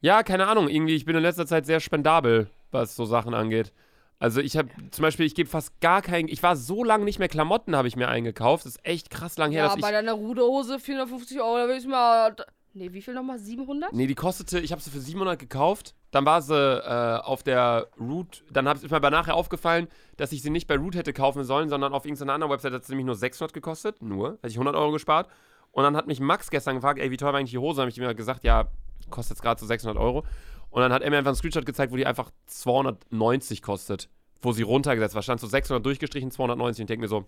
Ja, 0.00 0.22
keine 0.22 0.46
Ahnung. 0.46 0.68
Irgendwie, 0.68 0.94
ich 0.94 1.04
bin 1.04 1.16
in 1.16 1.22
letzter 1.22 1.46
Zeit 1.46 1.66
sehr 1.66 1.80
spendabel, 1.80 2.48
was 2.70 2.96
so 2.96 3.04
Sachen 3.04 3.34
angeht. 3.34 3.72
Also 4.20 4.40
ich 4.40 4.56
habe 4.56 4.68
zum 4.90 5.02
Beispiel, 5.02 5.26
ich 5.26 5.34
gebe 5.36 5.48
fast 5.48 5.80
gar 5.80 6.02
kein, 6.02 6.26
ich 6.26 6.42
war 6.42 6.56
so 6.56 6.82
lange 6.82 7.04
nicht 7.04 7.20
mehr 7.20 7.28
Klamotten, 7.28 7.76
habe 7.76 7.86
ich 7.86 7.94
mir 7.94 8.08
eingekauft. 8.08 8.64
Das 8.64 8.76
ist 8.76 8.84
echt 8.84 9.10
krass 9.10 9.38
lang 9.38 9.52
her, 9.52 9.62
Ja, 9.62 9.68
dass 9.68 9.76
ich 9.76 9.82
bei 9.82 9.92
deiner 9.92 10.12
Ruderhose 10.14 10.80
450 10.80 11.40
Euro, 11.40 11.56
da 11.58 11.68
will 11.68 11.76
ich 11.78 11.86
mal. 11.86 12.34
Nee, 12.74 12.92
wie 12.92 13.02
viel 13.02 13.14
nochmal? 13.14 13.38
700? 13.38 13.92
Nee, 13.92 14.06
die 14.06 14.14
kostete, 14.14 14.60
ich 14.60 14.72
habe 14.72 14.80
sie 14.80 14.90
für 14.90 15.00
700 15.00 15.38
gekauft. 15.38 15.94
Dann 16.10 16.24
war 16.24 16.42
sie 16.42 16.54
äh, 16.54 17.18
auf 17.20 17.42
der 17.42 17.88
Root. 17.98 18.44
Dann 18.52 18.66
ist 18.66 18.90
mir 18.90 18.96
aber 18.96 19.10
nachher 19.10 19.34
aufgefallen, 19.34 19.88
dass 20.16 20.32
ich 20.32 20.42
sie 20.42 20.50
nicht 20.50 20.66
bei 20.66 20.76
Root 20.76 20.94
hätte 20.94 21.12
kaufen 21.12 21.44
sollen, 21.44 21.68
sondern 21.68 21.92
auf 21.92 22.04
irgendeiner 22.04 22.34
anderen 22.34 22.52
Website 22.52 22.72
hat 22.72 22.84
sie 22.84 22.92
nämlich 22.92 23.06
nur 23.06 23.14
600 23.14 23.52
gekostet. 23.52 24.00
Nur. 24.02 24.32
Hätte 24.34 24.48
ich 24.48 24.54
100 24.54 24.76
Euro 24.76 24.92
gespart. 24.92 25.28
Und 25.72 25.82
dann 25.82 25.96
hat 25.96 26.06
mich 26.06 26.20
Max 26.20 26.50
gestern 26.50 26.76
gefragt, 26.76 26.98
ey, 26.98 27.10
wie 27.10 27.16
teuer 27.16 27.32
war 27.32 27.38
eigentlich 27.38 27.50
die 27.50 27.58
Hose? 27.58 27.76
Dann 27.78 27.82
habe 27.82 27.90
ich 27.90 27.98
ihm 27.98 28.16
gesagt, 28.16 28.44
ja, 28.44 28.68
kostet 29.10 29.36
jetzt 29.36 29.42
gerade 29.42 29.60
so 29.60 29.66
600 29.66 29.96
Euro. 29.96 30.24
Und 30.70 30.82
dann 30.82 30.92
hat 30.92 31.02
er 31.02 31.10
mir 31.10 31.18
einfach 31.18 31.30
einen 31.30 31.36
Screenshot 31.36 31.66
gezeigt, 31.66 31.92
wo 31.92 31.96
die 31.96 32.06
einfach 32.06 32.30
290 32.46 33.62
kostet. 33.62 34.08
Wo 34.40 34.52
sie 34.52 34.62
runtergesetzt 34.62 35.14
war. 35.14 35.22
Stand 35.22 35.40
so 35.40 35.46
600 35.46 35.84
durchgestrichen, 35.84 36.30
290. 36.30 36.80
Und 36.80 36.84
ich 36.84 36.86
denke 36.86 37.02
mir 37.02 37.08
so, 37.08 37.26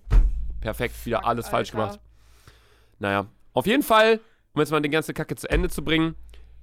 Perfekt, 0.61 1.07
wieder 1.07 1.25
alles 1.25 1.49
falsch 1.49 1.75
Alter. 1.75 1.93
gemacht. 1.93 2.01
Naja, 2.99 3.27
auf 3.55 3.67
jeden 3.67 3.83
Fall, 3.83 4.21
um 4.55 4.61
jetzt 4.61 4.71
mal 4.71 4.81
die 4.81 4.91
ganze 4.91 5.15
Kacke 5.15 5.37
zu 5.37 5.49
Ende 5.51 5.69
zu 5.69 5.85
bringen, 5.85 6.15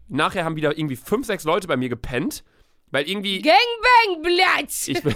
nachher 0.08 0.44
haben 0.46 0.56
wieder 0.56 0.78
irgendwie 0.78 0.96
fünf, 0.96 1.26
sechs 1.28 1.44
Leute 1.44 1.68
bei 1.68 1.78
mir 1.78 1.90
gepennt, 1.90 2.44
weil 2.92 3.08
irgendwie, 3.10 3.42
Gangbang, 3.42 4.22
Blatz! 4.24 4.88
ich 4.88 5.02
bin, 5.04 5.14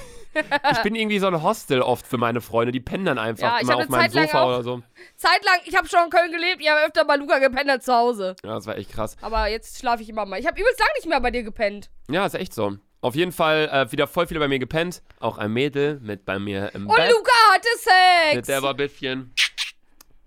ich 0.72 0.78
bin 0.84 0.96
irgendwie 0.96 1.20
so 1.20 1.28
ein 1.28 1.42
Hostel 1.42 1.82
oft 1.82 2.06
für 2.06 2.18
meine 2.18 2.42
Freunde, 2.42 2.72
die 2.74 2.82
pennen 2.82 3.06
dann 3.06 3.18
einfach 3.18 3.44
Ja, 3.44 3.60
immer 3.60 3.76
auf 3.76 3.82
eine 3.84 3.90
meinem 3.90 4.12
Sofa 4.12 4.42
auch- 4.44 4.48
oder 4.48 4.64
so. 4.64 4.82
Zeitlang, 5.16 5.60
ich 5.66 5.76
habe 5.78 5.88
schon 5.88 6.02
in 6.04 6.10
Köln 6.10 6.32
gelebt, 6.32 6.62
ich 6.62 6.70
habe 6.70 6.82
öfter 6.86 7.06
bei 7.06 7.16
Luca 7.16 7.40
gepennt 7.40 7.70
als 7.70 7.86
zu 7.86 7.94
Hause. 7.94 8.36
Ja, 8.44 8.56
das 8.56 8.66
war 8.66 8.78
echt 8.78 8.92
krass. 8.92 9.16
Aber 9.22 9.48
jetzt 9.48 9.80
schlafe 9.80 10.04
ich 10.04 10.10
immer 10.10 10.26
mal. 10.26 10.40
Ich 10.40 10.48
habe 10.48 10.60
übelst 10.60 10.80
lang 10.80 10.90
nicht 10.98 11.08
mehr 11.08 11.22
bei 11.22 11.32
dir 11.32 11.44
gepennt. 11.44 11.90
Ja, 12.10 12.26
ist 12.26 12.34
echt 12.36 12.54
so. 12.54 12.76
Auf 13.00 13.16
jeden 13.16 13.32
Fall 13.32 13.70
äh, 13.72 13.92
wieder 13.92 14.06
voll 14.06 14.28
viele 14.28 14.40
bei 14.42 14.48
mir 14.48 14.60
gepennt. 14.60 15.02
Auch 15.20 15.38
ein 15.38 15.52
Mädel 15.52 16.00
mit 16.02 16.24
bei 16.26 16.40
mir 16.40 16.72
im 16.76 16.88
Und 16.90 16.96
Bett. 16.96 17.10
Luca 17.12 17.32
hatte 17.54 17.68
Sex! 17.80 18.36
Mit 18.36 18.48
der 18.48 18.62
war 18.62 18.72
ein 18.72 18.78
bisschen. 18.78 19.34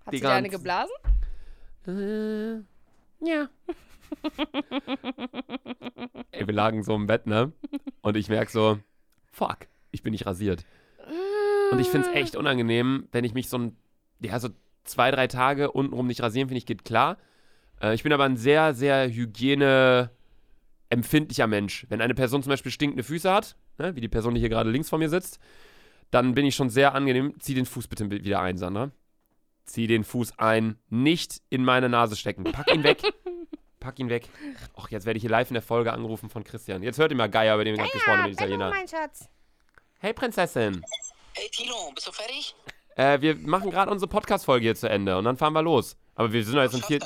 Hat 0.05 0.13
sie 0.13 0.19
dir 0.19 0.29
eine 0.29 0.49
ganze- 0.49 0.57
geblasen? 0.57 0.91
Äh, 1.87 2.55
ja. 3.21 3.49
Ey, 6.31 6.47
wir 6.47 6.53
lagen 6.53 6.83
so 6.83 6.95
im 6.95 7.07
Bett, 7.07 7.27
ne? 7.27 7.51
Und 8.01 8.17
ich 8.17 8.29
merk 8.29 8.49
so, 8.49 8.79
fuck, 9.31 9.67
ich 9.91 10.03
bin 10.03 10.11
nicht 10.11 10.25
rasiert. 10.25 10.65
Und 11.71 11.79
ich 11.79 11.89
find's 11.89 12.07
echt 12.09 12.35
unangenehm, 12.35 13.07
wenn 13.11 13.23
ich 13.23 13.33
mich 13.33 13.49
so 13.49 13.57
ein, 13.57 13.77
ja, 14.19 14.39
so 14.39 14.49
zwei, 14.83 15.11
drei 15.11 15.27
Tage 15.27 15.71
untenrum 15.71 16.07
nicht 16.07 16.21
rasieren, 16.21 16.47
finde 16.47 16.59
ich, 16.59 16.65
geht 16.65 16.85
klar. 16.85 17.17
Äh, 17.81 17.95
ich 17.95 18.03
bin 18.03 18.13
aber 18.13 18.25
ein 18.25 18.37
sehr, 18.37 18.73
sehr 18.73 19.09
hygieneempfindlicher 19.09 21.47
Mensch. 21.47 21.85
Wenn 21.89 22.01
eine 22.01 22.13
Person 22.13 22.43
zum 22.43 22.51
Beispiel 22.51 22.71
stinkende 22.71 23.03
Füße 23.03 23.31
hat, 23.31 23.55
ne, 23.77 23.95
wie 23.95 24.01
die 24.01 24.07
Person, 24.07 24.35
die 24.35 24.39
hier 24.39 24.49
gerade 24.49 24.69
links 24.69 24.89
vor 24.89 24.99
mir 24.99 25.09
sitzt, 25.09 25.39
dann 26.11 26.35
bin 26.35 26.45
ich 26.45 26.55
schon 26.55 26.69
sehr 26.69 26.93
angenehm. 26.93 27.33
Zieh 27.39 27.55
den 27.55 27.65
Fuß 27.65 27.87
bitte 27.87 28.09
wieder 28.09 28.41
ein, 28.41 28.57
Sandra. 28.57 28.91
Zieh 29.65 29.87
den 29.87 30.03
Fuß 30.03 30.37
ein, 30.37 30.79
nicht 30.89 31.41
in 31.49 31.65
meine 31.65 31.89
Nase 31.89 32.15
stecken. 32.15 32.43
Pack 32.43 32.71
ihn 32.73 32.83
weg. 32.83 33.01
Pack 33.79 33.99
ihn 33.99 34.09
weg. 34.09 34.29
Och, 34.75 34.89
jetzt 34.89 35.05
werde 35.05 35.17
ich 35.17 35.21
hier 35.21 35.29
live 35.29 35.49
in 35.49 35.53
der 35.55 35.61
Folge 35.63 35.93
angerufen 35.93 36.29
von 36.29 36.43
Christian. 36.43 36.81
Jetzt 36.81 36.97
hört 36.97 37.11
ihr 37.11 37.17
mal 37.17 37.29
Geier, 37.29 37.55
über 37.55 37.65
den 37.65 37.75
wir 37.75 37.83
gerade 37.83 37.91
gesprochen 37.93 38.17
haben, 38.17 38.25
den 38.25 38.33
Italiener. 38.33 38.69
mein 38.69 38.87
Schatz. 38.87 39.27
Hey 39.99 40.13
Prinzessin. 40.13 40.83
Hey 41.33 41.49
Tino, 41.51 41.91
bist 41.93 42.07
du 42.07 42.11
fertig? 42.11 42.55
Äh, 42.95 43.21
wir 43.21 43.35
machen 43.35 43.69
gerade 43.71 43.91
unsere 43.91 44.09
Podcast-Folge 44.09 44.63
hier 44.63 44.75
zu 44.75 44.89
Ende 44.89 45.17
und 45.17 45.25
dann 45.25 45.37
fahren 45.37 45.53
wir 45.53 45.61
los. 45.61 45.97
Aber 46.15 46.31
wir 46.31 46.43
sind, 46.45 46.55
ja 46.55 46.63
jetzt 46.63 46.75
in 46.75 46.81
vier, 46.83 46.99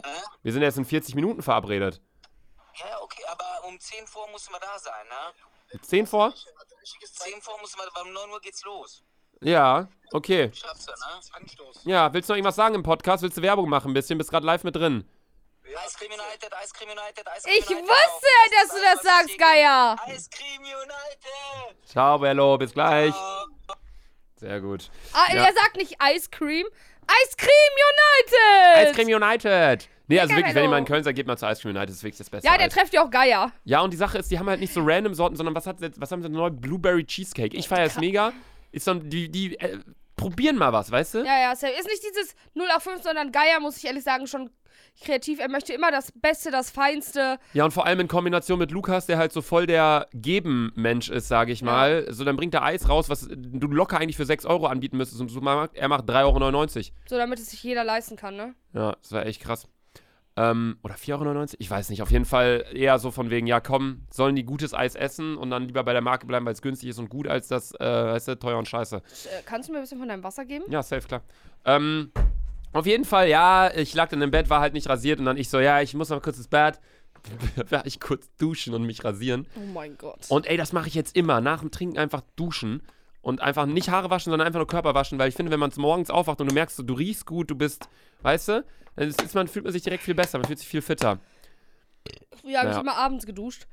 wir 0.43 0.53
sind 0.53 0.61
jetzt 0.61 0.77
in 0.77 0.85
40 0.85 1.15
Minuten 1.15 1.41
verabredet. 1.41 2.01
Ja, 2.75 3.01
okay, 3.01 3.23
aber 3.27 3.67
um 3.67 3.79
10 3.79 4.05
vor 4.05 4.29
mussten 4.31 4.53
wir 4.53 4.59
da 4.59 4.77
sein, 4.77 5.07
ne? 5.07 5.79
10 5.81 6.05
vor? 6.07 6.33
10 6.33 7.41
vor 7.41 7.59
mussten 7.59 7.79
wir, 7.79 7.87
weil 7.93 8.03
um 8.03 8.13
9 8.13 8.29
Uhr 8.29 8.39
geht's 8.41 8.63
los. 8.63 9.03
Ja, 9.41 9.87
okay. 10.11 10.51
Schaffst 10.53 10.87
du, 10.87 10.91
ne? 10.91 11.19
Anstoß. 11.41 11.81
Ja, 11.85 12.11
willst 12.13 12.29
du 12.29 12.33
noch 12.33 12.37
irgendwas 12.37 12.55
sagen 12.55 12.75
im 12.75 12.83
Podcast? 12.83 13.23
Willst 13.23 13.37
du 13.37 13.41
Werbung 13.41 13.69
machen 13.69 13.91
ein 13.91 13.93
bisschen? 13.93 14.17
Bist 14.17 14.29
gerade 14.31 14.45
live 14.45 14.63
mit 14.63 14.75
drin. 14.75 15.05
Ice 15.65 15.97
Cream 15.97 16.11
United, 16.11 16.51
Ice 16.63 16.73
Cream 16.73 16.89
United, 16.89 17.25
Ice 17.37 17.43
Cream 17.43 17.55
Ich 17.59 17.69
United. 17.69 17.87
wusste, 17.87 18.27
dass 18.59 18.69
du 18.69 18.81
das 18.83 19.03
sagst, 19.03 19.37
Geier. 19.37 19.95
Ice 20.07 20.27
Cream 20.31 20.61
United! 20.63 21.87
Ciao, 21.87 22.17
Bello, 22.17 22.57
bis 22.57 22.73
gleich. 22.73 23.13
Oh, 23.15 23.73
Sehr 24.37 24.59
gut. 24.61 24.89
Ah, 25.13 25.27
Ja. 25.31 25.45
er 25.45 25.53
sagt 25.53 25.75
nicht 25.77 25.95
Ice 26.15 26.27
Cream. 26.31 26.65
Ice 26.65 27.35
Cream 27.37 27.73
United! 27.91 28.89
Ice 28.89 28.93
Cream 29.03 29.15
United. 29.21 29.89
Nee, 30.07 30.19
also 30.19 30.35
wirklich, 30.35 30.55
wenn 30.55 30.63
ihr 30.63 30.69
mal 30.69 30.79
in 30.79 30.85
Köln 30.85 31.03
seid, 31.03 31.15
geht 31.15 31.27
mal 31.27 31.37
zu 31.37 31.45
Ice 31.45 31.61
Cream 31.61 31.75
United. 31.75 31.89
Das 31.89 31.97
ist 31.97 32.03
wirklich 32.03 32.17
das 32.17 32.29
Beste. 32.31 32.47
Ja, 32.47 32.57
der 32.57 32.65
Eis. 32.67 32.73
trefft 32.73 32.93
ja 32.93 33.03
auch 33.05 33.11
Geier. 33.11 33.51
Ja, 33.63 33.81
und 33.81 33.91
die 33.91 33.97
Sache 33.97 34.17
ist, 34.17 34.31
die 34.31 34.39
haben 34.39 34.49
halt 34.49 34.59
nicht 34.59 34.73
so 34.73 34.81
random 34.83 35.13
Sorten, 35.13 35.35
sondern 35.35 35.53
was, 35.55 35.67
hat, 35.67 35.79
jetzt- 35.81 36.01
was 36.01 36.11
haben 36.11 36.23
sie 36.23 36.29
neu? 36.29 36.49
Blueberry 36.49 37.05
Cheesecake. 37.05 37.55
Ich 37.55 37.67
feiere 37.67 37.85
es 37.85 37.97
mega. 37.97 38.33
Ist 38.71 38.85
so, 38.85 38.93
die, 38.93 39.29
die 39.29 39.59
äh, 39.59 39.79
probieren 40.15 40.57
mal 40.57 40.73
was, 40.73 40.91
weißt 40.91 41.15
du? 41.15 41.17
Ja, 41.19 41.39
ja, 41.39 41.55
safe. 41.55 41.73
ist 41.73 41.87
nicht 41.87 42.03
dieses 42.03 42.35
0 42.53 42.67
auf 42.75 42.83
5, 42.83 43.01
sondern 43.03 43.31
Geier, 43.31 43.59
muss 43.59 43.77
ich 43.77 43.85
ehrlich 43.85 44.03
sagen, 44.03 44.27
schon 44.27 44.49
kreativ. 45.01 45.39
Er 45.39 45.49
möchte 45.49 45.73
immer 45.73 45.91
das 45.91 46.11
Beste, 46.11 46.51
das 46.51 46.69
Feinste. 46.69 47.39
Ja, 47.53 47.65
und 47.65 47.71
vor 47.71 47.85
allem 47.85 48.01
in 48.01 48.07
Kombination 48.07 48.59
mit 48.59 48.71
Lukas, 48.71 49.05
der 49.05 49.17
halt 49.17 49.31
so 49.31 49.41
voll 49.41 49.65
der 49.65 50.07
Geben-Mensch 50.13 51.09
ist, 51.09 51.27
sage 51.27 51.51
ich 51.51 51.61
mal. 51.61 52.05
So, 52.09 52.23
dann 52.23 52.35
bringt 52.35 52.53
er 52.53 52.63
Eis 52.63 52.89
raus, 52.89 53.09
was 53.09 53.27
du 53.29 53.67
locker 53.67 53.97
eigentlich 53.97 54.17
für 54.17 54.25
6 54.25 54.45
Euro 54.45 54.67
anbieten 54.67 54.97
müsstest 54.97 55.21
im 55.21 55.29
Supermarkt. 55.29 55.77
Er 55.77 55.87
macht 55.87 56.05
3,99 56.09 56.75
Euro. 56.77 56.83
So, 57.07 57.17
damit 57.17 57.39
es 57.39 57.49
sich 57.51 57.63
jeder 57.63 57.83
leisten 57.83 58.15
kann, 58.15 58.35
ne? 58.35 58.55
Ja, 58.73 58.95
das 59.01 59.11
war 59.11 59.25
echt 59.25 59.41
krass. 59.41 59.67
Ähm, 60.39 60.77
oder 60.83 60.95
4,99 60.95 61.27
Euro? 61.27 61.45
Ich 61.57 61.69
weiß 61.69 61.89
nicht. 61.89 62.01
Auf 62.01 62.11
jeden 62.11 62.23
Fall 62.23 62.63
eher 62.73 62.97
so 62.97 63.11
von 63.11 63.29
wegen, 63.29 63.45
ja 63.45 63.59
komm, 63.59 64.03
sollen 64.09 64.37
die 64.37 64.45
gutes 64.45 64.73
Eis 64.73 64.95
essen 64.95 65.35
und 65.35 65.49
dann 65.49 65.63
lieber 65.63 65.83
bei 65.83 65.91
der 65.91 66.01
Marke 66.01 66.25
bleiben, 66.25 66.45
weil 66.45 66.53
es 66.53 66.61
günstig 66.61 66.89
ist 66.89 66.97
und 66.97 67.09
gut, 67.09 67.27
als 67.27 67.49
das, 67.49 67.73
äh, 67.77 67.85
heißt 67.85 68.29
du, 68.29 68.39
teuer 68.39 68.57
und 68.57 68.67
scheiße. 68.67 68.95
Äh, 68.97 69.01
kannst 69.45 69.67
du 69.67 69.73
mir 69.73 69.79
ein 69.79 69.83
bisschen 69.83 69.99
von 69.99 70.07
deinem 70.07 70.23
Wasser 70.23 70.45
geben? 70.45 70.63
Ja, 70.69 70.81
safe, 70.81 71.05
klar. 71.05 71.21
Ähm, 71.65 72.13
auf 72.71 72.85
jeden 72.85 73.03
Fall, 73.03 73.27
ja, 73.27 73.69
ich 73.75 73.93
lag 73.93 74.07
dann 74.09 74.21
im 74.21 74.31
Bett, 74.31 74.49
war 74.49 74.61
halt 74.61 74.73
nicht 74.73 74.87
rasiert 74.87 75.19
und 75.19 75.25
dann 75.25 75.35
ich 75.35 75.49
so, 75.49 75.59
ja, 75.59 75.81
ich 75.81 75.93
muss 75.93 76.07
noch 76.07 76.21
kurz 76.21 76.37
ins 76.37 76.47
Bad. 76.47 76.79
war 77.69 77.85
ich 77.85 77.99
kurz 77.99 78.33
duschen 78.37 78.73
und 78.73 78.83
mich 78.83 79.03
rasieren. 79.03 79.45
Oh 79.57 79.73
mein 79.73 79.97
Gott. 79.97 80.25
Und 80.29 80.47
ey, 80.47 80.55
das 80.55 80.71
mache 80.71 80.87
ich 80.87 80.93
jetzt 80.93 81.17
immer. 81.17 81.41
Nach 81.41 81.59
dem 81.59 81.69
Trinken 81.69 81.97
einfach 81.97 82.21
duschen 82.37 82.81
und 83.29 83.41
einfach 83.41 83.65
nicht 83.65 83.89
Haare 83.89 84.09
waschen, 84.09 84.31
sondern 84.31 84.45
einfach 84.47 84.59
nur 84.59 84.67
Körper 84.67 84.93
waschen, 84.93 85.17
weil 85.19 85.29
ich 85.29 85.35
finde, 85.35 85.51
wenn 85.51 85.59
man 85.59 85.71
morgens 85.77 86.09
aufwacht 86.09 86.41
und 86.41 86.49
du 86.49 86.53
merkst, 86.53 86.81
du 86.83 86.93
riechst 86.93 87.25
gut, 87.25 87.49
du 87.49 87.55
bist, 87.55 87.87
weißt 88.23 88.47
du, 88.49 88.65
dann 88.95 89.07
ist, 89.07 89.33
man, 89.35 89.47
fühlt 89.47 89.63
man 89.65 89.71
sich 89.73 89.83
direkt 89.83 90.03
viel 90.03 90.15
besser, 90.15 90.37
man 90.39 90.47
fühlt 90.47 90.59
sich 90.59 90.67
viel 90.67 90.81
fitter. 90.81 91.19
Früher 92.41 92.57
habe 92.59 92.69
Ja. 92.69 92.75
ich 92.75 92.81
immer 92.81 92.97
abends 92.97 93.25
geduscht. 93.25 93.67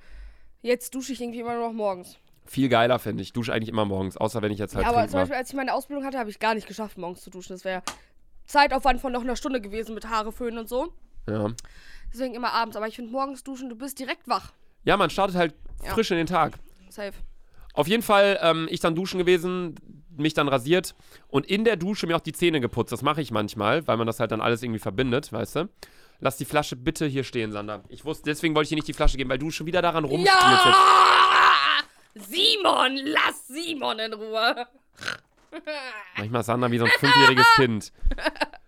Jetzt 0.63 0.95
dusche 0.95 1.13
ich 1.13 1.21
irgendwie 1.21 1.41
immer 1.41 1.55
nur 1.55 1.69
noch 1.69 1.73
morgens. 1.75 2.17
Viel 2.45 2.69
geiler, 2.69 2.99
finde 2.99 3.23
ich. 3.23 3.29
Ich 3.29 3.33
dusche 3.33 3.53
eigentlich 3.53 3.69
immer 3.69 3.85
morgens, 3.85 4.17
außer 4.17 4.41
wenn 4.43 4.53
ich 4.53 4.59
jetzt 4.59 4.75
halt 4.77 4.85
ja, 4.85 4.91
aber 4.93 5.09
zum. 5.09 5.21
Beispiel, 5.21 5.37
als 5.37 5.49
ich 5.51 5.57
meine 5.57 5.75
Ausbildung 5.75 6.05
hatte, 6.05 6.19
habe 6.19 6.31
ich 6.31 6.39
gar 6.39 6.55
nicht 6.55 6.67
geschafft, 6.69 6.97
morgens 6.99 7.23
zu 7.23 7.31
duschen. 7.31 7.53
Das 7.55 7.65
wäre 7.65 7.83
Zeitaufwand 8.47 9.01
von 9.01 9.13
noch 9.13 9.23
einer 9.23 9.37
Stunde 9.37 9.61
gewesen 9.61 9.95
mit 9.95 10.09
Haare 10.09 10.31
föhnen 10.33 10.59
und 10.59 10.69
so. 10.69 10.93
Ja. 11.29 11.51
Deswegen 12.13 12.35
immer 12.35 12.53
abends. 12.53 12.77
Aber 12.77 12.87
ich 12.87 12.95
finde 12.97 13.11
morgens 13.11 13.43
duschen, 13.43 13.69
du 13.69 13.77
bist 13.77 13.99
direkt 13.99 14.29
wach. 14.29 14.53
ja, 14.85 14.97
man 14.97 15.11
startet 15.11 15.37
halt 15.37 15.55
Ja. 15.85 15.93
frisch 15.93 16.11
in 16.13 16.17
den 16.19 16.27
Tag. 16.27 16.53
Safe. 16.89 17.13
Auf 17.77 17.87
jeden 17.87 18.03
Fall, 18.03 18.39
ähm, 18.43 18.67
ich 18.71 18.81
dann 18.81 18.95
duschen 18.95 19.19
gewesen, 19.19 19.77
mich 20.17 20.35
dann 20.35 20.49
rasiert 20.49 20.95
und 21.29 21.47
in 21.47 21.65
der 21.65 21.77
Dusche 21.77 22.07
mir 22.07 22.17
auch 22.17 22.21
die 22.21 22.33
Zähne 22.33 22.61
geputzt. 22.61 22.91
Das 22.91 23.03
mache 23.03 23.21
ich 23.21 23.31
manchmal, 23.31 23.87
weil 23.87 23.99
man 23.99 24.07
das 24.07 24.19
halt 24.19 24.33
dann 24.33 24.41
alles 24.41 24.63
irgendwie 24.63 24.81
verbindet, 24.81 25.31
weißt 25.31 25.57
du? 25.57 25.69
Lass 26.19 26.39
die 26.39 26.47
Flasche 26.47 26.75
bitte 26.77 27.07
hier 27.07 27.23
stehen, 27.23 27.53
Sander. 27.53 27.85
Ich 27.89 28.07
wusste, 28.07 28.25
deswegen 28.25 28.55
wollte 28.55 28.65
ich 28.65 28.69
dir 28.71 28.77
nicht 28.77 28.89
die 28.89 28.95
Flasche 28.95 29.19
geben, 29.19 29.29
weil 29.29 29.39
du 29.39 29.51
schon 29.51 29.67
wieder 29.67 29.83
daran 29.83 30.05
rumspielst. 30.05 30.43
Ja! 30.43 30.75
Simon, 32.15 32.97
lass 33.05 33.47
Simon 33.47 33.99
in 33.99 34.15
Ruhe. 34.15 34.67
Manchmal 36.17 36.41
ist 36.41 36.47
Sander 36.47 36.71
wie 36.71 36.79
so 36.79 36.85
ein 36.87 36.91
fünfjähriges 36.99 37.47
Kind. 37.57 37.93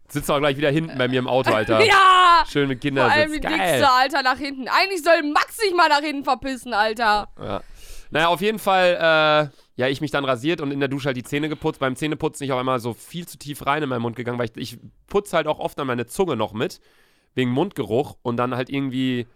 Sitzt 0.08 0.30
auch 0.30 0.38
gleich 0.38 0.58
wieder 0.58 0.70
hinten 0.70 0.98
bei 0.98 1.08
mir 1.08 1.18
im 1.18 1.28
Auto, 1.28 1.52
Alter. 1.52 1.80
Ja! 1.84 2.44
Schön 2.50 2.68
mit 2.68 2.82
Vor 2.82 3.02
allem 3.02 3.32
die 3.32 3.40
Kindersitz. 3.40 3.58
Geil. 3.58 3.80
Wichse, 3.80 3.90
Alter, 3.90 4.22
nach 4.22 4.38
hinten. 4.38 4.68
Eigentlich 4.68 5.02
soll 5.02 5.22
Max 5.22 5.56
sich 5.56 5.74
mal 5.74 5.88
nach 5.88 6.00
hinten 6.00 6.24
verpissen, 6.24 6.72
Alter. 6.72 7.28
Ja. 7.38 7.62
Naja, 8.10 8.28
auf 8.28 8.40
jeden 8.40 8.58
Fall, 8.58 8.94
äh, 8.94 9.80
ja, 9.80 9.88
ich 9.88 10.00
mich 10.00 10.10
dann 10.10 10.24
rasiert 10.24 10.60
und 10.60 10.70
in 10.70 10.80
der 10.80 10.88
Dusche 10.88 11.06
halt 11.06 11.16
die 11.16 11.22
Zähne 11.22 11.48
geputzt. 11.48 11.80
Beim 11.80 11.96
Zähneputzen 11.96 12.44
nicht 12.44 12.52
auch 12.52 12.58
einmal 12.58 12.80
so 12.80 12.94
viel 12.94 13.26
zu 13.26 13.38
tief 13.38 13.66
rein 13.66 13.82
in 13.82 13.88
meinen 13.88 14.02
Mund 14.02 14.16
gegangen, 14.16 14.38
weil 14.38 14.50
ich, 14.54 14.56
ich 14.56 14.78
putze 15.06 15.36
halt 15.36 15.46
auch 15.46 15.58
oft 15.58 15.78
an 15.78 15.86
meine 15.86 16.06
Zunge 16.06 16.36
noch 16.36 16.52
mit, 16.52 16.80
wegen 17.34 17.50
Mundgeruch 17.50 18.16
und 18.22 18.36
dann 18.36 18.54
halt 18.54 18.70
irgendwie 18.70 19.26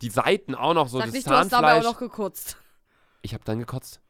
die 0.00 0.10
Seiten 0.10 0.54
auch 0.54 0.74
noch 0.74 0.88
so 0.88 0.98
Sag 0.98 1.06
das 1.06 1.14
nicht, 1.14 1.26
du 1.26 1.30
hast 1.30 1.52
dabei 1.52 1.74
Zahnfleisch. 1.74 1.86
auch 1.86 1.92
noch 1.92 1.98
gekotzt. 2.00 2.56
ich 3.22 3.34
habe 3.34 3.44
dann 3.44 3.58
gekotzt. 3.58 4.00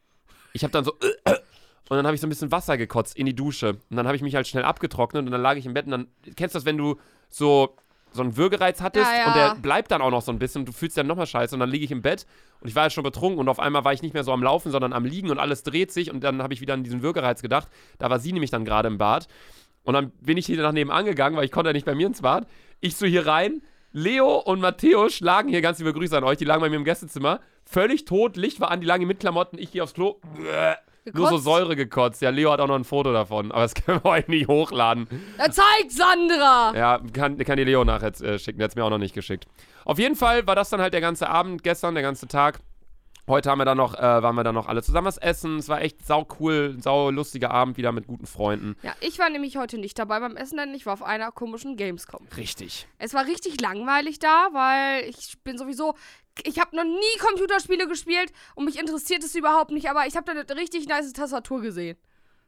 Ich 0.55 0.63
habe 0.65 0.73
dann 0.73 0.85
so 0.85 0.93
und 0.95 1.97
dann 1.97 2.07
habe 2.07 2.15
ich 2.15 2.21
so 2.21 2.27
ein 2.27 2.31
bisschen 2.31 2.53
Wasser 2.53 2.79
gekotzt 2.79 3.17
in 3.17 3.27
die 3.27 3.35
Dusche 3.35 3.71
und 3.91 3.97
dann 3.97 4.07
habe 4.07 4.17
ich 4.17 4.23
mich 4.23 4.35
halt 4.35 4.47
schnell 4.47 4.65
abgetrocknet 4.65 5.25
und 5.25 5.31
dann 5.31 5.43
lag 5.43 5.57
ich 5.57 5.67
im 5.67 5.75
Bett 5.75 5.87
und 5.87 5.93
dann 5.93 6.07
kennst 6.37 6.55
du 6.55 6.59
das, 6.59 6.65
wenn 6.65 6.79
du 6.79 6.97
so 7.29 7.77
so 8.13 8.23
einen 8.23 8.37
Würgereiz 8.37 8.81
hattest 8.81 9.07
Ja, 9.07 9.17
ja. 9.17 9.27
und 9.27 9.37
der 9.37 9.55
bleibt 9.63 9.91
dann 9.91 10.03
auch 10.03 10.11
noch 10.11 10.23
so 10.23 10.33
ein 10.33 10.39
bisschen 10.39 10.63
und 10.63 10.67
du 10.67 10.73
fühlst 10.73 10.97
dich 10.97 11.01
dann 11.01 11.07
nochmal 11.07 11.27
scheiße 11.27 11.55
und 11.55 11.61
dann 11.61 11.71
liege 11.71 11.85
ich 11.85 11.91
im 11.91 12.03
Bett 12.03 12.27
und 12.61 12.69
ich 12.69 12.75
war 12.75 12.85
ja 12.85 12.91
schon 12.91 13.05
betrunken 13.05 13.39
und 13.39 13.49
auf 13.49 13.59
einmal 13.59 13.85
war 13.85 13.93
ich 13.93 14.03
nicht 14.03 14.15
mehr 14.15 14.25
so 14.25 14.33
am 14.33 14.43
Laufen, 14.43 14.71
sondern 14.71 14.93
am 14.93 15.05
Liegen 15.05 15.31
und 15.31 15.39
alles 15.39 15.63
dreht 15.63 15.93
sich 15.93 16.11
und 16.11 16.23
dann 16.23 16.43
habe 16.43 16.55
ich 16.55 16.61
wieder 16.61 16.75
an 16.75 16.85
diesen 16.85 17.03
Würgereiz 17.03 17.43
gedacht. 17.43 17.69
Da 17.99 18.11
war 18.11 18.19
sie 18.19 18.33
nämlich 18.33 18.51
dann 18.51 18.65
gerade 18.65 18.89
im 18.89 18.99
Bad 18.99 19.29
und 19.85 19.95
dann 19.95 20.11
bin 20.21 20.37
ich 20.37 20.47
hier 20.47 20.61
nach 20.61 20.73
nebenan 20.73 21.05
gegangen, 21.05 21.37
weil 21.37 21.45
ich 21.45 21.53
konnte 21.53 21.71
ja 21.71 21.73
nicht 21.73 21.87
bei 21.87 21.95
mir 21.95 22.07
ins 22.07 22.23
Bad. 22.23 22.47
Ich 22.81 22.97
so 22.97 23.07
hier 23.07 23.27
rein, 23.27 23.63
Leo 23.93 24.39
und 24.39 24.61
Matthäus 24.61 25.21
lagen 25.21 25.49
hier, 25.49 25.61
ganz 25.61 25.79
liebe 25.79 25.93
Grüße 25.93 26.17
an 26.17 26.25
euch, 26.25 26.39
die 26.39 26.45
lagen 26.45 26.61
bei 26.61 26.71
mir 26.71 26.77
im 26.77 26.85
Gästezimmer, 26.85 27.41
völlig 27.65 28.05
tot, 28.05 28.37
Licht 28.37 28.61
war 28.61 28.71
an, 28.71 28.81
die 28.81 28.87
lagen 28.87 29.01
hier 29.03 29.09
mit 29.09 29.21
Klamotten, 29.21 29.59
ich 29.59 29.71
gehe 29.73 29.83
aufs 29.83 29.95
Klo, 29.95 30.19
Bäh. 30.37 30.75
Nur 31.05 31.15
so 31.15 31.23
Gekotzt? 31.37 31.45
Säure 31.45 31.77
gekotzt. 31.77 32.23
Ja, 32.23 32.31
Leo 32.31 32.51
hat 32.53 32.61
auch 32.61 32.69
noch 32.69 32.77
ein 32.77 32.85
Foto 32.85 33.13
davon, 33.13 33.53
aber 33.53 33.63
das 33.63 33.75
können 33.87 34.01
wir 34.03 34.11
euch 34.11 34.29
nicht 34.29 34.49
hochladen. 34.49 35.09
Da 35.39 35.51
zeigt 35.51 35.91
Sandra! 35.91 36.73
Ja, 36.75 37.01
kann, 37.13 37.39
kann 37.39 37.57
die 37.57 37.65
Leo 37.65 37.85
nachher 37.85 38.09
äh, 38.23 38.39
schicken. 38.39 38.59
Der 38.59 38.65
hat 38.65 38.73
es 38.73 38.77
mir 38.77 38.85
auch 38.85 38.91
noch 38.91 38.99
nicht 38.99 39.15
geschickt. 39.15 39.47
Auf 39.85 39.99
jeden 39.99 40.17
Fall 40.17 40.47
war 40.47 40.55
das 40.55 40.71
dann 40.71 40.81
halt 40.81 40.95
der 40.95 41.01
ganze 41.01 41.29
Abend 41.29 41.63
gestern, 41.63 41.95
der 41.95 42.03
ganze 42.03 42.29
Tag. 42.29 42.61
Heute 43.29 43.51
haben 43.51 43.59
wir 43.59 43.65
dann 43.65 43.77
noch, 43.77 43.95
äh, 43.95 44.03
waren 44.03 44.35
wir 44.35 44.43
dann 44.43 44.57
noch 44.57 44.67
alle 44.67 44.83
zusammen 44.83 45.07
was 45.07 45.17
essen. 45.17 45.59
Es 45.59 45.69
war 45.69 45.81
echt 45.81 46.05
sau 46.05 46.27
cool, 46.41 46.77
sau 46.81 47.11
lustiger 47.11 47.53
Abend 47.53 47.77
wieder 47.77 47.93
mit 47.93 48.09
guten 48.09 48.27
Freunden. 48.27 48.75
Ja, 48.83 48.95
ich 49.01 49.21
war 49.21 49.31
nämlich 49.31 49.57
heute 49.57 49.79
nicht 49.79 49.97
dabei 49.97 50.19
beim 50.19 50.37
Essen, 50.37 50.57
denn 50.57 50.75
ich 50.75 50.87
war 50.87 50.95
auf 50.95 51.05
einer 51.05 51.31
komischen 51.31 51.77
Gamescom. 51.77 52.27
Richtig. 52.37 52.89
Es 52.99 53.15
war 53.15 53.27
richtig 53.27 53.61
langweilig 53.61 54.19
da, 54.19 54.49
weil 54.53 55.09
ich 55.09 55.39
bin 55.45 55.57
sowieso. 55.57 55.95
Ich 56.45 56.59
habe 56.59 56.75
noch 56.75 56.85
nie 56.85 57.19
Computerspiele 57.21 57.87
gespielt 57.87 58.33
und 58.55 58.65
mich 58.65 58.79
interessiert 58.79 59.23
es 59.23 59.35
überhaupt 59.35 59.71
nicht, 59.71 59.89
aber 59.91 60.07
ich 60.07 60.17
habe 60.17 60.25
da 60.33 60.41
eine 60.41 60.61
richtig 60.61 60.87
nice 60.89 61.13
Tastatur 61.13 61.61
gesehen. 61.61 61.97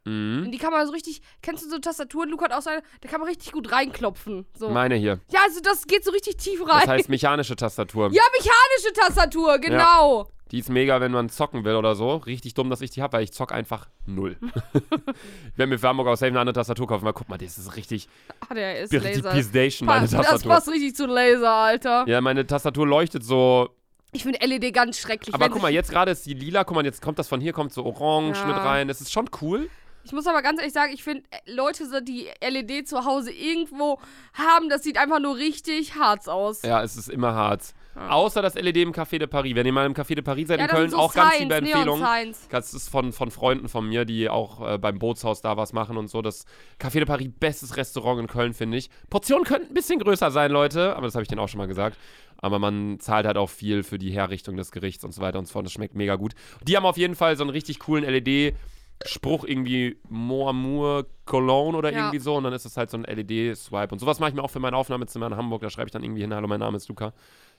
Mhm. 0.06 0.42
Und 0.46 0.52
die 0.52 0.58
kann 0.58 0.70
man 0.70 0.86
so 0.86 0.92
richtig, 0.92 1.22
kennst 1.42 1.64
du 1.64 1.70
so 1.70 1.78
Tastaturen, 1.78 2.28
Luke 2.28 2.44
hat 2.44 2.52
auch 2.52 2.60
seine, 2.62 2.82
da 3.00 3.08
kann 3.08 3.20
man 3.20 3.28
richtig 3.28 3.52
gut 3.52 3.72
reinklopfen. 3.72 4.46
So. 4.54 4.68
Meine 4.70 4.96
hier. 4.96 5.20
ja, 5.30 5.40
also 5.44 5.60
das 5.60 5.86
geht 5.86 6.04
so 6.04 6.10
richtig 6.10 6.36
tief 6.36 6.60
rein. 6.62 6.80
Das 6.80 6.88
heißt 6.88 7.08
mechanische 7.08 7.56
Tastatur. 7.56 8.10
ja, 8.12 8.22
mechanische 8.32 8.92
Tastatur, 8.94 9.58
genau. 9.58 10.28
Die 10.50 10.58
ist 10.60 10.68
mega, 10.68 11.00
wenn 11.00 11.10
man 11.10 11.30
zocken 11.30 11.64
will 11.64 11.74
oder 11.74 11.94
so. 11.96 12.16
Richtig 12.16 12.52
dumm, 12.54 12.68
dass 12.70 12.80
ich 12.82 12.90
die 12.90 13.02
habe, 13.02 13.14
weil 13.14 13.24
ich 13.24 13.32
zock 13.32 13.50
einfach 13.50 13.88
null. 14.06 14.36
ich 14.74 15.58
werde 15.58 15.70
mir 15.70 15.78
für 15.78 15.88
Hamburg 15.88 16.06
auch 16.06 16.16
safe 16.16 16.26
eine 16.26 16.38
andere 16.38 16.52
Tastatur 16.54 16.86
kaufen, 16.86 17.04
weil 17.04 17.12
guck 17.14 17.28
mal, 17.28 17.38
das 17.38 17.56
ist 17.58 17.74
richtig, 17.74 18.08
Ah, 18.48 18.54
der 18.54 18.82
ist 18.82 18.92
richtig 18.92 19.16
Laser. 19.24 19.30
P-Station, 19.32 19.86
meine 19.86 20.06
Pa- 20.06 20.16
das 20.18 20.26
Tastatur. 20.26 20.52
passt 20.52 20.68
richtig 20.68 20.94
zu 20.94 21.06
Laser, 21.06 21.50
Alter. 21.50 22.04
Ja, 22.06 22.20
meine 22.20 22.46
Tastatur 22.46 22.86
leuchtet 22.86 23.24
so. 23.24 23.70
Ich 24.14 24.22
finde 24.22 24.38
LED 24.46 24.72
ganz 24.72 24.98
schrecklich. 24.98 25.34
Aber 25.34 25.48
guck 25.50 25.60
mal, 25.60 25.70
jetzt 25.72 25.90
gerade 25.90 26.10
ist 26.12 26.24
die 26.24 26.34
lila. 26.34 26.64
Guck 26.64 26.76
mal, 26.76 26.84
jetzt 26.84 27.02
kommt 27.02 27.18
das 27.18 27.28
von 27.28 27.40
hier, 27.40 27.52
kommt 27.52 27.72
so 27.72 27.84
orange 27.84 28.38
Ja. 28.38 28.46
mit 28.46 28.56
rein. 28.56 28.88
Das 28.88 29.00
ist 29.00 29.12
schon 29.12 29.28
cool. 29.42 29.68
Ich 30.06 30.12
muss 30.12 30.26
aber 30.26 30.42
ganz 30.42 30.58
ehrlich 30.60 30.74
sagen, 30.74 30.92
ich 30.92 31.02
finde, 31.02 31.24
äh, 31.30 31.50
Leute, 31.50 31.84
die 32.02 32.28
LED 32.42 32.86
zu 32.86 33.06
Hause 33.06 33.32
irgendwo 33.32 33.98
haben, 34.34 34.68
das 34.68 34.82
sieht 34.82 34.98
einfach 34.98 35.18
nur 35.18 35.36
richtig 35.36 35.94
hart 35.96 36.28
aus. 36.28 36.62
Ja, 36.62 36.82
es 36.82 36.96
ist 36.96 37.08
immer 37.08 37.34
hart. 37.34 37.62
Außer 37.96 38.42
das 38.42 38.54
LED 38.54 38.78
im 38.78 38.92
Café 38.92 39.18
de 39.18 39.26
Paris. 39.28 39.54
Wenn 39.54 39.66
ihr 39.66 39.72
mal 39.72 39.86
im 39.86 39.94
Café 39.94 40.14
de 40.14 40.22
Paris 40.22 40.48
seid 40.48 40.58
Ja, 40.58 40.64
in 40.66 40.70
Köln, 40.70 40.90
so 40.90 40.98
auch 40.98 41.14
ganz 41.14 41.30
Signs, 41.36 41.42
liebe 41.42 41.54
Empfehlung. 41.54 42.04
Das 42.50 42.74
ist 42.74 42.88
von, 42.88 43.12
von 43.12 43.30
Freunden 43.30 43.68
von 43.68 43.88
mir, 43.88 44.04
die 44.04 44.28
auch 44.28 44.68
äh, 44.74 44.78
beim 44.78 44.98
Bootshaus 44.98 45.40
da 45.42 45.56
was 45.56 45.72
machen 45.72 45.96
und 45.96 46.08
so. 46.08 46.20
Das 46.20 46.44
Café 46.80 46.94
de 46.94 47.04
Paris, 47.04 47.30
bestes 47.38 47.76
Restaurant 47.76 48.20
in 48.20 48.26
Köln, 48.26 48.52
finde 48.52 48.76
ich. 48.78 48.90
Portionen 49.10 49.44
könnten 49.44 49.68
ein 49.68 49.74
bisschen 49.74 50.00
größer 50.00 50.30
sein, 50.32 50.50
Leute, 50.50 50.96
aber 50.96 51.06
das 51.06 51.14
habe 51.14 51.22
ich 51.22 51.28
denen 51.28 51.40
auch 51.40 51.48
schon 51.48 51.58
mal 51.58 51.68
gesagt. 51.68 51.96
Aber 52.44 52.58
man 52.58 53.00
zahlt 53.00 53.24
halt 53.26 53.38
auch 53.38 53.48
viel 53.48 53.82
für 53.82 53.96
die 53.96 54.10
Herrichtung 54.10 54.54
des 54.58 54.70
Gerichts 54.70 55.02
und 55.02 55.12
so 55.14 55.22
weiter 55.22 55.38
und 55.38 55.46
so 55.46 55.52
fort. 55.54 55.64
Das 55.64 55.72
schmeckt 55.72 55.94
mega 55.94 56.16
gut. 56.16 56.34
Die 56.62 56.76
haben 56.76 56.84
auf 56.84 56.98
jeden 56.98 57.14
Fall 57.14 57.38
so 57.38 57.42
einen 57.42 57.48
richtig 57.48 57.78
coolen 57.78 58.04
LED-Spruch, 58.04 59.44
irgendwie 59.46 59.96
Mon 60.10 60.48
Amour 60.48 61.06
Cologne 61.24 61.74
oder 61.78 61.90
Ja. 61.90 61.98
irgendwie 62.00 62.18
so. 62.18 62.34
Und 62.36 62.44
dann 62.44 62.52
ist 62.52 62.66
es 62.66 62.76
halt 62.76 62.90
so 62.90 62.98
ein 62.98 63.04
LED-Swipe. 63.04 63.94
Und 63.94 63.98
sowas 63.98 64.20
mache 64.20 64.28
ich 64.28 64.34
mir 64.36 64.42
auch 64.42 64.50
für 64.50 64.60
mein 64.60 64.74
Aufnahmezimmer 64.74 65.26
in 65.28 65.36
Hamburg. 65.36 65.62
Da 65.62 65.70
schreibe 65.70 65.86
ich 65.88 65.92
dann 65.92 66.02
irgendwie 66.04 66.20
hin: 66.20 66.34
Hallo, 66.34 66.46
mein 66.46 66.60
Name 66.60 66.76
ist 66.76 66.86
Luca. 66.88 67.14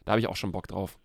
Da 0.05 0.11
habe 0.11 0.19
ich 0.19 0.27
auch 0.27 0.35
schon 0.35 0.51
Bock 0.51 0.67
drauf. 0.67 0.99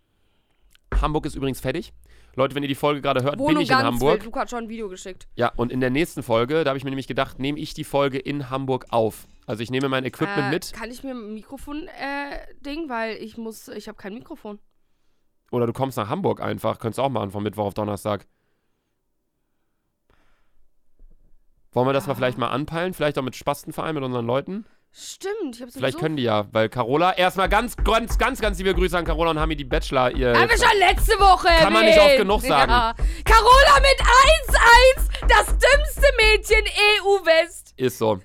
Hamburg 1.01 1.25
ist 1.25 1.35
übrigens 1.35 1.61
fertig. 1.61 1.95
Leute, 2.37 2.55
wenn 2.55 2.63
ihr 2.63 2.69
die 2.69 2.75
Folge 2.75 3.01
gerade 3.01 3.23
hört, 3.23 3.39
bin 3.39 3.47
Wohnung 3.47 3.63
ich 3.63 3.71
in 3.71 3.77
Hamburg. 3.79 4.13
wild. 4.17 4.25
Luca 4.27 4.41
hat 4.41 4.51
schon 4.51 4.65
ein 4.65 4.69
Video 4.69 4.91
geschickt. 4.91 5.27
Ja, 5.37 5.53
und 5.57 5.73
in 5.73 5.81
der 5.81 5.89
nächsten 5.91 6.23
Folge, 6.23 6.65
da 6.65 6.71
habe 6.71 6.77
ich 6.79 6.85
mir 6.85 6.91
nämlich 6.91 7.09
gedacht, 7.09 7.39
nehme 7.39 7.59
ich 7.59 7.73
die 7.73 7.85
Folge 7.85 8.19
in 8.19 8.51
Hamburg 8.51 8.85
auf. 8.91 9.27
Also 9.51 9.65
ich 9.65 9.71
nehme 9.73 9.89
mein 9.89 10.05
Equipment 10.05 10.47
Äh, 10.47 10.51
mit 10.51 10.73
Kann 10.73 10.93
ich 10.93 11.03
mir 11.03 11.11
ein 11.11 11.35
Mikrofon-Ding, 11.35 12.89
weil 12.89 13.17
ich 13.17 13.37
muss, 13.37 13.67
ich 13.67 13.89
habe 13.89 13.97
kein 13.99 14.15
Mikrofon. 14.15 14.61
oder 15.51 15.67
du 15.67 15.73
kommst 15.73 15.97
nach 15.97 16.09
Hamburg 16.09 16.41
einfach. 16.41 16.79
Könntest 16.79 16.99
du 16.99 17.03
auch 17.03 17.09
machen 17.09 17.33
von 17.33 17.43
Mittwoch 17.43 17.65
auf 17.67 17.75
Donnerstag. 17.75 18.29
Wollen 21.73 21.89
wir 21.89 21.93
das 21.93 22.07
mal 22.07 22.13
Ja. 22.13 22.17
vielleicht 22.17 22.39
mal 22.39 22.49
anpeilen? 22.51 22.95
Vielleicht 22.95 23.19
auch 23.19 23.23
mit 23.25 23.35
Spastenverein, 23.35 23.95
mit 23.97 24.05
unseren 24.05 24.25
Leuten? 24.25 24.67
Stimmt, 24.93 25.57
ich 25.57 25.63
habe 25.63 25.73
Vielleicht 25.73 25.99
können 25.99 26.17
die 26.17 26.23
ja, 26.23 26.47
weil 26.53 26.69
Carola, 26.69 27.13
erstmal 27.17 27.49
ganz, 27.49 27.77
ganz, 27.77 28.19
ganz, 28.19 28.41
ganz 28.41 28.59
liebe 28.59 28.73
Grüße 28.75 28.97
an 28.97 29.05
Carola 29.05 29.31
und 29.33 29.41
Hami, 29.41 29.57
die 29.57 29.65
Bachelor. 29.65 30.13
Ihr, 30.13 30.33
Haben 30.37 30.49
wir 30.49 30.59
schon 30.59 30.79
letzte 30.79 31.13
Woche 31.19 31.49
Kann 31.59 31.73
man 31.73 31.85
nicht 31.87 31.99
oft 31.99 32.17
genug 32.17 32.43
sagen. 32.43 32.71
Ja. 32.71 32.95
Carola 33.25 33.81
mit 33.81 34.01
1-1, 34.49 35.29
das 35.29 35.47
dümmste 35.47 36.09
Mädchen 36.19 36.65
EU-West. 37.05 37.75
ist 37.77 37.99
so. 37.99 38.21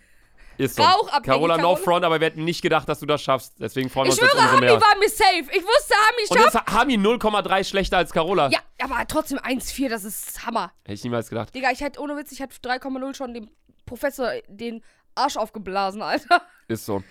Ist 0.58 0.76
so. 0.78 0.84
Carola, 1.24 1.58
no 1.58 1.76
front, 1.76 2.06
aber 2.06 2.20
wir 2.20 2.28
hätten 2.28 2.44
nicht 2.44 2.62
gedacht, 2.62 2.88
dass 2.88 3.00
du 3.00 3.06
das 3.06 3.22
schaffst. 3.22 3.54
Deswegen 3.60 3.90
freuen 3.90 4.08
wir 4.08 4.14
Ich 4.14 4.22
uns 4.22 4.22
jetzt 4.22 4.32
schwöre, 4.32 4.44
umso 4.44 4.58
Hami 4.58 4.66
mehr. 4.66 4.82
war 4.82 4.98
mir 5.00 5.10
safe. 5.10 5.58
Ich 5.58 5.64
wusste, 5.64 5.94
Hami 5.96 6.22
Und 6.30 6.38
schafft... 6.38 6.54
jetzt 6.54 6.56
hat 6.56 6.80
Hami 6.80 6.96
0,3 6.96 7.64
schlechter 7.64 7.98
als 7.98 8.12
Carola. 8.14 8.50
Ja, 8.50 8.60
aber 8.82 9.06
trotzdem 9.08 9.38
1-4, 9.40 9.90
das 9.90 10.04
ist 10.06 10.46
Hammer. 10.46 10.72
Hätte 10.84 10.94
ich 10.94 11.04
niemals 11.04 11.30
gedacht. 11.30 11.54
Digga, 11.54 11.72
ich 11.72 11.82
hätte 11.82 12.00
ohne 12.00 12.16
Witz, 12.18 12.32
ich 12.32 12.40
hätte 12.40 12.56
3,0 12.58 13.16
schon 13.16 13.34
dem 13.34 13.50
Professor 13.86 14.30
den 14.48 14.82
Arsch 15.16 15.38
aufgeblasen, 15.38 16.02
Alter. 16.02 16.42
Ist 16.68 16.86
so. 16.86 17.04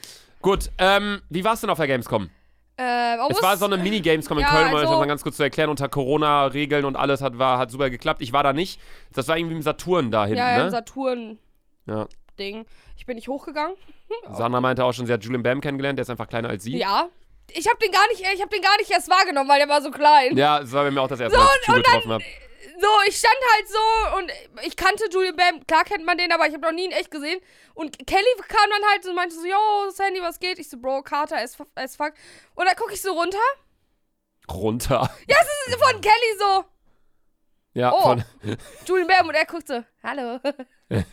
Gut, 0.43 0.71
ähm, 0.79 1.23
wie 1.31 1.45
war's 1.45 1.61
denn 1.61 1.71
auf 1.71 1.79
der 1.79 1.87
Gamescom? 1.87 2.29
Äh, 2.77 3.17
man 3.17 3.31
Es 3.31 3.41
war 3.41 3.57
so 3.57 3.67
eine 3.67 3.77
Mini-Gamescom 3.77 4.37
in 4.39 4.43
Ja, 4.43 4.51
Köln, 4.51 4.69
um 4.71 4.75
also- 4.75 4.91
das 4.91 4.99
mal 4.99 5.07
ganz 5.07 5.23
kurz 5.23 5.37
zu 5.37 5.43
erklären, 5.45 5.71
unter 5.71 5.89
Corona-Regeln 5.89 6.85
und 6.85 6.97
alles 6.97 7.21
hat, 7.23 7.39
war, 7.39 7.59
hat 7.59 7.71
super 7.71 7.89
geklappt. 7.89 8.21
Ich 8.21 8.33
war 8.33 8.43
da 8.43 8.53
nicht. 8.53 8.81
Das 9.13 9.29
war 9.29 9.39
irgendwie 9.39 9.55
im 9.55 9.63
Saturn 9.63 10.11
da 10.11 10.25
hinten, 10.25 10.39
Ja, 10.39 10.59
ja, 10.59 10.65
ne? 10.65 10.71
Saturn-Ding. 10.73 11.39
Ja. 11.87 12.09
Ich 12.39 13.07
bin 13.07 13.17
nicht 13.17 13.29
hochgegangen. 13.29 13.77
Sandra 14.31 14.61
meinte 14.61 14.85
auch 14.85 14.93
schon, 14.93 15.07
sie 15.07 15.13
hat 15.13 15.23
Julian 15.25 15.43
Bam 15.43 15.61
kennengelernt, 15.61 15.99
der 15.99 16.03
ist 16.03 16.11
einfach 16.11 16.29
kleiner 16.29 16.49
als 16.49 16.65
sie. 16.65 16.77
Ja. 16.77 17.09
Ich 17.53 17.69
hab 17.69 17.79
den 17.79 17.93
gar 17.93 18.07
nicht, 18.09 18.21
ich 18.35 18.41
hab 18.43 18.51
den 18.51 18.63
gar 18.63 18.77
nicht 18.79 18.91
erst 18.91 19.09
wahrgenommen, 19.11 19.49
weil 19.49 19.59
der 19.59 19.69
war 19.69 19.83
so 19.83 19.91
klein. 19.91 20.37
Ja, 20.37 20.61
das 20.61 20.73
war 20.73 20.85
bei 20.85 20.91
mir 20.91 21.03
auch 21.03 21.09
das 21.09 21.21
erste 21.21 21.37
Mal, 21.39 21.47
als 21.47 21.69
ich 21.69 21.75
getroffen 21.75 22.13
habe. 22.13 22.25
So, 22.81 22.89
ich 23.07 23.17
stand 23.17 23.37
halt 23.55 23.69
so 23.69 24.17
und 24.19 24.33
ich 24.67 24.77
kannte 24.77 25.05
Julian 25.13 25.37
Bam. 25.37 25.67
Klar 25.67 25.85
kennt 25.85 26.05
man 26.05 26.17
den, 26.19 26.33
aber 26.33 26.47
ich 26.49 26.55
habe 26.55 26.63
noch 26.63 26.73
nie 26.73 26.87
in 26.87 26.91
echt 26.93 27.11
gesehen. 27.11 27.41
Und 27.75 27.99
Kelly 28.07 28.25
kam 28.49 28.69
dann 28.71 28.91
halt 28.91 29.05
so 29.05 29.11
und 29.11 29.17
meinte 29.17 29.35
so, 29.35 29.45
yo, 29.47 29.91
Sandy, 29.91 30.21
was 30.23 30.41
geht? 30.41 30.59
Ich 30.59 30.69
so, 30.71 30.79
Bro, 30.79 31.03
Carter, 31.03 31.37
as, 31.37 31.57
as 31.77 31.95
fuck. 31.97 32.15
Und 32.55 32.67
dann 32.67 32.75
gucke 32.77 32.95
ich 32.95 33.03
so 33.03 33.13
runter. 33.13 33.39
Runter. 34.51 35.09
Ja, 35.29 35.37
es 35.41 35.75
ist 35.75 35.83
von 35.85 36.01
Kelly 36.01 36.39
so, 36.39 36.65
Ja, 37.75 37.93
Oh. 37.93 38.01
von. 38.03 38.25
Julian 38.87 39.07
Bam. 39.09 39.29
Und 39.29 39.35
er 39.35 39.45
guckt 39.47 39.69
so, 39.69 39.85
hallo. 40.03 40.41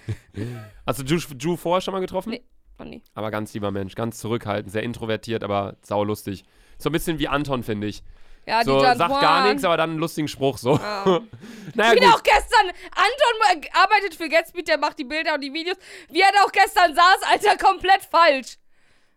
Hast 0.86 1.00
du 1.00 1.04
Ju, 1.04 1.20
Ju 1.40 1.58
vorher 1.58 1.82
schon 1.82 1.94
mal 1.94 2.00
getroffen? 2.00 2.32
Nee. 2.32 2.44
Noch 2.78 2.86
nie. 2.86 3.02
Aber 3.14 3.32
ganz 3.32 3.54
lieber 3.54 3.72
Mensch, 3.72 3.96
ganz 3.96 4.18
zurückhaltend, 4.20 4.72
sehr 4.72 4.84
introvertiert, 4.84 5.44
aber 5.44 5.76
saulustig. 5.82 6.44
So 6.78 6.90
ein 6.90 6.94
bisschen 6.94 7.20
wie 7.20 7.28
Anton, 7.28 7.64
finde 7.64 7.88
ich. 7.88 8.04
Ja, 8.48 8.64
So, 8.64 8.80
sagt 8.80 8.98
gar 9.22 9.48
nichts, 9.48 9.64
aber 9.64 9.78
dann 9.78 9.92
einen 9.92 10.00
lustigen 10.00 10.28
Spruch 10.28 10.58
so. 10.58 10.78
Ja. 10.78 11.04
naja, 11.76 11.94
Ich 11.94 12.00
bin 12.00 12.10
gut. 12.10 12.18
auch 12.18 12.24
gestern, 12.24 12.68
Anton 12.96 13.68
arbeitet 13.74 14.16
für 14.16 14.28
Gatsby, 14.30 14.64
der 14.64 14.80
macht 14.80 14.98
die 14.98 15.04
Bilder 15.04 15.36
und 15.36 15.42
die 15.42 15.54
Videos. 15.54 15.78
Wie 16.10 16.22
er 16.22 16.32
da 16.34 16.44
auch 16.44 16.52
gestern 16.52 16.96
saß, 16.96 17.18
Alter, 17.32 17.58
komplett 17.64 18.02
falsch. 18.10 18.58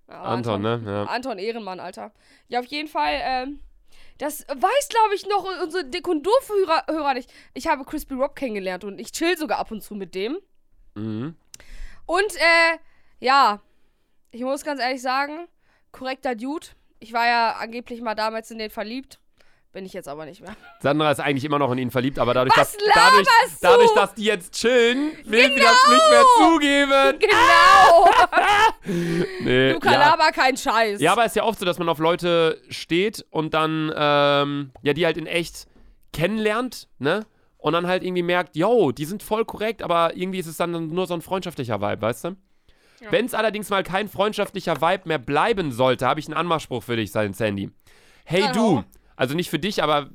Ja, 0.09 0.21
Anton, 0.23 0.61
ne? 0.61 0.83
Ja. 0.85 1.05
Anton 1.05 1.39
Ehrenmann, 1.39 1.81
Alter. 1.81 2.13
Ja, 2.49 2.61
auf 2.61 2.67
jeden 2.67 2.89
Fall, 2.89 3.19
ähm, 3.23 3.61
das 4.19 4.47
weiß, 4.49 4.89
glaube 4.89 5.15
ich, 5.15 5.27
noch 5.27 5.45
unsere 5.63 5.85
Dick- 5.85 6.09
und 6.09 6.25
Doof-Hörer 6.25 6.87
Hörer 6.89 7.15
nicht. 7.15 7.33
Ich 7.53 7.67
habe 7.67 7.85
Crispy 7.85 8.15
Rob 8.15 8.37
kennengelernt 8.37 8.85
und 8.85 9.01
ich 9.01 9.13
chill 9.13 9.37
sogar 9.37 9.59
ab 9.59 9.71
und 9.71 9.83
zu 9.83 9.95
mit 9.95 10.15
dem. 10.15 10.39
Mhm. 10.95 11.37
Und, 12.07 12.37
äh, 12.37 12.79
ja, 13.21 13.61
ich 14.31 14.43
muss 14.43 14.65
ganz 14.65 14.81
ehrlich 14.81 15.03
sagen, 15.03 15.49
korrekter 15.91 16.35
Dude. 16.35 16.69
Ich 17.01 17.13
war 17.13 17.27
ja 17.27 17.57
angeblich 17.59 18.01
mal 18.01 18.15
damals 18.15 18.51
in 18.51 18.59
den 18.59 18.71
verliebt. 18.71 19.19
Bin 19.75 19.85
ich 19.87 19.93
jetzt 19.93 20.07
aber 20.07 20.25
nicht 20.25 20.41
mehr. 20.41 20.55
Sandra 20.81 21.11
ist 21.11 21.19
eigentlich 21.19 21.45
immer 21.45 21.59
noch 21.59 21.73
in 21.73 21.79
ihn 21.79 21.91
verliebt, 21.91 22.21
aber 22.21 22.33
dadurch, 22.33 22.57
Was 22.57 22.77
dass, 22.77 22.83
dadurch, 22.95 23.27
du? 23.27 23.57
dadurch, 23.61 23.91
dass 23.95 24.15
die 24.15 24.25
jetzt 24.25 24.55
chillen, 24.55 25.11
will 25.25 25.53
sie 25.53 25.61
das 25.61 25.89
nicht 25.91 26.11
mehr 26.11 26.25
zugeben. 26.39 27.19
Genau! 27.19 28.09
Nee, 29.41 29.73
Luca, 29.73 29.93
ja. 29.93 29.99
laber 29.99 30.31
kein 30.31 30.57
Scheiß. 30.57 31.01
ja, 31.01 31.13
aber 31.13 31.23
es 31.25 31.33
ist 31.33 31.37
ja 31.37 31.45
oft 31.45 31.59
so, 31.59 31.65
dass 31.65 31.79
man 31.79 31.89
auf 31.89 31.99
Leute 31.99 32.61
steht 32.69 33.25
und 33.31 33.55
dann, 33.55 33.91
ähm, 33.97 34.71
ja, 34.83 34.93
die 34.93 35.05
halt 35.07 35.17
in 35.17 35.27
echt 35.27 35.67
kennenlernt, 36.13 36.89
ne? 36.99 37.25
Und 37.57 37.73
dann 37.73 37.87
halt 37.87 38.03
irgendwie 38.03 38.23
merkt, 38.23 38.57
yo, 38.57 38.93
die 38.93 39.07
sind 39.07 39.23
voll 39.23 39.45
korrekt, 39.47 39.83
aber 39.83 40.15
irgendwie 40.17 40.39
ist 40.39 40.47
es 40.47 40.59
dann 40.59 40.89
nur 40.91 41.07
so 41.07 41.15
ein 41.15 41.23
freundschaftlicher 41.23 41.81
Vibe, 41.81 42.03
weißt 42.03 42.25
du? 42.25 42.29
Ja. 43.01 43.11
Wenn 43.11 43.25
es 43.25 43.33
allerdings 43.35 43.71
mal 43.71 43.83
kein 43.83 44.09
freundschaftlicher 44.09 44.81
Vibe 44.83 45.09
mehr 45.09 45.19
bleiben 45.19 45.73
sollte, 45.73 46.07
habe 46.07 46.21
ich 46.21 46.27
einen 46.27 46.37
Anmachspruch 46.37 46.83
für 46.83 46.97
dich, 46.97 47.11
sein 47.11 47.33
Sandy. 47.33 47.71
Hey 48.27 48.43
Hallo. 48.43 48.53
du, 48.83 48.85
also 49.17 49.35
nicht 49.35 49.51
für 49.51 49.59
dich, 49.59 49.83
aber 49.83 50.11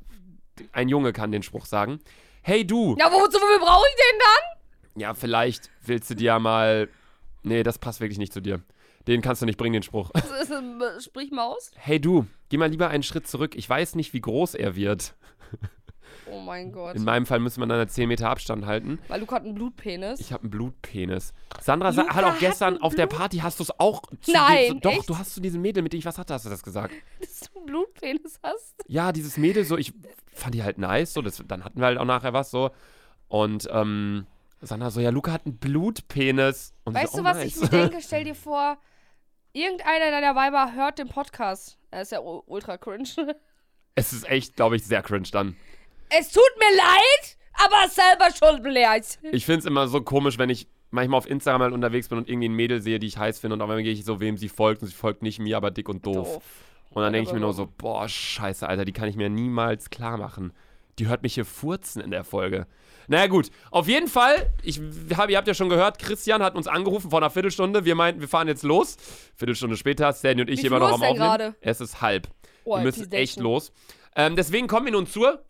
ein 0.72 0.88
Junge 0.88 1.12
kann 1.12 1.32
den 1.32 1.42
Spruch 1.42 1.66
sagen. 1.66 2.00
Hey 2.42 2.66
du, 2.66 2.96
Ja, 2.98 3.06
wozu 3.10 3.38
wofür 3.38 3.58
brauche 3.58 3.84
ich 3.88 3.96
den 3.96 4.18
dann? 4.18 5.00
ja, 5.00 5.14
vielleicht 5.14 5.70
willst 5.84 6.10
du 6.10 6.14
dir 6.14 6.24
ja 6.24 6.38
mal. 6.38 6.88
Nee, 7.42 7.62
das 7.62 7.78
passt 7.78 8.00
wirklich 8.00 8.18
nicht 8.18 8.32
zu 8.32 8.40
dir. 8.40 8.60
Den 9.08 9.22
kannst 9.22 9.40
du 9.42 9.46
nicht 9.46 9.56
bringen, 9.58 9.72
den 9.74 9.82
Spruch. 9.82 10.10
Äh, 10.50 11.00
Sprich 11.00 11.30
mal 11.30 11.44
aus. 11.44 11.70
Hey 11.76 12.00
du, 12.00 12.26
geh 12.48 12.56
mal 12.58 12.68
lieber 12.70 12.88
einen 12.88 13.02
Schritt 13.02 13.26
zurück. 13.28 13.54
Ich 13.56 13.68
weiß 13.68 13.94
nicht, 13.94 14.12
wie 14.12 14.20
groß 14.20 14.54
er 14.54 14.74
wird. 14.76 15.14
Oh 16.32 16.40
mein 16.40 16.72
Gott. 16.72 16.96
In 16.96 17.04
meinem 17.04 17.26
Fall 17.26 17.38
müsste 17.40 17.60
man 17.60 17.68
dann 17.68 17.88
10 17.88 18.08
Meter 18.08 18.28
Abstand 18.30 18.66
halten. 18.66 18.98
Weil 19.08 19.20
Luca 19.20 19.36
hat 19.36 19.44
einen 19.44 19.54
Blutpenis. 19.54 20.20
Ich 20.20 20.32
habe 20.32 20.42
einen 20.44 20.50
Blutpenis. 20.50 21.32
Sandra 21.60 21.92
sa- 21.92 22.02
Luca 22.02 22.14
hat 22.14 22.24
auch 22.24 22.28
hat 22.32 22.38
gestern 22.40 22.74
einen 22.74 22.82
auf 22.82 22.94
der 22.94 23.06
Party, 23.06 23.38
hast 23.38 23.58
du 23.58 23.64
es 23.64 23.80
auch 23.80 24.02
zu 24.20 24.32
Nein, 24.32 24.74
dir- 24.74 24.80
Doch, 24.80 24.92
echt? 24.92 25.08
du 25.08 25.18
hast 25.18 25.34
zu 25.34 25.40
diesem 25.40 25.62
Mädel, 25.62 25.82
mit 25.82 25.92
dem 25.92 25.98
ich 25.98 26.04
was 26.06 26.18
hatte, 26.18 26.34
hast 26.34 26.44
du 26.46 26.50
das 26.50 26.62
gesagt. 26.62 26.94
Dass 27.20 27.40
du 27.40 27.58
einen 27.58 27.66
Blutpenis 27.66 28.38
hast. 28.42 28.74
Ja, 28.86 29.12
dieses 29.12 29.36
Mädel 29.36 29.64
so, 29.64 29.76
ich 29.76 29.92
fand 30.32 30.54
die 30.54 30.62
halt 30.62 30.78
nice, 30.78 31.12
so, 31.12 31.22
das, 31.22 31.42
dann 31.46 31.64
hatten 31.64 31.78
wir 31.80 31.86
halt 31.86 31.98
auch 31.98 32.04
nachher 32.04 32.32
was 32.32 32.50
so. 32.50 32.70
Und, 33.28 33.68
ähm, 33.72 34.26
Sandra 34.62 34.90
so, 34.90 35.00
ja, 35.00 35.10
Luca 35.10 35.32
hat 35.32 35.46
einen 35.46 35.56
Blutpenis. 35.58 36.74
Und 36.84 36.94
Weißt 36.94 37.12
so, 37.12 37.18
du, 37.18 37.22
oh, 37.22 37.26
was 37.26 37.36
nice. 37.38 37.56
ich 37.56 37.62
mir 37.62 37.68
denke? 37.68 37.98
Stell 38.02 38.24
dir 38.24 38.34
vor, 38.34 38.76
irgendeiner 39.52 40.10
deiner 40.10 40.34
Weiber 40.34 40.72
hört 40.74 40.98
den 40.98 41.08
Podcast. 41.08 41.78
Er 41.90 42.02
ist 42.02 42.12
ja 42.12 42.20
ultra 42.20 42.76
cringe. 42.76 43.08
Es 43.94 44.12
ist 44.12 44.28
echt, 44.30 44.56
glaube 44.56 44.76
ich, 44.76 44.84
sehr 44.84 45.02
cringe 45.02 45.28
dann. 45.32 45.56
Es 46.18 46.32
tut 46.32 46.42
mir 46.58 46.76
leid, 46.76 47.36
aber 47.54 47.88
selber 47.88 48.28
schuld 48.36 48.64
leid. 48.72 49.18
Ich 49.32 49.46
finde 49.46 49.60
es 49.60 49.64
immer 49.64 49.88
so 49.88 50.00
komisch, 50.00 50.38
wenn 50.38 50.50
ich 50.50 50.66
manchmal 50.90 51.18
auf 51.18 51.28
Instagram 51.28 51.62
halt 51.62 51.72
unterwegs 51.72 52.08
bin 52.08 52.18
und 52.18 52.28
irgendwie 52.28 52.48
ein 52.48 52.54
Mädel 52.54 52.82
sehe, 52.82 52.98
die 52.98 53.06
ich 53.06 53.16
heiß 53.16 53.38
finde 53.38 53.54
und 53.54 53.62
auf 53.62 53.70
einmal 53.70 53.82
gehe 53.82 53.92
ich 53.92 54.04
so, 54.04 54.20
wem 54.20 54.36
sie 54.36 54.48
folgt 54.48 54.82
und 54.82 54.88
sie 54.88 54.94
folgt 54.94 55.22
nicht 55.22 55.38
mir, 55.38 55.56
aber 55.56 55.70
dick 55.70 55.88
und 55.88 56.04
doof. 56.04 56.40
Und 56.90 57.02
dann 57.02 57.12
denke 57.12 57.28
ich 57.28 57.34
mir 57.34 57.40
nur 57.40 57.52
so, 57.52 57.68
boah, 57.78 58.08
scheiße, 58.08 58.68
Alter, 58.68 58.84
die 58.84 58.92
kann 58.92 59.08
ich 59.08 59.14
mir 59.14 59.28
niemals 59.28 59.90
klar 59.90 60.16
machen. 60.16 60.52
Die 60.98 61.06
hört 61.06 61.22
mich 61.22 61.34
hier 61.34 61.44
furzen 61.44 62.02
in 62.02 62.10
der 62.10 62.24
Folge. 62.24 62.66
Naja, 63.06 63.28
gut. 63.28 63.50
Auf 63.70 63.88
jeden 63.88 64.08
Fall, 64.08 64.52
ich 64.62 64.80
hab, 65.16 65.30
ihr 65.30 65.36
habt 65.36 65.48
ja 65.48 65.54
schon 65.54 65.68
gehört, 65.68 65.98
Christian 65.98 66.42
hat 66.42 66.54
uns 66.56 66.66
angerufen 66.66 67.10
vor 67.10 67.20
einer 67.20 67.30
Viertelstunde. 67.30 67.84
Wir 67.84 67.94
meinten, 67.94 68.20
wir 68.20 68.28
fahren 68.28 68.48
jetzt 68.48 68.62
los. 68.64 68.96
Viertelstunde 69.36 69.76
später, 69.76 70.12
Stanley 70.12 70.42
und 70.42 70.50
ich 70.50 70.62
Wie 70.62 70.66
immer 70.66 70.80
noch 70.80 70.88
am 70.88 70.94
Aufnehmen. 70.94 71.16
gerade? 71.16 71.54
Es 71.60 71.80
ist 71.80 72.00
halb. 72.00 72.28
Oh, 72.64 72.76
wir 72.76 72.82
müssen 72.82 73.10
echt 73.12 73.38
los. 73.38 73.72
Ähm, 74.16 74.36
deswegen 74.36 74.66
kommen 74.66 74.86
wir 74.86 74.92
nun 74.92 75.06
zur 75.06 75.42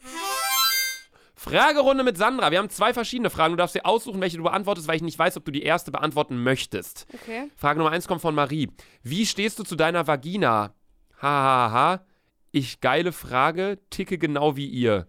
Fragerunde 1.40 2.04
mit 2.04 2.18
Sandra. 2.18 2.50
Wir 2.50 2.58
haben 2.58 2.68
zwei 2.68 2.92
verschiedene 2.92 3.30
Fragen. 3.30 3.54
Du 3.54 3.56
darfst 3.56 3.74
dir 3.74 3.86
aussuchen, 3.86 4.20
welche 4.20 4.36
du 4.36 4.42
beantwortest, 4.42 4.86
weil 4.88 4.96
ich 4.96 5.02
nicht 5.02 5.18
weiß, 5.18 5.38
ob 5.38 5.44
du 5.46 5.50
die 5.50 5.62
erste 5.62 5.90
beantworten 5.90 6.42
möchtest. 6.42 7.06
Okay. 7.14 7.50
Frage 7.56 7.78
Nummer 7.78 7.92
eins 7.92 8.06
kommt 8.06 8.20
von 8.20 8.34
Marie. 8.34 8.68
Wie 9.02 9.24
stehst 9.24 9.58
du 9.58 9.62
zu 9.62 9.74
deiner 9.74 10.06
Vagina? 10.06 10.74
Hahaha. 11.16 11.22
Ha, 11.22 11.72
ha. 11.72 12.04
Ich 12.52 12.82
geile 12.82 13.12
Frage, 13.12 13.78
ticke 13.88 14.18
genau 14.18 14.56
wie 14.56 14.66
ihr. 14.66 15.06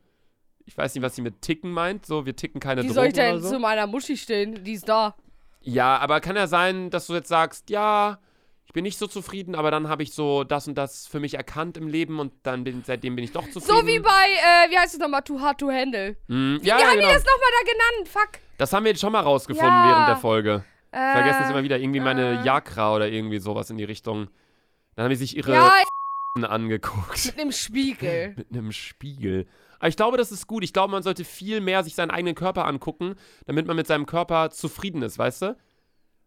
Ich 0.66 0.78
weiß 0.78 0.96
nicht, 0.96 1.04
was 1.04 1.16
sie 1.16 1.22
mit 1.22 1.42
ticken 1.42 1.74
meint. 1.74 2.06
So, 2.06 2.26
wir 2.26 2.36
ticken 2.36 2.62
keine 2.62 2.84
Wie 2.84 2.88
Drogen 2.88 2.96
soll 2.96 3.08
ich 3.08 3.14
denn 3.14 3.42
so. 3.42 3.50
zu 3.50 3.60
meiner 3.60 3.86
Muschi 3.86 4.16
stehen? 4.16 4.64
Die 4.64 4.74
ist 4.74 4.88
da. 4.88 5.16
Ja, 5.60 5.98
aber 5.98 6.22
kann 6.22 6.38
ja 6.38 6.48
sein, 6.48 6.92
dass 6.92 7.08
du 7.08 7.14
jetzt 7.14 7.28
sagst, 7.28 7.70
ja, 7.70 8.20
ich 8.72 8.74
bin 8.74 8.84
nicht 8.84 8.98
so 8.98 9.06
zufrieden, 9.06 9.54
aber 9.54 9.70
dann 9.70 9.90
habe 9.90 10.02
ich 10.02 10.14
so 10.14 10.46
das 10.46 10.66
und 10.66 10.76
das 10.76 11.06
für 11.06 11.20
mich 11.20 11.34
erkannt 11.34 11.76
im 11.76 11.90
Leben 11.90 12.22
und 12.22 12.32
dann 12.44 12.64
bin, 12.64 12.84
seitdem 12.86 13.18
bin 13.18 13.26
ich 13.26 13.34
doch 13.34 13.44
zufrieden. 13.52 13.82
So 13.82 13.86
wie 13.86 14.00
bei, 14.00 14.10
äh, 14.10 14.72
wie 14.72 14.78
heißt 14.78 14.94
es 14.94 15.00
nochmal? 15.02 15.24
Too 15.24 15.42
Hard 15.42 15.58
to 15.60 15.70
Handle. 15.70 16.16
Mm, 16.30 16.56
Wie 16.62 16.68
ja, 16.68 16.80
ja, 16.80 16.86
haben 16.86 16.96
genau. 16.96 17.10
die 17.10 17.14
das 17.16 17.26
nochmal 17.26 17.50
da 17.60 17.70
genannt? 17.70 18.08
Fuck. 18.08 18.30
Das 18.58 18.72
haben 18.72 18.86
wir 18.86 18.92
jetzt 18.92 19.02
schon 19.02 19.12
mal 19.12 19.20
rausgefunden 19.20 19.70
Ja. 19.74 19.90
während 19.90 20.08
der 20.08 20.16
Folge. 20.16 20.64
Äh, 20.92 21.12
Vergessen 21.12 21.44
es 21.44 21.50
immer 21.50 21.64
wieder. 21.64 21.80
Irgendwie 21.80 22.00
meine 22.00 22.40
äh. 22.40 22.46
Jakra 22.46 22.96
oder 22.96 23.10
irgendwie 23.10 23.40
sowas 23.40 23.70
in 23.70 23.78
die 23.78 23.84
Richtung. 23.84 24.30
Dann 24.96 25.04
haben 25.04 25.10
die 25.10 25.18
sich 25.18 25.36
ihre 25.36 25.52
Ja, 25.54 25.74
angeguckt. 26.42 27.26
mit 27.26 27.40
dem 27.40 27.52
Spiegel. 27.52 28.36
Mit 28.38 28.54
einem 28.54 28.72
Spiegel. 28.72 29.48
Aber 29.80 29.90
ich 29.90 29.98
glaube, 29.98 30.16
das 30.16 30.32
ist 30.32 30.48
gut. 30.48 30.64
Ich 30.64 30.72
glaube, 30.72 30.92
man 30.92 31.04
sollte 31.04 31.26
viel 31.26 31.60
mehr 31.60 31.84
sich 31.84 31.96
seinen 31.96 32.12
eigenen 32.12 32.36
Körper 32.36 32.68
angucken, 32.68 33.16
damit 33.48 33.68
man 33.68 33.76
mit 33.76 33.88
seinem 33.88 34.06
Körper 34.06 34.50
zufrieden 34.50 35.02
ist, 35.02 35.18
weißt 35.18 35.42
du? 35.42 35.58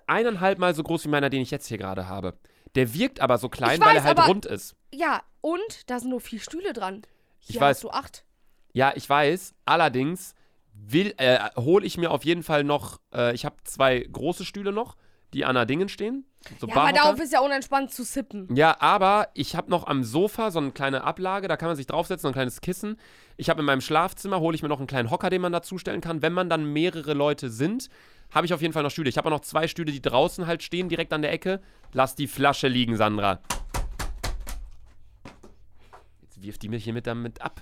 eineinhalb 0.07 0.59
Mal 0.59 0.73
so 0.75 0.83
groß 0.83 1.05
wie 1.05 1.09
meiner, 1.09 1.29
den 1.29 1.41
ich 1.41 1.51
jetzt 1.51 1.67
hier 1.67 1.77
gerade 1.77 2.07
habe. 2.07 2.37
Der 2.75 2.93
wirkt 2.93 3.19
aber 3.19 3.37
so 3.37 3.49
klein, 3.49 3.75
Ich 3.79 3.81
weil 3.81 3.95
weiß, 3.95 4.03
er 4.03 4.03
halt 4.03 4.17
aber- 4.19 4.27
rund 4.27 4.45
ist. 4.45 4.75
Ja, 4.93 5.21
und 5.41 5.89
da 5.89 5.99
sind 5.99 6.09
nur 6.09 6.21
vier 6.21 6.39
Stühle 6.39 6.73
dran. 6.73 7.03
Ich 7.41 7.47
Hier 7.49 7.61
weiß. 7.61 7.77
hast 7.77 7.83
du 7.83 7.89
acht. 7.89 8.25
Ja, 8.73 8.93
ich 8.95 9.07
weiß. 9.07 9.53
Allerdings 9.65 10.33
will, 10.73 11.13
äh, 11.17 11.39
hole 11.55 11.85
ich 11.85 11.97
mir 11.97 12.09
auf 12.11 12.25
jeden 12.25 12.41
Fall 12.43 12.63
noch, 12.63 12.99
äh, 13.13 13.33
ich 13.35 13.45
habe 13.45 13.55
zwei 13.63 13.99
große 13.99 14.45
Stühle 14.45 14.71
noch, 14.71 14.95
die 15.33 15.45
an 15.45 15.55
der 15.55 15.65
Dingen 15.65 15.89
stehen. 15.89 16.25
So 16.59 16.67
Ja, 16.67 16.73
aber 16.73 16.81
Barhocker. 16.83 17.03
darauf 17.03 17.19
ist 17.19 17.33
ja 17.33 17.39
unentspannt 17.41 17.91
zu 17.91 18.03
sippen. 18.03 18.53
Ja, 18.55 18.75
aber 18.79 19.29
ich 19.33 19.55
habe 19.55 19.69
noch 19.69 19.87
am 19.87 20.03
Sofa 20.03 20.51
so 20.51 20.59
eine 20.59 20.71
kleine 20.71 21.03
Ablage, 21.03 21.47
da 21.47 21.57
kann 21.57 21.69
man 21.69 21.75
sich 21.75 21.87
draufsetzen, 21.87 22.21
so 22.23 22.27
ein 22.29 22.33
kleines 22.33 22.61
Kissen. 22.61 22.97
Ich 23.37 23.49
habe 23.49 23.61
in 23.61 23.65
meinem 23.65 23.81
Schlafzimmer, 23.81 24.39
hole 24.39 24.55
ich 24.55 24.61
mir 24.61 24.69
noch 24.69 24.79
einen 24.79 24.87
kleinen 24.87 25.09
Hocker, 25.09 25.29
den 25.29 25.41
man 25.41 25.51
dazustellen 25.51 26.01
kann. 26.01 26.21
Wenn 26.21 26.33
man 26.33 26.49
dann 26.49 26.65
mehrere 26.71 27.13
Leute 27.13 27.49
sind, 27.49 27.89
habe 28.31 28.45
ich 28.45 28.53
auf 28.53 28.61
jeden 28.61 28.73
Fall 28.73 28.83
noch 28.83 28.91
Stühle. 28.91 29.09
Ich 29.09 29.17
habe 29.17 29.27
auch 29.27 29.33
noch 29.33 29.41
zwei 29.41 29.67
Stühle, 29.67 29.91
die 29.91 30.01
draußen 30.01 30.45
halt 30.47 30.63
stehen, 30.63 30.89
direkt 30.89 31.13
an 31.13 31.21
der 31.21 31.31
Ecke. 31.31 31.61
Lass 31.93 32.15
die 32.15 32.27
Flasche 32.27 32.67
liegen, 32.67 32.95
Sandra. 32.97 33.39
Jetzt 36.21 36.41
wirft 36.41 36.61
die 36.63 36.69
mich 36.69 36.83
hier 36.83 36.93
mit 36.93 37.07
damit 37.07 37.41
ab. 37.41 37.61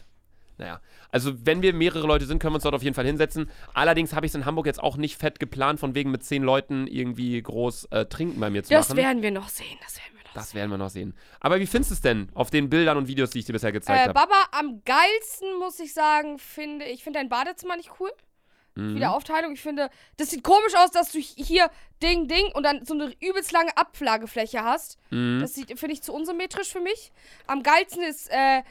Naja, 0.62 0.80
also 1.12 1.34
wenn 1.46 1.62
wir 1.64 1.74
mehrere 1.74 2.06
Leute 2.06 2.26
sind, 2.26 2.38
können 2.40 2.54
wir 2.54 2.58
uns 2.58 2.64
dort 2.64 2.76
auf 2.76 2.84
jeden 2.84 2.94
Fall 2.94 3.06
hinsetzen. 3.06 3.50
Allerdings 3.74 4.14
habe 4.14 4.26
ich 4.26 4.32
es 4.32 4.36
in 4.36 4.46
Hamburg 4.46 4.68
jetzt 4.68 4.82
auch 4.82 4.96
nicht 4.96 5.18
fett 5.18 5.40
geplant, 5.40 5.80
von 5.80 5.96
wegen 5.96 6.12
mit 6.12 6.24
zehn 6.24 6.44
Leuten 6.44 6.86
irgendwie 6.88 7.42
groß 7.42 7.86
äh, 7.86 8.06
trinken 8.06 8.40
bei 8.40 8.50
mir 8.52 8.64
zu 8.64 8.70
Das 8.72 8.90
machen. 8.90 8.98
werden 9.00 9.22
wir 9.24 9.32
noch 9.32 9.50
sehen. 9.50 9.78
Das 9.84 9.98
werden 9.98 10.14
wir 10.16 10.24
noch 10.24 10.34
Das 10.34 10.50
sehen. 10.52 10.60
werden 10.60 10.70
wir 10.72 10.78
noch 10.78 10.90
sehen. 10.92 11.16
Aber 11.40 11.60
wie 11.60 11.66
findest 11.66 11.90
du 11.92 11.96
es 11.96 12.02
denn 12.02 12.30
auf 12.36 12.52
den 12.52 12.70
Bildern 12.70 12.96
und 12.98 13.08
Videos, 13.08 13.32
die 13.32 13.40
ich 13.40 13.46
dir 13.46 13.54
bisher 13.54 13.72
gezeigt 13.72 14.00
Äh, 14.00 14.10
habe? 14.10 14.14
Baba, 14.14 14.36
am 14.52 14.84
geilsten 14.86 15.58
muss 15.58 15.80
ich 15.80 15.94
sagen, 15.94 16.38
finde 16.38 16.86
ich, 16.86 17.04
finde 17.04 17.18
dein 17.20 17.28
Badezimmer 17.30 17.76
nicht 17.76 17.90
cool. 18.00 18.12
Mhm. 18.76 18.96
Wieder 18.96 19.14
Aufteilung. 19.16 19.54
Ich 19.54 19.62
finde, 19.62 19.90
das 20.18 20.30
sieht 20.30 20.44
komisch 20.44 20.76
aus, 20.78 20.92
dass 20.92 21.12
du 21.12 21.18
hier 21.20 21.70
Ding, 22.04 22.28
Ding 22.28 22.46
und 22.54 22.64
dann 22.64 22.86
so 22.86 22.94
eine 22.94 23.12
übelst 23.20 23.52
lange 23.52 23.76
Ablagefläche 23.76 24.64
hast. 24.64 24.98
Mhm. 25.10 25.40
Das 25.42 25.56
sieht, 25.56 25.78
finde 25.80 25.94
ich, 25.94 26.04
zu 26.04 26.14
unsymmetrisch 26.14 26.70
für 26.72 26.80
mich. 26.82 27.12
Am 27.48 27.64
geilsten 27.64 28.04
ist, 28.04 28.30
äh, 28.32 28.62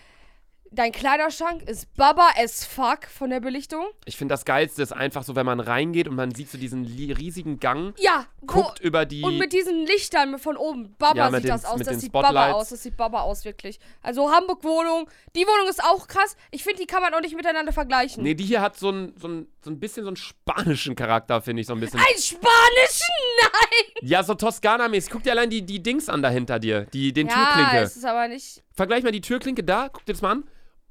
dein 0.72 0.92
Kleiderschrank 0.92 1.62
ist 1.68 1.92
Baba 1.94 2.28
as 2.36 2.64
fuck 2.64 3.06
von 3.06 3.30
der 3.30 3.40
Belichtung. 3.40 3.84
Ich 4.04 4.16
finde 4.16 4.32
das 4.34 4.44
Geilste 4.44 4.82
ist 4.82 4.92
einfach 4.92 5.22
so, 5.24 5.34
wenn 5.34 5.46
man 5.46 5.60
reingeht 5.60 6.06
und 6.08 6.14
man 6.16 6.34
sieht 6.34 6.50
so 6.50 6.58
diesen 6.58 6.84
riesigen 6.84 7.58
Gang, 7.60 7.92
Ja, 7.98 8.26
wo, 8.40 8.46
guckt 8.62 8.80
über 8.80 9.04
die. 9.06 9.22
und 9.22 9.36
mit 9.38 9.52
diesen 9.52 9.84
Lichtern 9.86 10.38
von 10.38 10.56
oben. 10.56 10.94
Baba 10.98 11.16
Ja, 11.16 11.30
sieht 11.30 11.44
den- 11.44 11.48
das 11.50 11.64
aus. 11.64 11.80
Das 11.80 12.00
sieht 12.00 12.12
Baba 12.12 12.52
aus. 12.52 12.68
Das 12.70 12.82
sieht 12.82 12.96
Baba 12.96 13.20
aus, 13.22 13.44
wirklich. 13.44 13.78
Also 14.02 14.30
Hamburg-Wohnung. 14.30 15.08
Die 15.34 15.46
Wohnung 15.46 15.68
ist 15.68 15.82
auch 15.82 16.06
krass. 16.08 16.36
Ich 16.50 16.62
finde, 16.64 16.80
die 16.80 16.86
kann 16.86 17.02
man 17.02 17.12
auch 17.14 17.20
nicht 17.20 17.34
miteinander 17.36 17.72
vergleichen. 17.72 18.22
nee, 18.22 18.34
die 18.34 18.44
hier 18.44 18.60
hat 18.60 18.76
so 18.76 18.90
ein, 18.90 19.14
so, 19.16 19.28
ein, 19.28 19.46
so 19.64 19.70
ein 19.70 19.80
bisschen 19.80 20.04
so 20.04 20.08
einen 20.08 20.16
spanischen 20.16 20.94
Charakter, 20.94 21.42
finde 21.42 21.60
ich 21.62 21.66
so 21.66 21.74
ein 21.74 21.80
bisschen. 21.80 22.00
Ein 22.00 22.18
spanischen? 22.20 23.14
Nein! 23.42 24.08
Ja, 24.08 24.22
so 24.22 24.34
Toskana-mäßig. 24.34 25.10
Guck 25.10 25.22
dir 25.22 25.32
allein 25.32 25.50
die, 25.50 25.62
die 25.62 25.82
Dings 25.82 26.08
an 26.08 26.22
dahinter 26.22 26.58
dir, 26.58 26.86
die, 26.86 27.12
den 27.12 27.28
Ja, 27.28 27.34
Türklinke. 27.34 27.78
es 27.84 27.96
ist 27.96 28.04
aber 28.04 28.28
nicht. 28.28 28.62
Vergleich 28.72 29.02
mal 29.02 29.12
die 29.12 29.20
Türklinke 29.20 29.62
da, 29.64 29.88
guck 29.92 30.04
dir 30.06 30.12
das 30.12 30.22
mal 30.22 30.32
an. 30.32 30.44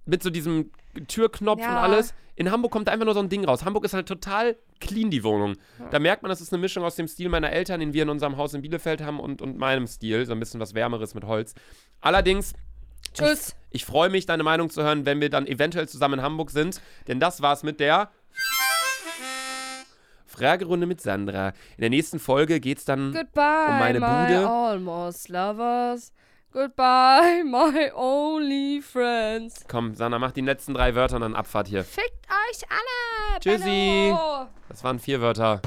Mit 0.10 0.24
so 0.24 0.30
diesem 0.30 0.72
Türknopf 1.08 1.62
Ja. 1.62 1.70
und 1.72 1.78
alles. 1.78 2.14
In 2.36 2.52
Hamburg 2.52 2.72
kommt 2.72 2.88
einfach 2.90 3.06
nur 3.06 3.14
so 3.14 3.20
ein 3.20 3.28
Ding 3.30 3.44
raus. 3.46 3.66
Hamburg 3.66 3.84
ist 3.84 3.94
halt 3.94 4.08
total 4.08 4.56
clean, 4.80 5.10
die 5.12 5.24
Wohnung. 5.26 5.56
Da 5.92 6.00
merkt 6.00 6.24
man, 6.24 6.30
das 6.30 6.40
ist 6.40 6.54
eine 6.54 6.62
Mischung 6.62 6.84
aus 6.86 6.96
dem 6.96 7.08
Stil 7.08 7.28
meiner 7.28 7.52
Eltern, 7.52 7.82
den 7.82 7.92
wir 7.94 8.04
in 8.04 8.10
unserem 8.10 8.38
Haus 8.38 8.54
in 8.54 8.62
Bielefeld 8.62 9.02
haben, 9.02 9.20
und, 9.20 9.42
und 9.42 9.58
meinem 9.58 9.88
Stil. 9.88 10.26
So 10.26 10.32
ein 10.32 10.40
bisschen 10.40 10.60
was 10.62 10.74
Wärmeres 10.74 11.14
mit 11.16 11.26
Holz. 11.26 11.54
Allerdings, 12.00 12.54
Tschüss. 13.14 13.56
ich 13.72 13.84
freue 13.86 14.10
mich, 14.10 14.26
deine 14.26 14.44
Meinung 14.44 14.70
zu 14.70 14.82
hören, 14.84 15.06
wenn 15.06 15.20
wir 15.20 15.30
dann 15.30 15.48
eventuell 15.48 15.90
zusammen 15.90 16.20
in 16.20 16.22
Hamburg 16.26 16.52
sind. 16.52 16.82
Denn 17.10 17.20
das 17.20 17.42
war's 17.42 17.64
mit 17.64 17.82
der 17.82 18.10
Fragerunde 20.26 20.86
mit 20.86 21.02
Sandra. 21.02 21.50
In 21.76 21.82
der 21.82 21.90
nächsten 21.90 22.20
Folge 22.20 22.60
geht's 22.60 22.86
dann 22.86 23.12
Goodbye, 23.14 23.66
um 23.68 23.80
meine 23.80 24.00
Bude. 24.00 24.48
almost 24.48 25.28
lovers. 25.28 26.14
Goodbye, 26.52 27.44
my 27.46 27.92
only 27.94 28.82
friends. 28.82 29.64
Komm, 29.68 29.94
Sandra, 29.94 30.18
mach 30.18 30.32
die 30.32 30.42
letzten 30.42 30.74
drei 30.74 30.96
Wörter 30.96 31.18
und 31.18 31.22
dann 31.22 31.36
Abfahrt 31.36 31.68
hier. 31.68 31.84
Fickt 31.84 32.26
euch 32.28 32.64
alle. 32.70 33.40
Tschüssi. 33.40 33.66
Bello. 33.66 34.48
Das 34.68 34.84
waren 34.84 34.98
vier 35.00 35.22
Wörter. 35.22 35.62